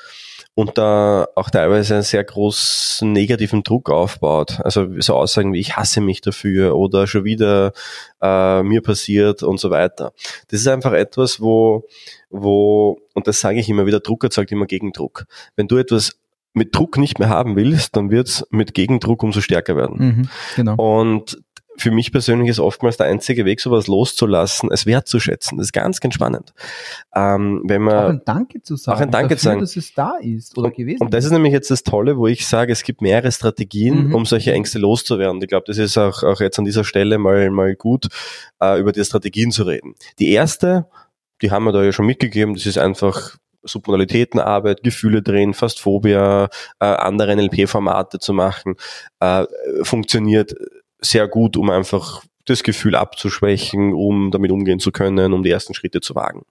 und 0.55 0.79
da 0.79 1.27
auch 1.35 1.51
teilweise 1.51 1.95
einen 1.95 2.03
sehr 2.05 2.23
großen 2.23 3.12
negativen 3.12 3.64
Druck 3.64 3.90
aufbaut. 3.90 4.61
Also 4.62 4.87
so 5.01 5.14
Aussagen 5.14 5.53
wie 5.53 5.59
ich 5.59 5.77
hasse 5.77 6.01
mich 6.01 6.21
dafür 6.21 6.77
oder 6.77 7.07
schon 7.07 7.25
wieder 7.25 7.73
äh, 8.23 8.62
mir 8.62 8.81
passiert 8.81 9.43
und 9.43 9.59
so 9.59 9.71
weiter. 9.71 10.12
Das 10.49 10.61
ist 10.61 10.69
einfach 10.69 10.93
etwas, 10.93 11.40
wo, 11.40 11.87
wo, 12.31 13.01
und 13.14 13.27
das 13.27 13.40
sage 13.40 13.59
ich 13.59 13.69
immer 13.69 13.87
wieder, 13.87 14.01
Druck 14.01 14.23
erzeugt 14.23 14.53
immer 14.53 14.67
Gegendruck. 14.67 15.27
Wenn 15.57 15.67
du 15.67 15.77
etwas 15.77 16.19
mit 16.53 16.75
Druck 16.75 16.99
nicht 16.99 17.19
mehr 17.19 17.29
haben 17.29 17.57
willst, 17.57 17.97
dann 17.97 18.12
wird 18.12 18.29
es 18.29 18.47
mit 18.51 18.75
Gegendruck 18.75 19.25
umso 19.25 19.40
stärker 19.40 19.77
werden. 19.77 19.97
Mhm, 19.99 20.29
genau. 20.55 20.75
Und 20.77 21.43
für 21.77 21.91
mich 21.91 22.13
persönlich 22.13 22.49
ist 22.49 22.61
oftmals 22.61 22.97
der 22.97 23.07
einzige 23.07 23.45
Weg, 23.45 23.61
sowas 23.61 23.87
loszulassen, 23.87 24.71
es 24.73 24.87
wertzuschätzen. 24.87 25.59
Das 25.59 25.67
ist 25.67 25.73
ganz, 25.73 26.01
ganz 26.01 26.15
spannend. 26.15 26.53
Ähm, 27.15 27.63
wenn 27.65 27.83
man 27.83 27.95
auch 27.97 28.09
ein 28.11 28.23
Danke 28.25 28.63
zu 28.63 28.77
sagen, 28.77 28.97
auch 28.97 29.03
ein 29.03 29.11
Danke 29.11 29.35
dafür, 29.35 29.39
zu 29.39 29.45
sagen, 29.45 29.61
dass 29.61 29.77
es 29.77 29.93
da 29.95 30.13
ist 30.21 30.57
oder 30.57 30.69
und, 30.69 30.77
gewesen 30.77 31.03
Und 31.03 31.15
das 31.15 31.25
ist 31.25 31.31
nämlich 31.31 31.53
jetzt 31.53 31.71
das 31.71 31.83
Tolle, 31.83 32.17
wo 32.17 32.27
ich 32.27 32.47
sage, 32.47 32.73
es 32.73 32.83
gibt 32.83 33.03
mehrere 33.03 33.33
Strategien, 33.33 34.09
mhm. 34.09 34.15
um 34.15 34.25
solche 34.27 34.53
Ängste 34.53 34.79
loszuwerden. 34.79 35.41
Ich 35.43 35.49
glaube, 35.49 35.65
das 35.67 35.79
ist 35.79 35.99
auch, 35.99 36.23
auch 36.23 36.41
jetzt 36.41 36.59
an 36.59 36.65
dieser 36.65 36.85
Stelle 36.85 37.19
mal, 37.19 37.51
mal 37.51 37.75
gut, 37.75 38.09
äh, 38.61 38.79
über 38.79 38.93
die 38.93 39.05
Strategien 39.05 39.51
zu 39.51 39.65
reden. 39.65 39.95
Die 40.19 40.31
erste, 40.31 40.87
die 41.43 41.51
haben 41.51 41.65
wir 41.65 41.73
da 41.73 41.83
ja 41.83 41.93
schon 41.93 42.07
mitgegeben, 42.07 42.55
das 42.55 42.67
ist 42.67 42.79
einfach 42.79 43.37
Submodalitätenarbeit, 43.65 44.83
Gefühle 44.83 45.23
drehen, 45.23 45.55
Fastphobia, 45.55 46.49
äh, 46.81 46.85
andere 46.85 47.35
NLP-Formate 47.35 48.19
zu 48.19 48.33
machen, 48.33 48.77
äh, 49.21 49.45
funktioniert 49.83 50.55
sehr 51.05 51.29
gut, 51.29 51.57
um 51.57 51.71
einfach 51.71 52.23
das 52.47 52.62
Gefühl 52.62 52.95
abzuschwächen, 52.95 53.95
um 53.95 54.31
damit 54.31 54.51
umgehen 54.51 54.79
zu 54.79 54.93
können, 54.93 55.33
um 55.33 55.43
die 55.43 55.51
ersten 55.51 55.75
Schritte 55.75 56.01
zu 56.01 56.14
wagen. 56.14 56.43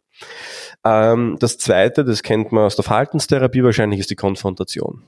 Ähm, 0.83 1.37
das 1.39 1.57
zweite, 1.57 2.03
das 2.03 2.23
kennt 2.23 2.51
man 2.51 2.65
aus 2.65 2.75
der 2.75 2.83
Verhaltenstherapie 2.83 3.63
wahrscheinlich, 3.63 3.99
ist 3.99 4.09
die 4.09 4.15
Konfrontation. 4.15 5.03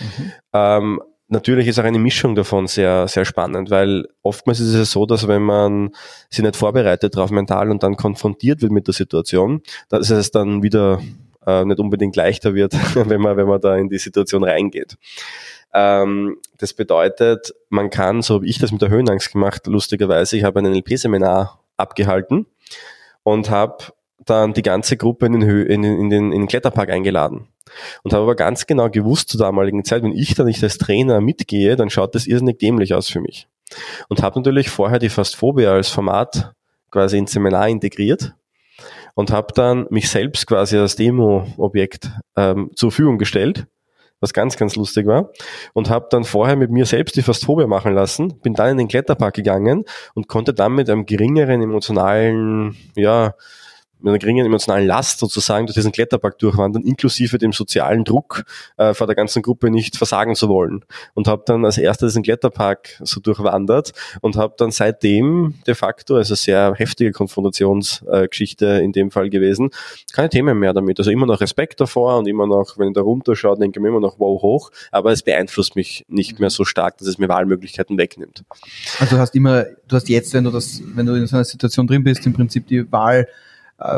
Mhm. 0.00 0.32
Ähm, 0.54 1.02
natürlich 1.28 1.66
ist 1.68 1.78
auch 1.78 1.84
eine 1.84 1.98
Mischung 1.98 2.34
davon 2.34 2.66
sehr, 2.66 3.08
sehr 3.08 3.24
spannend, 3.24 3.70
weil 3.70 4.06
oftmals 4.22 4.60
ist 4.60 4.74
es 4.74 4.90
so, 4.90 5.04
dass 5.04 5.28
wenn 5.28 5.42
man 5.42 5.90
sich 6.30 6.42
nicht 6.42 6.56
vorbereitet 6.56 7.16
darauf 7.16 7.30
mental 7.30 7.70
und 7.70 7.82
dann 7.82 7.96
konfrontiert 7.96 8.62
wird 8.62 8.72
mit 8.72 8.86
der 8.86 8.94
Situation, 8.94 9.62
dass 9.88 10.10
es 10.10 10.30
dann 10.30 10.62
wieder 10.62 11.02
äh, 11.46 11.64
nicht 11.64 11.80
unbedingt 11.80 12.16
leichter 12.16 12.54
wird, 12.54 12.72
wenn 12.94 13.20
man, 13.20 13.36
wenn 13.36 13.48
man 13.48 13.60
da 13.60 13.76
in 13.76 13.88
die 13.88 13.98
Situation 13.98 14.44
reingeht. 14.44 14.96
Ähm, 15.74 16.36
das 16.58 16.74
bedeutet, 16.74 17.54
man 17.68 17.90
kann, 17.90 18.22
so 18.22 18.34
habe 18.34 18.46
ich 18.46 18.58
das 18.58 18.72
mit 18.72 18.82
der 18.82 18.90
Höhenangst 18.90 19.32
gemacht, 19.32 19.66
lustigerweise, 19.66 20.36
ich 20.36 20.44
habe 20.44 20.60
ein 20.60 20.70
NLP-Seminar 20.70 21.60
abgehalten 21.76 22.46
und 23.22 23.50
habe 23.50 23.84
dann 24.24 24.52
die 24.52 24.62
ganze 24.62 24.96
Gruppe 24.96 25.26
in 25.26 25.32
den, 25.32 25.44
Hö 25.44 25.62
in, 25.62 25.82
in, 25.82 26.10
den, 26.10 26.32
in 26.32 26.42
den 26.42 26.46
Kletterpark 26.46 26.90
eingeladen. 26.90 27.48
Und 28.02 28.12
habe 28.12 28.24
aber 28.24 28.34
ganz 28.34 28.66
genau 28.66 28.90
gewusst 28.90 29.30
zur 29.30 29.40
damaligen 29.40 29.84
Zeit, 29.84 30.02
wenn 30.02 30.12
ich 30.12 30.34
da 30.34 30.44
nicht 30.44 30.62
als 30.62 30.78
Trainer 30.78 31.20
mitgehe, 31.20 31.76
dann 31.76 31.90
schaut 31.90 32.14
das 32.14 32.26
irrsinnig 32.26 32.58
dämlich 32.58 32.94
aus 32.94 33.08
für 33.08 33.20
mich. 33.20 33.48
Und 34.08 34.22
habe 34.22 34.38
natürlich 34.38 34.68
vorher 34.68 34.98
die 34.98 35.08
Fastphobia 35.08 35.72
als 35.72 35.88
Format 35.88 36.52
quasi 36.90 37.16
ins 37.16 37.32
Seminar 37.32 37.68
integriert 37.68 38.34
und 39.14 39.30
habe 39.30 39.54
dann 39.54 39.86
mich 39.90 40.10
selbst 40.10 40.46
quasi 40.46 40.76
als 40.76 40.96
Demo-Objekt 40.96 42.10
ähm, 42.36 42.70
zur 42.74 42.90
Verfügung 42.90 43.18
gestellt 43.18 43.66
was 44.22 44.32
ganz, 44.32 44.56
ganz 44.56 44.76
lustig 44.76 45.06
war. 45.06 45.30
Und 45.74 45.90
habe 45.90 46.06
dann 46.08 46.24
vorher 46.24 46.56
mit 46.56 46.70
mir 46.70 46.86
selbst 46.86 47.16
die 47.16 47.22
Fastphobia 47.22 47.66
machen 47.66 47.92
lassen, 47.92 48.40
bin 48.40 48.54
dann 48.54 48.70
in 48.70 48.78
den 48.78 48.88
Kletterpark 48.88 49.34
gegangen 49.34 49.84
und 50.14 50.28
konnte 50.28 50.54
dann 50.54 50.72
mit 50.72 50.88
einem 50.88 51.04
geringeren 51.04 51.60
emotionalen, 51.60 52.76
ja, 52.96 53.34
mit 54.02 54.10
einer 54.10 54.18
geringen 54.18 54.46
emotionalen 54.46 54.86
Last 54.86 55.18
sozusagen 55.18 55.66
durch 55.66 55.74
diesen 55.74 55.92
Kletterpark 55.92 56.38
durchwandern, 56.38 56.82
inklusive 56.82 57.38
dem 57.38 57.52
sozialen 57.52 58.04
Druck 58.04 58.44
äh, 58.76 58.94
vor 58.94 59.06
der 59.06 59.16
ganzen 59.16 59.42
Gruppe 59.42 59.70
nicht 59.70 59.96
versagen 59.96 60.34
zu 60.34 60.48
wollen. 60.48 60.84
Und 61.14 61.28
habe 61.28 61.42
dann 61.46 61.64
als 61.64 61.78
erster 61.78 62.06
diesen 62.06 62.22
Kletterpark 62.22 63.00
so 63.02 63.20
durchwandert 63.20 63.92
und 64.20 64.36
habe 64.36 64.54
dann 64.56 64.70
seitdem 64.70 65.54
de 65.66 65.74
facto, 65.74 66.16
also 66.16 66.34
sehr 66.34 66.74
heftige 66.76 67.12
Konfrontationsgeschichte 67.12 68.66
äh, 68.66 68.84
in 68.84 68.92
dem 68.92 69.10
Fall 69.10 69.30
gewesen, 69.30 69.70
keine 70.12 70.28
Themen 70.28 70.58
mehr 70.58 70.72
damit. 70.72 70.98
Also 70.98 71.10
immer 71.10 71.26
noch 71.26 71.40
Respekt 71.40 71.80
davor 71.80 72.18
und 72.18 72.26
immer 72.26 72.46
noch, 72.46 72.78
wenn 72.78 72.88
ich 72.88 72.94
da 72.94 73.00
runterschaue, 73.00 73.58
denke 73.58 73.78
ich 73.78 73.82
mir 73.82 73.88
immer 73.88 74.00
noch 74.00 74.18
wow 74.18 74.40
hoch, 74.42 74.70
aber 74.90 75.12
es 75.12 75.22
beeinflusst 75.22 75.76
mich 75.76 76.04
nicht 76.08 76.40
mehr 76.40 76.50
so 76.50 76.64
stark, 76.64 76.98
dass 76.98 77.08
es 77.08 77.18
mir 77.18 77.28
Wahlmöglichkeiten 77.28 77.98
wegnimmt. 77.98 78.44
Also 78.98 79.16
du 79.16 79.20
hast 79.20 79.34
immer, 79.34 79.64
du 79.88 79.96
hast 79.96 80.08
jetzt, 80.08 80.34
wenn 80.34 80.44
du 80.44 80.50
das, 80.50 80.82
wenn 80.94 81.06
du 81.06 81.14
in 81.14 81.26
so 81.26 81.36
einer 81.36 81.44
Situation 81.44 81.86
drin 81.86 82.04
bist, 82.04 82.26
im 82.26 82.32
Prinzip 82.32 82.66
die 82.66 82.90
Wahl, 82.90 83.28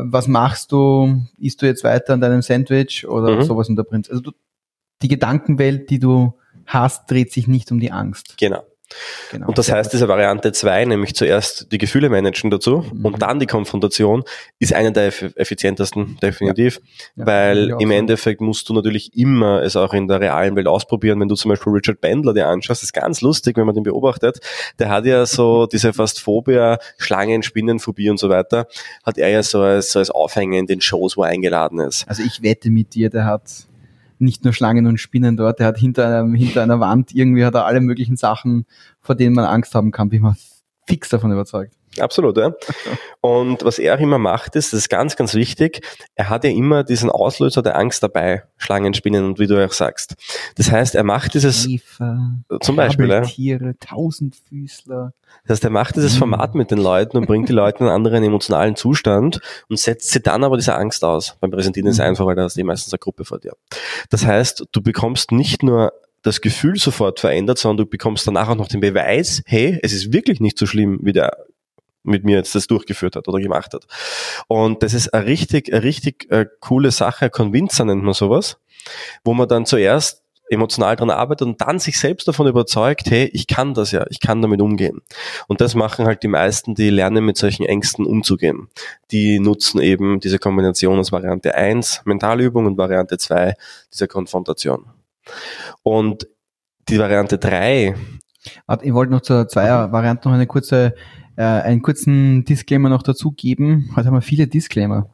was 0.03 0.29
machst 0.29 0.73
du? 0.73 1.23
Isst 1.39 1.63
du 1.63 1.67
jetzt 1.67 1.85
weiter 1.85 2.15
an 2.15 2.21
deinem 2.21 2.43
Sandwich 2.43 3.07
oder 3.07 3.37
mhm. 3.37 3.43
sowas 3.43 3.69
in 3.69 3.77
der 3.77 3.85
Prinz? 3.85 4.09
Also 4.09 4.23
du, 4.23 4.33
die 5.03 5.09
Gedankenwelt, 5.09 5.91
die 5.91 5.99
du 5.99 6.35
hast, 6.67 7.11
dreht 7.11 7.33
sich 7.33 7.47
nicht 7.47 7.71
um 7.71 7.81
die 7.81 7.93
Angst. 7.93 8.37
Genau. 8.39 8.63
Genau. 9.31 9.49
Und 9.49 9.59
das 9.59 9.73
heißt, 9.73 9.93
diese 9.93 10.09
Variante 10.09 10.53
2, 10.53 10.85
nämlich 10.85 11.15
zuerst 11.15 11.73
die 11.73 11.79
Gefühle 11.79 12.11
managen 12.11 12.51
dazu 12.51 12.85
mhm. 12.93 13.05
und 13.05 13.23
dann 13.23 13.41
die 13.41 13.47
Konfrontation, 13.47 14.25
ist 14.59 14.73
eine 14.73 14.93
der 14.93 15.13
effizientesten, 15.37 16.19
definitiv, 16.23 16.81
ja. 17.17 17.23
Ja, 17.23 17.27
weil 17.27 17.75
im. 17.79 17.91
Endeffekt 17.95 18.41
musst 18.41 18.69
du 18.69 18.75
natürlich 18.75 19.17
immer 19.17 19.63
es 19.63 19.77
auch 19.77 19.95
in 19.95 20.09
der 20.09 20.21
realen 20.21 20.57
Welt 20.57 20.67
ausprobieren. 20.67 21.21
Wenn 21.21 21.29
du 21.29 21.37
zum 21.37 21.51
Beispiel 21.51 21.73
Richard 21.73 22.01
Bandler 22.01 22.35
dir 22.35 22.49
anschaust, 22.49 22.83
ist 22.83 22.93
ganz 22.93 23.21
lustig, 23.21 23.57
wenn 23.57 23.67
man 23.67 23.75
den 23.75 23.85
beobachtet, 23.85 24.41
der 24.79 24.91
hat 24.91 25.07
ja 25.07 25.25
so 25.27 25.67
diese 25.73 25.93
fast 25.93 26.21
Phobia, 26.21 26.79
Schlangen, 26.99 27.43
Spinnenphobie 27.43 28.11
und 28.11 28.19
so 28.19 28.29
weiter, 28.29 28.67
hat 29.05 29.17
er 29.17 29.29
ja 29.29 29.43
so 29.43 29.61
als, 29.61 29.93
so 29.93 30.01
als 30.01 30.11
Aufhänger 30.11 30.59
in 30.59 30.67
den 30.67 30.81
Shows, 30.81 31.17
wo 31.17 31.23
er 31.23 31.29
eingeladen 31.29 31.79
ist. 31.79 32.07
Also 32.09 32.23
ich 32.23 32.43
wette 32.43 32.71
mit 32.71 32.95
dir, 32.95 33.11
der 33.11 33.27
hat 33.27 33.43
nicht 34.25 34.45
nur 34.45 34.53
Schlangen 34.53 34.87
und 34.87 34.99
Spinnen 34.99 35.37
dort, 35.37 35.61
er 35.61 35.67
hat 35.67 35.79
hinter, 35.79 36.07
einem, 36.07 36.35
hinter 36.35 36.63
einer 36.63 36.81
Wand 36.81 37.15
irgendwie 37.15 37.45
hat 37.45 37.55
er 37.55 37.67
alle 37.67 37.81
möglichen 37.81 38.17
Sachen, 38.17 38.67
vor 39.01 39.15
denen 39.15 39.35
man 39.35 39.45
Angst 39.45 39.75
haben 39.75 39.91
kann, 39.91 40.11
ich 40.13 40.21
mal 40.21 40.37
fix 40.87 41.09
davon 41.09 41.33
überzeugt. 41.33 41.75
Absolut, 41.99 42.37
ja. 42.37 42.53
Und 43.21 43.65
was 43.65 43.79
er 43.79 43.95
auch 43.95 44.01
immer 44.01 44.19
macht, 44.19 44.57
ist, 44.57 44.73
das 44.73 44.81
ist 44.81 44.89
ganz, 44.89 45.17
ganz 45.17 45.35
wichtig, 45.35 45.81
er 46.15 46.29
hat 46.29 46.45
ja 46.45 46.51
immer 46.51 46.85
diesen 46.85 47.11
Auslöser 47.11 47.63
der 47.63 47.77
Angst 47.77 48.03
dabei, 48.03 48.43
Schlangen, 48.59 48.95
Spinnen 48.95 49.25
und 49.25 49.39
wie 49.39 49.47
du 49.47 49.65
auch 49.65 49.73
sagst. 49.73 50.15
Das 50.57 50.71
heißt, 50.71 50.95
er 50.95 51.05
macht 51.05 51.35
dieses, 51.35 51.67
Käfer, 51.67 52.19
zum 52.61 52.77
Beispiel, 52.77 53.09
ja. 53.09 53.73
Tausendfüßler. 53.81 55.13
Das 55.45 55.57
heißt, 55.57 55.65
er 55.65 55.71
macht 55.71 55.97
dieses 55.97 56.17
Format 56.17 56.55
mit 56.55 56.71
den 56.71 56.79
Leuten 56.79 57.17
und 57.17 57.27
bringt 57.27 57.49
die 57.49 57.55
Leute 57.55 57.79
in 57.79 57.87
einen 57.87 57.95
anderen 57.95 58.23
emotionalen 58.23 58.77
Zustand 58.77 59.41
und 59.69 59.79
setzt 59.79 60.11
sie 60.11 60.21
dann 60.21 60.45
aber 60.45 60.57
diese 60.57 60.75
Angst 60.75 61.05
aus. 61.05 61.37
Beim 61.41 61.51
Präsentieren 61.51 61.89
ist 61.89 61.95
es 61.95 62.01
mhm. 62.01 62.09
einfach, 62.09 62.27
weil 62.27 62.37
da 62.37 62.43
hast 62.43 62.57
du 62.57 62.65
meistens 62.65 62.93
eine 62.93 62.99
Gruppe 62.99 63.25
vor 63.25 63.39
dir. 63.39 63.53
Das 64.11 64.27
heißt, 64.27 64.67
du 64.71 64.83
bekommst 64.83 65.33
nicht 65.33 65.63
nur 65.63 65.93
das 66.25 66.41
Gefühl 66.41 66.77
sofort 66.77 67.21
verändert, 67.21 67.59
sondern 67.59 67.85
du 67.85 67.91
bekommst 67.91 68.27
danach 68.27 68.49
auch 68.49 68.57
noch 68.57 68.69
den 68.69 68.81
Beweis, 68.81 69.43
hey, 69.47 69.79
es 69.83 69.93
ist 69.93 70.13
wirklich 70.13 70.41
nicht 70.41 70.59
so 70.59 70.67
schlimm, 70.67 70.99
wie 71.03 71.13
der 71.13 71.37
mit 72.03 72.25
mir 72.25 72.37
jetzt 72.37 72.55
das 72.55 72.67
durchgeführt 72.67 73.17
hat 73.17 73.29
oder 73.29 73.41
gemacht 73.41 73.73
hat. 73.73 73.87
Und 74.49 74.83
das 74.83 74.95
ist 74.95 75.15
eine 75.15 75.27
richtig, 75.27 75.73
eine 75.73 75.83
richtig 75.83 76.31
äh, 76.31 76.47
coole 76.61 76.91
Sache, 76.91 77.31
Convincer 77.31 77.85
nennt 77.85 78.03
man 78.03 78.15
sowas, 78.15 78.59
wo 79.23 79.35
man 79.35 79.49
dann 79.49 79.67
zuerst 79.67 80.23
emotional 80.51 80.97
dran 80.97 81.11
arbeitet 81.11 81.47
und 81.47 81.61
dann 81.61 81.79
sich 81.79 81.99
selbst 81.99 82.29
davon 82.29 82.47
überzeugt, 82.47 83.11
hey, 83.11 83.31
ich 83.33 83.47
kann 83.47 83.73
das 83.73 83.93
ja, 83.93 84.05
ich 84.11 84.21
kann 84.21 84.43
damit 84.43 84.61
umgehen. 84.61 85.01
Und 85.49 85.61
das 85.63 85.75
machen 85.75 86.07
halt 86.07 86.23
die 86.23 86.29
meisten, 86.29 86.75
die 86.75 86.91
lernen 86.91 87.25
mit 87.25 87.39
solchen 87.39 87.65
Ängsten 87.65 88.05
umzugehen. 88.05 88.69
Die 89.11 89.41
nutzen 89.41 89.81
eben 89.81 90.21
diese 90.21 90.39
Kombination 90.39 90.99
aus 90.99 91.13
Variante 91.13 91.55
1, 91.55 92.03
Mentalübung 92.05 92.67
und 92.67 92.77
Variante 92.77 93.17
2, 93.17 93.55
diese 93.91 94.07
Konfrontation. 94.07 94.94
Und 95.83 96.29
die 96.89 96.99
Variante 96.99 97.39
3. 97.39 97.95
Ich 98.83 98.93
wollte 98.93 99.13
noch 99.13 99.23
zur 99.23 99.49
Zweier-Variante 99.49 100.29
noch 100.29 100.35
eine 100.35 100.47
kurze 100.47 100.95
äh, 101.37 101.43
einen 101.43 101.83
kurzen 101.83 102.45
Disclaimer 102.45 102.89
noch 102.89 103.03
dazu 103.03 103.33
geben. 103.33 103.91
Heute 103.97 104.09
haben 104.09 104.15
wir 104.15 104.23
viele 104.23 104.47
Disclaimer. 104.47 105.11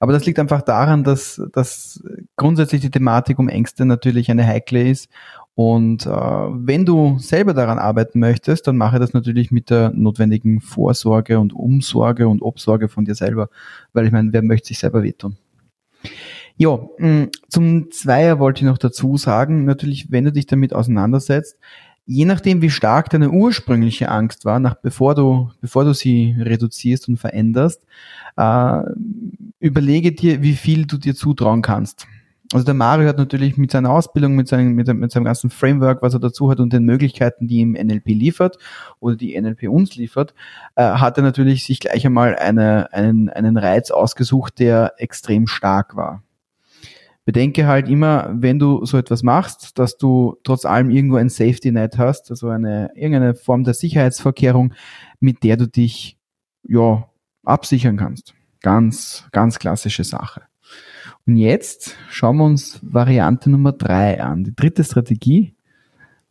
Aber 0.00 0.12
das 0.12 0.26
liegt 0.26 0.38
einfach 0.38 0.62
daran, 0.62 1.02
dass, 1.02 1.40
dass 1.52 2.02
grundsätzlich 2.36 2.82
die 2.82 2.90
Thematik 2.90 3.38
um 3.38 3.48
Ängste 3.48 3.86
natürlich 3.86 4.30
eine 4.30 4.46
heikle 4.46 4.86
ist. 4.88 5.08
Und 5.54 6.06
äh, 6.06 6.10
wenn 6.10 6.84
du 6.84 7.18
selber 7.18 7.54
daran 7.54 7.78
arbeiten 7.78 8.18
möchtest, 8.18 8.66
dann 8.66 8.76
mache 8.76 8.98
das 8.98 9.12
natürlich 9.12 9.50
mit 9.50 9.70
der 9.70 9.90
notwendigen 9.90 10.60
Vorsorge 10.60 11.38
und 11.38 11.54
Umsorge 11.54 12.28
und 12.28 12.42
Obsorge 12.42 12.88
von 12.88 13.04
dir 13.04 13.14
selber. 13.14 13.48
Weil 13.92 14.06
ich 14.06 14.12
meine, 14.12 14.32
wer 14.32 14.42
möchte 14.42 14.68
sich 14.68 14.78
selber 14.78 15.02
wehtun? 15.02 15.36
Ja, 16.62 16.78
mm, 16.98 17.30
zum 17.48 17.90
Zweier 17.90 18.38
wollte 18.38 18.60
ich 18.60 18.70
noch 18.70 18.78
dazu 18.78 19.16
sagen, 19.16 19.64
natürlich, 19.64 20.12
wenn 20.12 20.22
du 20.22 20.30
dich 20.30 20.46
damit 20.46 20.72
auseinandersetzt, 20.72 21.58
je 22.06 22.24
nachdem, 22.24 22.62
wie 22.62 22.70
stark 22.70 23.10
deine 23.10 23.30
ursprüngliche 23.32 24.08
Angst 24.08 24.44
war, 24.44 24.60
nach, 24.60 24.76
bevor, 24.76 25.16
du, 25.16 25.50
bevor 25.60 25.84
du 25.84 25.92
sie 25.92 26.36
reduzierst 26.38 27.08
und 27.08 27.16
veränderst, 27.16 27.84
äh, 28.36 28.80
überlege 29.58 30.12
dir, 30.12 30.40
wie 30.42 30.52
viel 30.52 30.86
du 30.86 30.98
dir 30.98 31.16
zutrauen 31.16 31.62
kannst. 31.62 32.06
Also 32.52 32.64
der 32.64 32.74
Mario 32.74 33.08
hat 33.08 33.18
natürlich 33.18 33.56
mit 33.56 33.72
seiner 33.72 33.90
Ausbildung, 33.90 34.36
mit 34.36 34.46
seinem, 34.46 34.74
mit, 34.74 34.86
mit 34.86 35.10
seinem 35.10 35.24
ganzen 35.24 35.50
Framework, 35.50 36.00
was 36.00 36.14
er 36.14 36.20
dazu 36.20 36.48
hat 36.48 36.60
und 36.60 36.72
den 36.72 36.84
Möglichkeiten, 36.84 37.48
die 37.48 37.56
ihm 37.56 37.72
NLP 37.72 38.06
liefert 38.10 38.58
oder 39.00 39.16
die 39.16 39.40
NLP 39.40 39.68
uns 39.68 39.96
liefert, 39.96 40.32
äh, 40.76 40.84
hat 40.84 41.16
er 41.16 41.24
natürlich 41.24 41.64
sich 41.64 41.80
gleich 41.80 42.06
einmal 42.06 42.36
eine, 42.36 42.92
einen, 42.92 43.30
einen 43.30 43.56
Reiz 43.56 43.90
ausgesucht, 43.90 44.60
der 44.60 44.92
extrem 44.98 45.48
stark 45.48 45.96
war. 45.96 46.22
Bedenke 47.24 47.66
halt 47.66 47.88
immer, 47.88 48.30
wenn 48.34 48.58
du 48.58 48.84
so 48.84 48.98
etwas 48.98 49.22
machst, 49.22 49.78
dass 49.78 49.96
du 49.96 50.36
trotz 50.42 50.64
allem 50.64 50.90
irgendwo 50.90 51.16
ein 51.16 51.28
Safety 51.28 51.70
Net 51.70 51.98
hast, 51.98 52.30
also 52.30 52.48
eine, 52.48 52.90
irgendeine 52.94 53.34
Form 53.34 53.62
der 53.64 53.74
Sicherheitsvorkehrung, 53.74 54.74
mit 55.20 55.44
der 55.44 55.56
du 55.56 55.68
dich, 55.68 56.18
ja, 56.64 57.08
absichern 57.44 57.96
kannst. 57.96 58.34
Ganz, 58.60 59.28
ganz 59.32 59.58
klassische 59.58 60.04
Sache. 60.04 60.42
Und 61.26 61.36
jetzt 61.36 61.96
schauen 62.10 62.36
wir 62.38 62.44
uns 62.44 62.80
Variante 62.82 63.50
Nummer 63.50 63.72
drei 63.72 64.20
an. 64.20 64.44
Die 64.44 64.54
dritte 64.54 64.82
Strategie. 64.82 65.54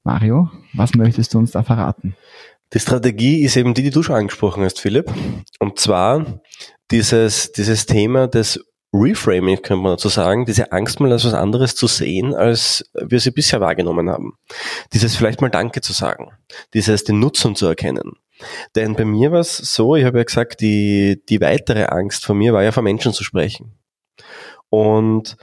Mario, 0.04 0.50
was 0.74 0.96
möchtest 0.96 1.34
du 1.34 1.38
uns 1.38 1.52
da 1.52 1.64
verraten? 1.64 2.16
Die 2.74 2.80
Strategie 2.80 3.44
ist 3.44 3.56
eben 3.58 3.74
die, 3.74 3.84
die 3.84 3.90
du 3.90 4.02
schon 4.02 4.16
angesprochen 4.16 4.64
hast, 4.64 4.80
Philipp. 4.80 5.12
Und 5.60 5.80
zwar 5.80 6.42
dieses, 6.90 7.52
dieses 7.52 7.86
Thema 7.86 8.28
des 8.28 8.66
Reframing, 8.94 9.62
könnte 9.62 9.84
man 9.84 9.94
dazu 9.94 10.10
sagen, 10.10 10.46
diese 10.46 10.72
Angst 10.72 11.00
mal 11.00 11.12
als 11.12 11.26
was 11.26 11.34
anderes 11.34 11.76
zu 11.76 11.88
sehen, 11.88 12.34
als 12.34 12.90
wir 12.94 13.20
sie 13.20 13.32
bisher 13.32 13.62
wahrgenommen 13.62 14.10
haben. 14.10 14.38
Dieses 14.94 15.16
vielleicht 15.16 15.42
mal 15.42 15.50
Danke 15.50 15.82
zu 15.82 15.94
sagen. 15.94 16.32
Dieses 16.74 17.06
den 17.06 17.20
Nutzen 17.20 17.56
zu 17.56 17.68
erkennen. 17.68 18.14
Denn 18.76 18.96
bei 18.96 19.06
mir 19.06 19.32
war 19.32 19.40
es 19.40 19.58
so, 19.58 19.96
ich 19.96 20.04
habe 20.04 20.18
ja 20.18 20.24
gesagt, 20.24 20.62
die, 20.62 21.22
die 21.30 21.42
weitere 21.42 21.86
Angst 21.86 22.26
von 22.26 22.38
mir 22.38 22.54
war 22.54 22.64
ja, 22.64 22.72
vor 22.72 22.84
Menschen 22.84 23.14
zu 23.14 23.24
sprechen. 23.24 23.74
Und 24.70 25.38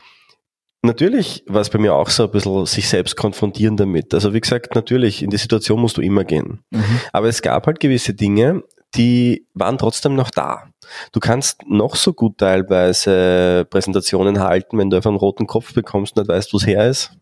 natürlich 0.82 1.44
war 1.46 1.61
es 1.61 1.70
bei 1.70 1.78
mir 1.78 1.94
auch 1.94 2.11
so 2.11 2.24
ein 2.24 2.30
bisschen 2.30 2.66
sich 2.66 2.88
selbst 2.88 3.16
konfrontieren 3.16 3.76
damit. 3.76 4.12
Also 4.14 4.34
wie 4.34 4.40
gesagt, 4.40 4.74
natürlich, 4.74 5.22
in 5.22 5.30
die 5.30 5.36
Situation 5.36 5.80
musst 5.80 5.96
du 5.96 6.03
immer 6.03 6.24
gehen. 6.24 6.61
Mhm. 6.70 7.01
Aber 7.12 7.28
es 7.28 7.40
gab 7.40 7.66
halt 7.66 7.80
gewisse 7.80 8.14
Dinge, 8.14 8.62
die 8.94 9.46
waren 9.55 9.78
trotzdem 9.78 10.14
noch 10.14 10.30
da. 10.30 10.70
Du 11.12 11.20
kannst 11.20 11.68
noch 11.68 11.97
so 11.97 12.12
gut 12.12 12.39
teilweise 12.39 13.66
Präsentationen 13.68 14.41
halten, 14.41 14.78
wenn 14.78 14.91
du 14.91 14.97
einfach 14.97 15.11
einen 15.11 15.18
roten 15.18 15.47
Kopf 15.47 15.74
bekommst 15.74 16.16
und 16.16 16.22
nicht 16.22 16.34
weißt, 16.34 16.53
wo 16.53 16.59
es 16.59 16.66
her 16.66 16.89
ist. 16.89 17.12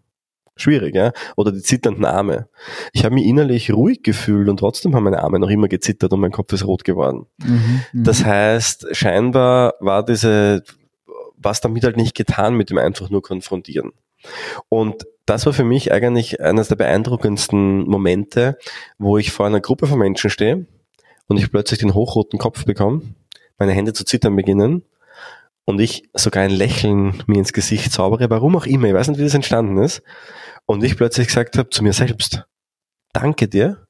Schwierig, 0.58 0.94
ja? 0.94 1.12
Oder 1.36 1.52
die 1.52 1.60
zitternden 1.60 2.06
Arme. 2.06 2.48
Ich 2.94 3.04
habe 3.04 3.14
mich 3.14 3.26
innerlich 3.26 3.72
ruhig 3.72 4.02
gefühlt 4.02 4.48
und 4.48 4.56
trotzdem 4.58 4.94
haben 4.96 5.04
meine 5.04 5.22
Arme 5.22 5.38
noch 5.38 5.50
immer 5.50 5.68
gezittert 5.68 6.12
und 6.14 6.20
mein 6.20 6.32
Kopf 6.32 6.52
ist 6.54 6.66
rot 6.66 6.84
geworden. 6.84 7.26
Mhm, 7.44 7.82
mhm. 7.92 8.04
das 8.04 8.24
heißt, 8.24 8.86
scheinbar 8.92 9.74
war 9.80 10.02
diese 10.02 10.62
was 11.36 11.60
damit 11.60 11.84
halt 11.84 11.96
nicht 11.96 12.14
getan 12.14 12.54
mit 12.54 12.70
dem 12.70 12.78
einfach 12.78 13.10
nur 13.10 13.22
konfrontieren. 13.22 13.92
Und 14.68 15.06
das 15.26 15.46
war 15.46 15.52
für 15.52 15.64
mich 15.64 15.92
eigentlich 15.92 16.40
eines 16.40 16.68
der 16.68 16.76
beeindruckendsten 16.76 17.88
Momente, 17.88 18.58
wo 18.98 19.18
ich 19.18 19.32
vor 19.32 19.46
einer 19.46 19.60
Gruppe 19.60 19.86
von 19.86 19.98
Menschen 19.98 20.30
stehe 20.30 20.66
und 21.28 21.36
ich 21.36 21.50
plötzlich 21.50 21.78
den 21.78 21.94
hochroten 21.94 22.38
Kopf 22.38 22.64
bekomme, 22.64 23.02
meine 23.58 23.72
Hände 23.72 23.92
zu 23.92 24.04
zittern 24.04 24.36
beginnen 24.36 24.84
und 25.64 25.80
ich 25.80 26.08
sogar 26.14 26.42
ein 26.42 26.50
Lächeln 26.50 27.22
mir 27.26 27.38
ins 27.38 27.52
Gesicht 27.52 27.92
zaubere, 27.92 28.30
warum 28.30 28.56
auch 28.56 28.66
immer, 28.66 28.88
ich 28.88 28.94
weiß 28.94 29.08
nicht, 29.08 29.18
wie 29.18 29.24
das 29.24 29.34
entstanden 29.34 29.78
ist, 29.78 30.02
und 30.66 30.82
ich 30.82 30.96
plötzlich 30.96 31.28
gesagt 31.28 31.58
habe 31.58 31.70
zu 31.70 31.82
mir 31.82 31.92
selbst, 31.92 32.44
danke 33.12 33.48
dir, 33.48 33.85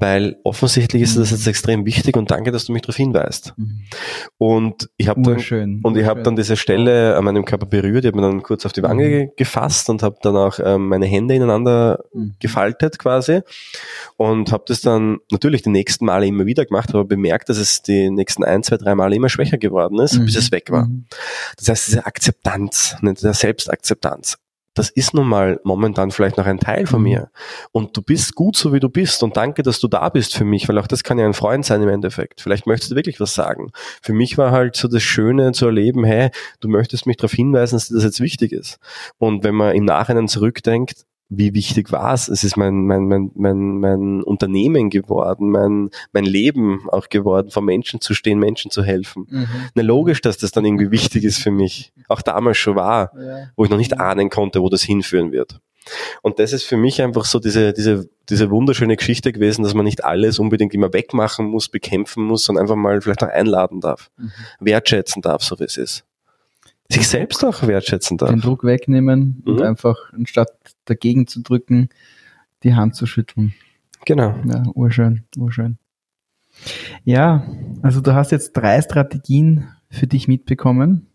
weil 0.00 0.36
offensichtlich 0.44 1.02
ist 1.02 1.18
das 1.18 1.30
jetzt 1.30 1.46
extrem 1.46 1.84
wichtig 1.84 2.16
und 2.16 2.30
danke, 2.30 2.50
dass 2.50 2.64
du 2.64 2.72
mich 2.72 2.82
darauf 2.82 2.96
hinweist. 2.96 3.52
Mhm. 3.56 3.82
Und 4.38 4.88
ich 4.96 5.08
habe 5.08 5.20
dann, 5.20 5.80
und 5.82 5.96
ich 5.96 6.06
habe 6.06 6.22
dann 6.22 6.36
diese 6.36 6.56
Stelle 6.56 7.16
an 7.16 7.24
meinem 7.24 7.44
Körper 7.44 7.66
berührt, 7.66 8.04
ich 8.04 8.08
habe 8.08 8.20
mir 8.20 8.26
dann 8.26 8.42
kurz 8.42 8.64
auf 8.64 8.72
die 8.72 8.82
Wange 8.82 9.08
mhm. 9.08 9.30
gefasst 9.36 9.90
und 9.90 10.02
habe 10.02 10.16
dann 10.22 10.36
auch 10.36 10.58
ähm, 10.62 10.88
meine 10.88 11.06
Hände 11.06 11.34
ineinander 11.34 12.02
mhm. 12.14 12.34
gefaltet 12.40 12.98
quasi 12.98 13.42
und 14.16 14.52
habe 14.52 14.64
das 14.66 14.80
dann 14.80 15.18
natürlich 15.30 15.62
die 15.62 15.70
nächsten 15.70 16.06
Male 16.06 16.26
immer 16.26 16.46
wieder 16.46 16.64
gemacht, 16.64 16.90
aber 16.90 17.04
bemerkt, 17.04 17.50
dass 17.50 17.58
es 17.58 17.82
die 17.82 18.10
nächsten 18.10 18.42
ein, 18.42 18.62
zwei, 18.62 18.78
drei 18.78 18.94
Male 18.94 19.14
immer 19.14 19.28
schwächer 19.28 19.58
geworden 19.58 19.98
ist, 19.98 20.18
bis 20.24 20.34
mhm. 20.34 20.38
es 20.38 20.52
weg 20.52 20.70
war. 20.70 20.86
Mhm. 20.86 21.04
Das 21.58 21.68
heißt, 21.68 21.88
diese 21.88 22.06
Akzeptanz, 22.06 22.96
diese 23.02 23.34
Selbstakzeptanz 23.34 24.38
das 24.74 24.88
ist 24.88 25.14
nun 25.14 25.26
mal 25.26 25.60
momentan 25.64 26.10
vielleicht 26.10 26.36
noch 26.36 26.46
ein 26.46 26.58
Teil 26.58 26.86
von 26.86 27.00
mhm. 27.00 27.04
mir. 27.04 27.30
Und 27.72 27.96
du 27.96 28.02
bist 28.02 28.34
gut 28.34 28.56
so, 28.56 28.72
wie 28.72 28.80
du 28.80 28.88
bist. 28.88 29.22
Und 29.22 29.36
danke, 29.36 29.62
dass 29.62 29.80
du 29.80 29.88
da 29.88 30.08
bist 30.08 30.34
für 30.34 30.44
mich, 30.44 30.68
weil 30.68 30.78
auch 30.78 30.86
das 30.86 31.02
kann 31.02 31.18
ja 31.18 31.26
ein 31.26 31.34
Freund 31.34 31.64
sein 31.64 31.82
im 31.82 31.88
Endeffekt. 31.88 32.40
Vielleicht 32.40 32.66
möchtest 32.66 32.92
du 32.92 32.96
wirklich 32.96 33.20
was 33.20 33.34
sagen. 33.34 33.72
Für 34.02 34.12
mich 34.12 34.38
war 34.38 34.52
halt 34.52 34.76
so 34.76 34.88
das 34.88 35.02
Schöne 35.02 35.52
zu 35.52 35.66
erleben, 35.66 36.04
hey, 36.04 36.30
du 36.60 36.68
möchtest 36.68 37.06
mich 37.06 37.16
darauf 37.16 37.32
hinweisen, 37.32 37.76
dass 37.76 37.88
dir 37.88 37.94
das 37.94 38.04
jetzt 38.04 38.20
wichtig 38.20 38.52
ist. 38.52 38.78
Und 39.18 39.44
wenn 39.44 39.54
man 39.54 39.74
im 39.74 39.84
Nachhinein 39.84 40.28
zurückdenkt, 40.28 41.04
wie 41.30 41.54
wichtig 41.54 41.92
war 41.92 42.12
es? 42.12 42.28
Es 42.28 42.42
ist 42.42 42.56
mein, 42.56 42.86
mein, 42.86 43.06
mein, 43.06 43.30
mein, 43.34 43.78
mein 43.78 44.22
Unternehmen 44.22 44.90
geworden, 44.90 45.50
mein, 45.50 45.90
mein 46.12 46.24
Leben 46.24 46.88
auch 46.90 47.08
geworden, 47.08 47.50
vor 47.50 47.62
Menschen 47.62 48.00
zu 48.00 48.14
stehen, 48.14 48.40
Menschen 48.40 48.72
zu 48.72 48.82
helfen. 48.82 49.26
Mhm. 49.30 49.46
Na, 49.74 49.82
logisch, 49.82 50.20
dass 50.20 50.38
das 50.38 50.50
dann 50.50 50.64
irgendwie 50.64 50.90
wichtig 50.90 51.22
ist 51.22 51.38
für 51.38 51.52
mich. 51.52 51.92
Auch 52.08 52.20
damals 52.20 52.58
schon 52.58 52.74
war, 52.74 53.12
ja. 53.16 53.46
wo 53.56 53.64
ich 53.64 53.70
noch 53.70 53.78
nicht 53.78 53.98
ahnen 54.00 54.28
konnte, 54.28 54.60
wo 54.60 54.68
das 54.68 54.82
hinführen 54.82 55.30
wird. 55.30 55.60
Und 56.20 56.40
das 56.40 56.52
ist 56.52 56.64
für 56.64 56.76
mich 56.76 57.00
einfach 57.00 57.24
so 57.24 57.38
diese, 57.38 57.72
diese, 57.72 58.10
diese 58.28 58.50
wunderschöne 58.50 58.96
Geschichte 58.96 59.32
gewesen, 59.32 59.62
dass 59.62 59.72
man 59.72 59.84
nicht 59.84 60.04
alles 60.04 60.40
unbedingt 60.40 60.74
immer 60.74 60.92
wegmachen 60.92 61.46
muss, 61.46 61.68
bekämpfen 61.68 62.24
muss, 62.24 62.44
sondern 62.44 62.64
einfach 62.64 62.76
mal 62.76 63.00
vielleicht 63.00 63.22
auch 63.22 63.28
einladen 63.28 63.80
darf, 63.80 64.10
mhm. 64.18 64.32
wertschätzen 64.58 65.22
darf, 65.22 65.42
so 65.42 65.58
wie 65.60 65.64
es 65.64 65.76
ist 65.76 66.04
sich 66.90 67.08
selbst 67.08 67.44
auch 67.44 67.66
wertschätzen 67.66 68.18
darf. 68.18 68.30
Den 68.30 68.40
Druck 68.40 68.64
wegnehmen 68.64 69.42
mhm. 69.44 69.52
und 69.52 69.62
einfach 69.62 69.96
anstatt 70.12 70.50
dagegen 70.84 71.26
zu 71.26 71.42
drücken, 71.42 71.88
die 72.62 72.74
Hand 72.74 72.94
zu 72.94 73.06
schütteln. 73.06 73.54
Genau. 74.04 74.34
Ja, 74.46 74.64
urschön, 74.74 75.24
urschön. 75.36 75.78
Ja, 77.04 77.46
also 77.82 78.00
du 78.00 78.14
hast 78.14 78.32
jetzt 78.32 78.52
drei 78.52 78.80
Strategien 78.82 79.68
für 79.88 80.06
dich 80.06 80.28
mitbekommen, 80.28 81.06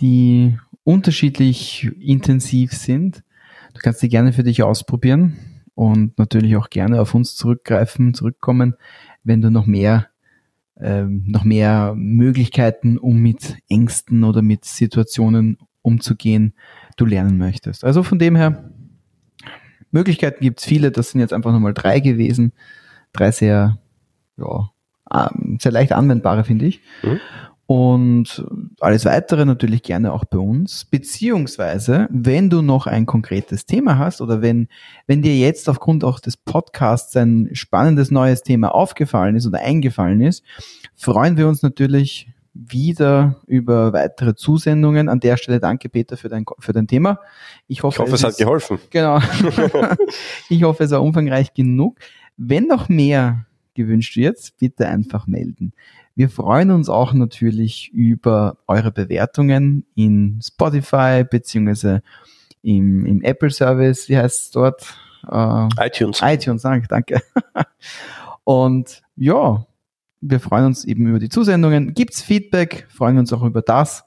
die 0.00 0.58
unterschiedlich 0.84 1.90
intensiv 2.00 2.72
sind. 2.72 3.22
Du 3.74 3.80
kannst 3.80 4.02
die 4.02 4.08
gerne 4.08 4.32
für 4.32 4.42
dich 4.42 4.62
ausprobieren 4.62 5.36
und 5.74 6.18
natürlich 6.18 6.56
auch 6.56 6.70
gerne 6.70 7.00
auf 7.00 7.14
uns 7.14 7.36
zurückgreifen, 7.36 8.14
zurückkommen, 8.14 8.74
wenn 9.24 9.40
du 9.40 9.50
noch 9.50 9.66
mehr 9.66 10.07
ähm, 10.80 11.24
noch 11.26 11.44
mehr 11.44 11.94
Möglichkeiten, 11.96 12.98
um 12.98 13.18
mit 13.18 13.56
Ängsten 13.68 14.24
oder 14.24 14.42
mit 14.42 14.64
Situationen 14.64 15.58
umzugehen, 15.82 16.54
du 16.96 17.04
lernen 17.04 17.38
möchtest. 17.38 17.84
Also 17.84 18.02
von 18.02 18.18
dem 18.18 18.36
her, 18.36 18.70
Möglichkeiten 19.90 20.42
gibt's 20.42 20.64
viele, 20.64 20.90
das 20.90 21.10
sind 21.10 21.20
jetzt 21.20 21.32
einfach 21.32 21.52
nochmal 21.52 21.74
drei 21.74 22.00
gewesen. 22.00 22.52
Drei 23.12 23.30
sehr, 23.30 23.78
ja, 24.36 24.70
ähm, 25.12 25.58
sehr 25.60 25.72
leicht 25.72 25.92
anwendbare, 25.92 26.44
finde 26.44 26.66
ich. 26.66 26.80
Mhm. 27.02 27.20
Und 27.70 28.46
alles 28.80 29.04
weitere 29.04 29.44
natürlich 29.44 29.82
gerne 29.82 30.14
auch 30.14 30.24
bei 30.24 30.38
uns. 30.38 30.86
Beziehungsweise, 30.86 32.08
wenn 32.10 32.48
du 32.48 32.62
noch 32.62 32.86
ein 32.86 33.04
konkretes 33.04 33.66
Thema 33.66 33.98
hast 33.98 34.22
oder 34.22 34.40
wenn, 34.40 34.68
wenn 35.06 35.20
dir 35.20 35.36
jetzt 35.36 35.68
aufgrund 35.68 36.02
auch 36.02 36.18
des 36.18 36.38
Podcasts 36.38 37.14
ein 37.14 37.50
spannendes 37.52 38.10
neues 38.10 38.42
Thema 38.42 38.74
aufgefallen 38.74 39.36
ist 39.36 39.46
oder 39.46 39.58
eingefallen 39.58 40.22
ist, 40.22 40.44
freuen 40.94 41.36
wir 41.36 41.46
uns 41.46 41.60
natürlich 41.60 42.30
wieder 42.54 43.36
über 43.46 43.92
weitere 43.92 44.34
Zusendungen. 44.34 45.10
An 45.10 45.20
der 45.20 45.36
Stelle 45.36 45.60
danke 45.60 45.90
Peter 45.90 46.16
für 46.16 46.30
dein, 46.30 46.46
für 46.60 46.72
dein 46.72 46.86
Thema. 46.86 47.20
Ich 47.66 47.82
hoffe, 47.82 47.96
ich 47.96 47.98
hoffe 47.98 48.14
es, 48.14 48.20
es 48.20 48.24
hat 48.24 48.30
ist, 48.30 48.38
geholfen. 48.38 48.78
Genau. 48.88 49.20
ich 50.48 50.62
hoffe, 50.62 50.84
es 50.84 50.90
war 50.90 51.02
umfangreich 51.02 51.52
genug. 51.52 51.98
Wenn 52.38 52.66
noch 52.66 52.88
mehr 52.88 53.44
gewünscht 53.74 54.16
wird, 54.16 54.38
bitte 54.58 54.88
einfach 54.88 55.26
melden. 55.26 55.74
Wir 56.18 56.28
freuen 56.28 56.72
uns 56.72 56.88
auch 56.88 57.12
natürlich 57.12 57.92
über 57.92 58.58
eure 58.66 58.90
Bewertungen 58.90 59.86
in 59.94 60.40
Spotify 60.42 61.22
beziehungsweise 61.22 62.02
im, 62.60 63.06
im 63.06 63.22
Apple 63.22 63.50
Service, 63.50 64.08
wie 64.08 64.18
heißt 64.18 64.46
es 64.46 64.50
dort? 64.50 64.96
Äh, 65.30 65.68
iTunes. 65.78 66.18
iTunes, 66.20 66.62
danke, 66.62 66.88
danke. 66.88 67.22
Und 68.42 69.02
ja, 69.14 69.64
wir 70.20 70.40
freuen 70.40 70.64
uns 70.64 70.84
eben 70.84 71.06
über 71.06 71.20
die 71.20 71.28
Zusendungen. 71.28 71.94
Gibt's 71.94 72.20
Feedback, 72.20 72.88
freuen 72.90 73.14
wir 73.14 73.20
uns 73.20 73.32
auch 73.32 73.44
über 73.44 73.62
das. 73.62 74.02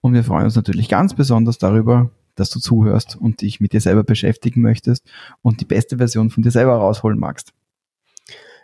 Und 0.00 0.14
wir 0.14 0.24
freuen 0.24 0.44
uns 0.44 0.56
natürlich 0.56 0.88
ganz 0.88 1.12
besonders 1.12 1.58
darüber, 1.58 2.10
dass 2.36 2.48
du 2.48 2.58
zuhörst 2.58 3.16
und 3.16 3.42
dich 3.42 3.60
mit 3.60 3.74
dir 3.74 3.82
selber 3.82 4.02
beschäftigen 4.02 4.62
möchtest 4.62 5.06
und 5.42 5.60
die 5.60 5.66
beste 5.66 5.98
Version 5.98 6.30
von 6.30 6.42
dir 6.42 6.52
selber 6.52 6.76
rausholen 6.76 7.18
magst. 7.18 7.52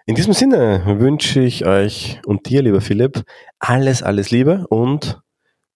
In 0.08 0.14
diesem 0.14 0.34
Sinne 0.34 1.00
wünsche 1.00 1.40
ich 1.40 1.66
euch 1.66 2.20
und 2.24 2.48
dir, 2.48 2.62
lieber 2.62 2.80
Philipp, 2.80 3.24
alles, 3.58 4.04
alles 4.04 4.30
Liebe 4.30 4.64
und 4.68 5.20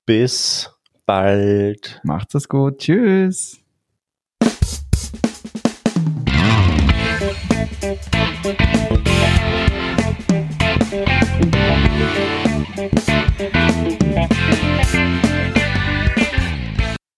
bis 0.07 0.71
bald. 1.05 2.01
Macht's 2.05 2.37
es 2.37 2.49
gut. 2.49 2.79
Tschüss. 2.79 3.59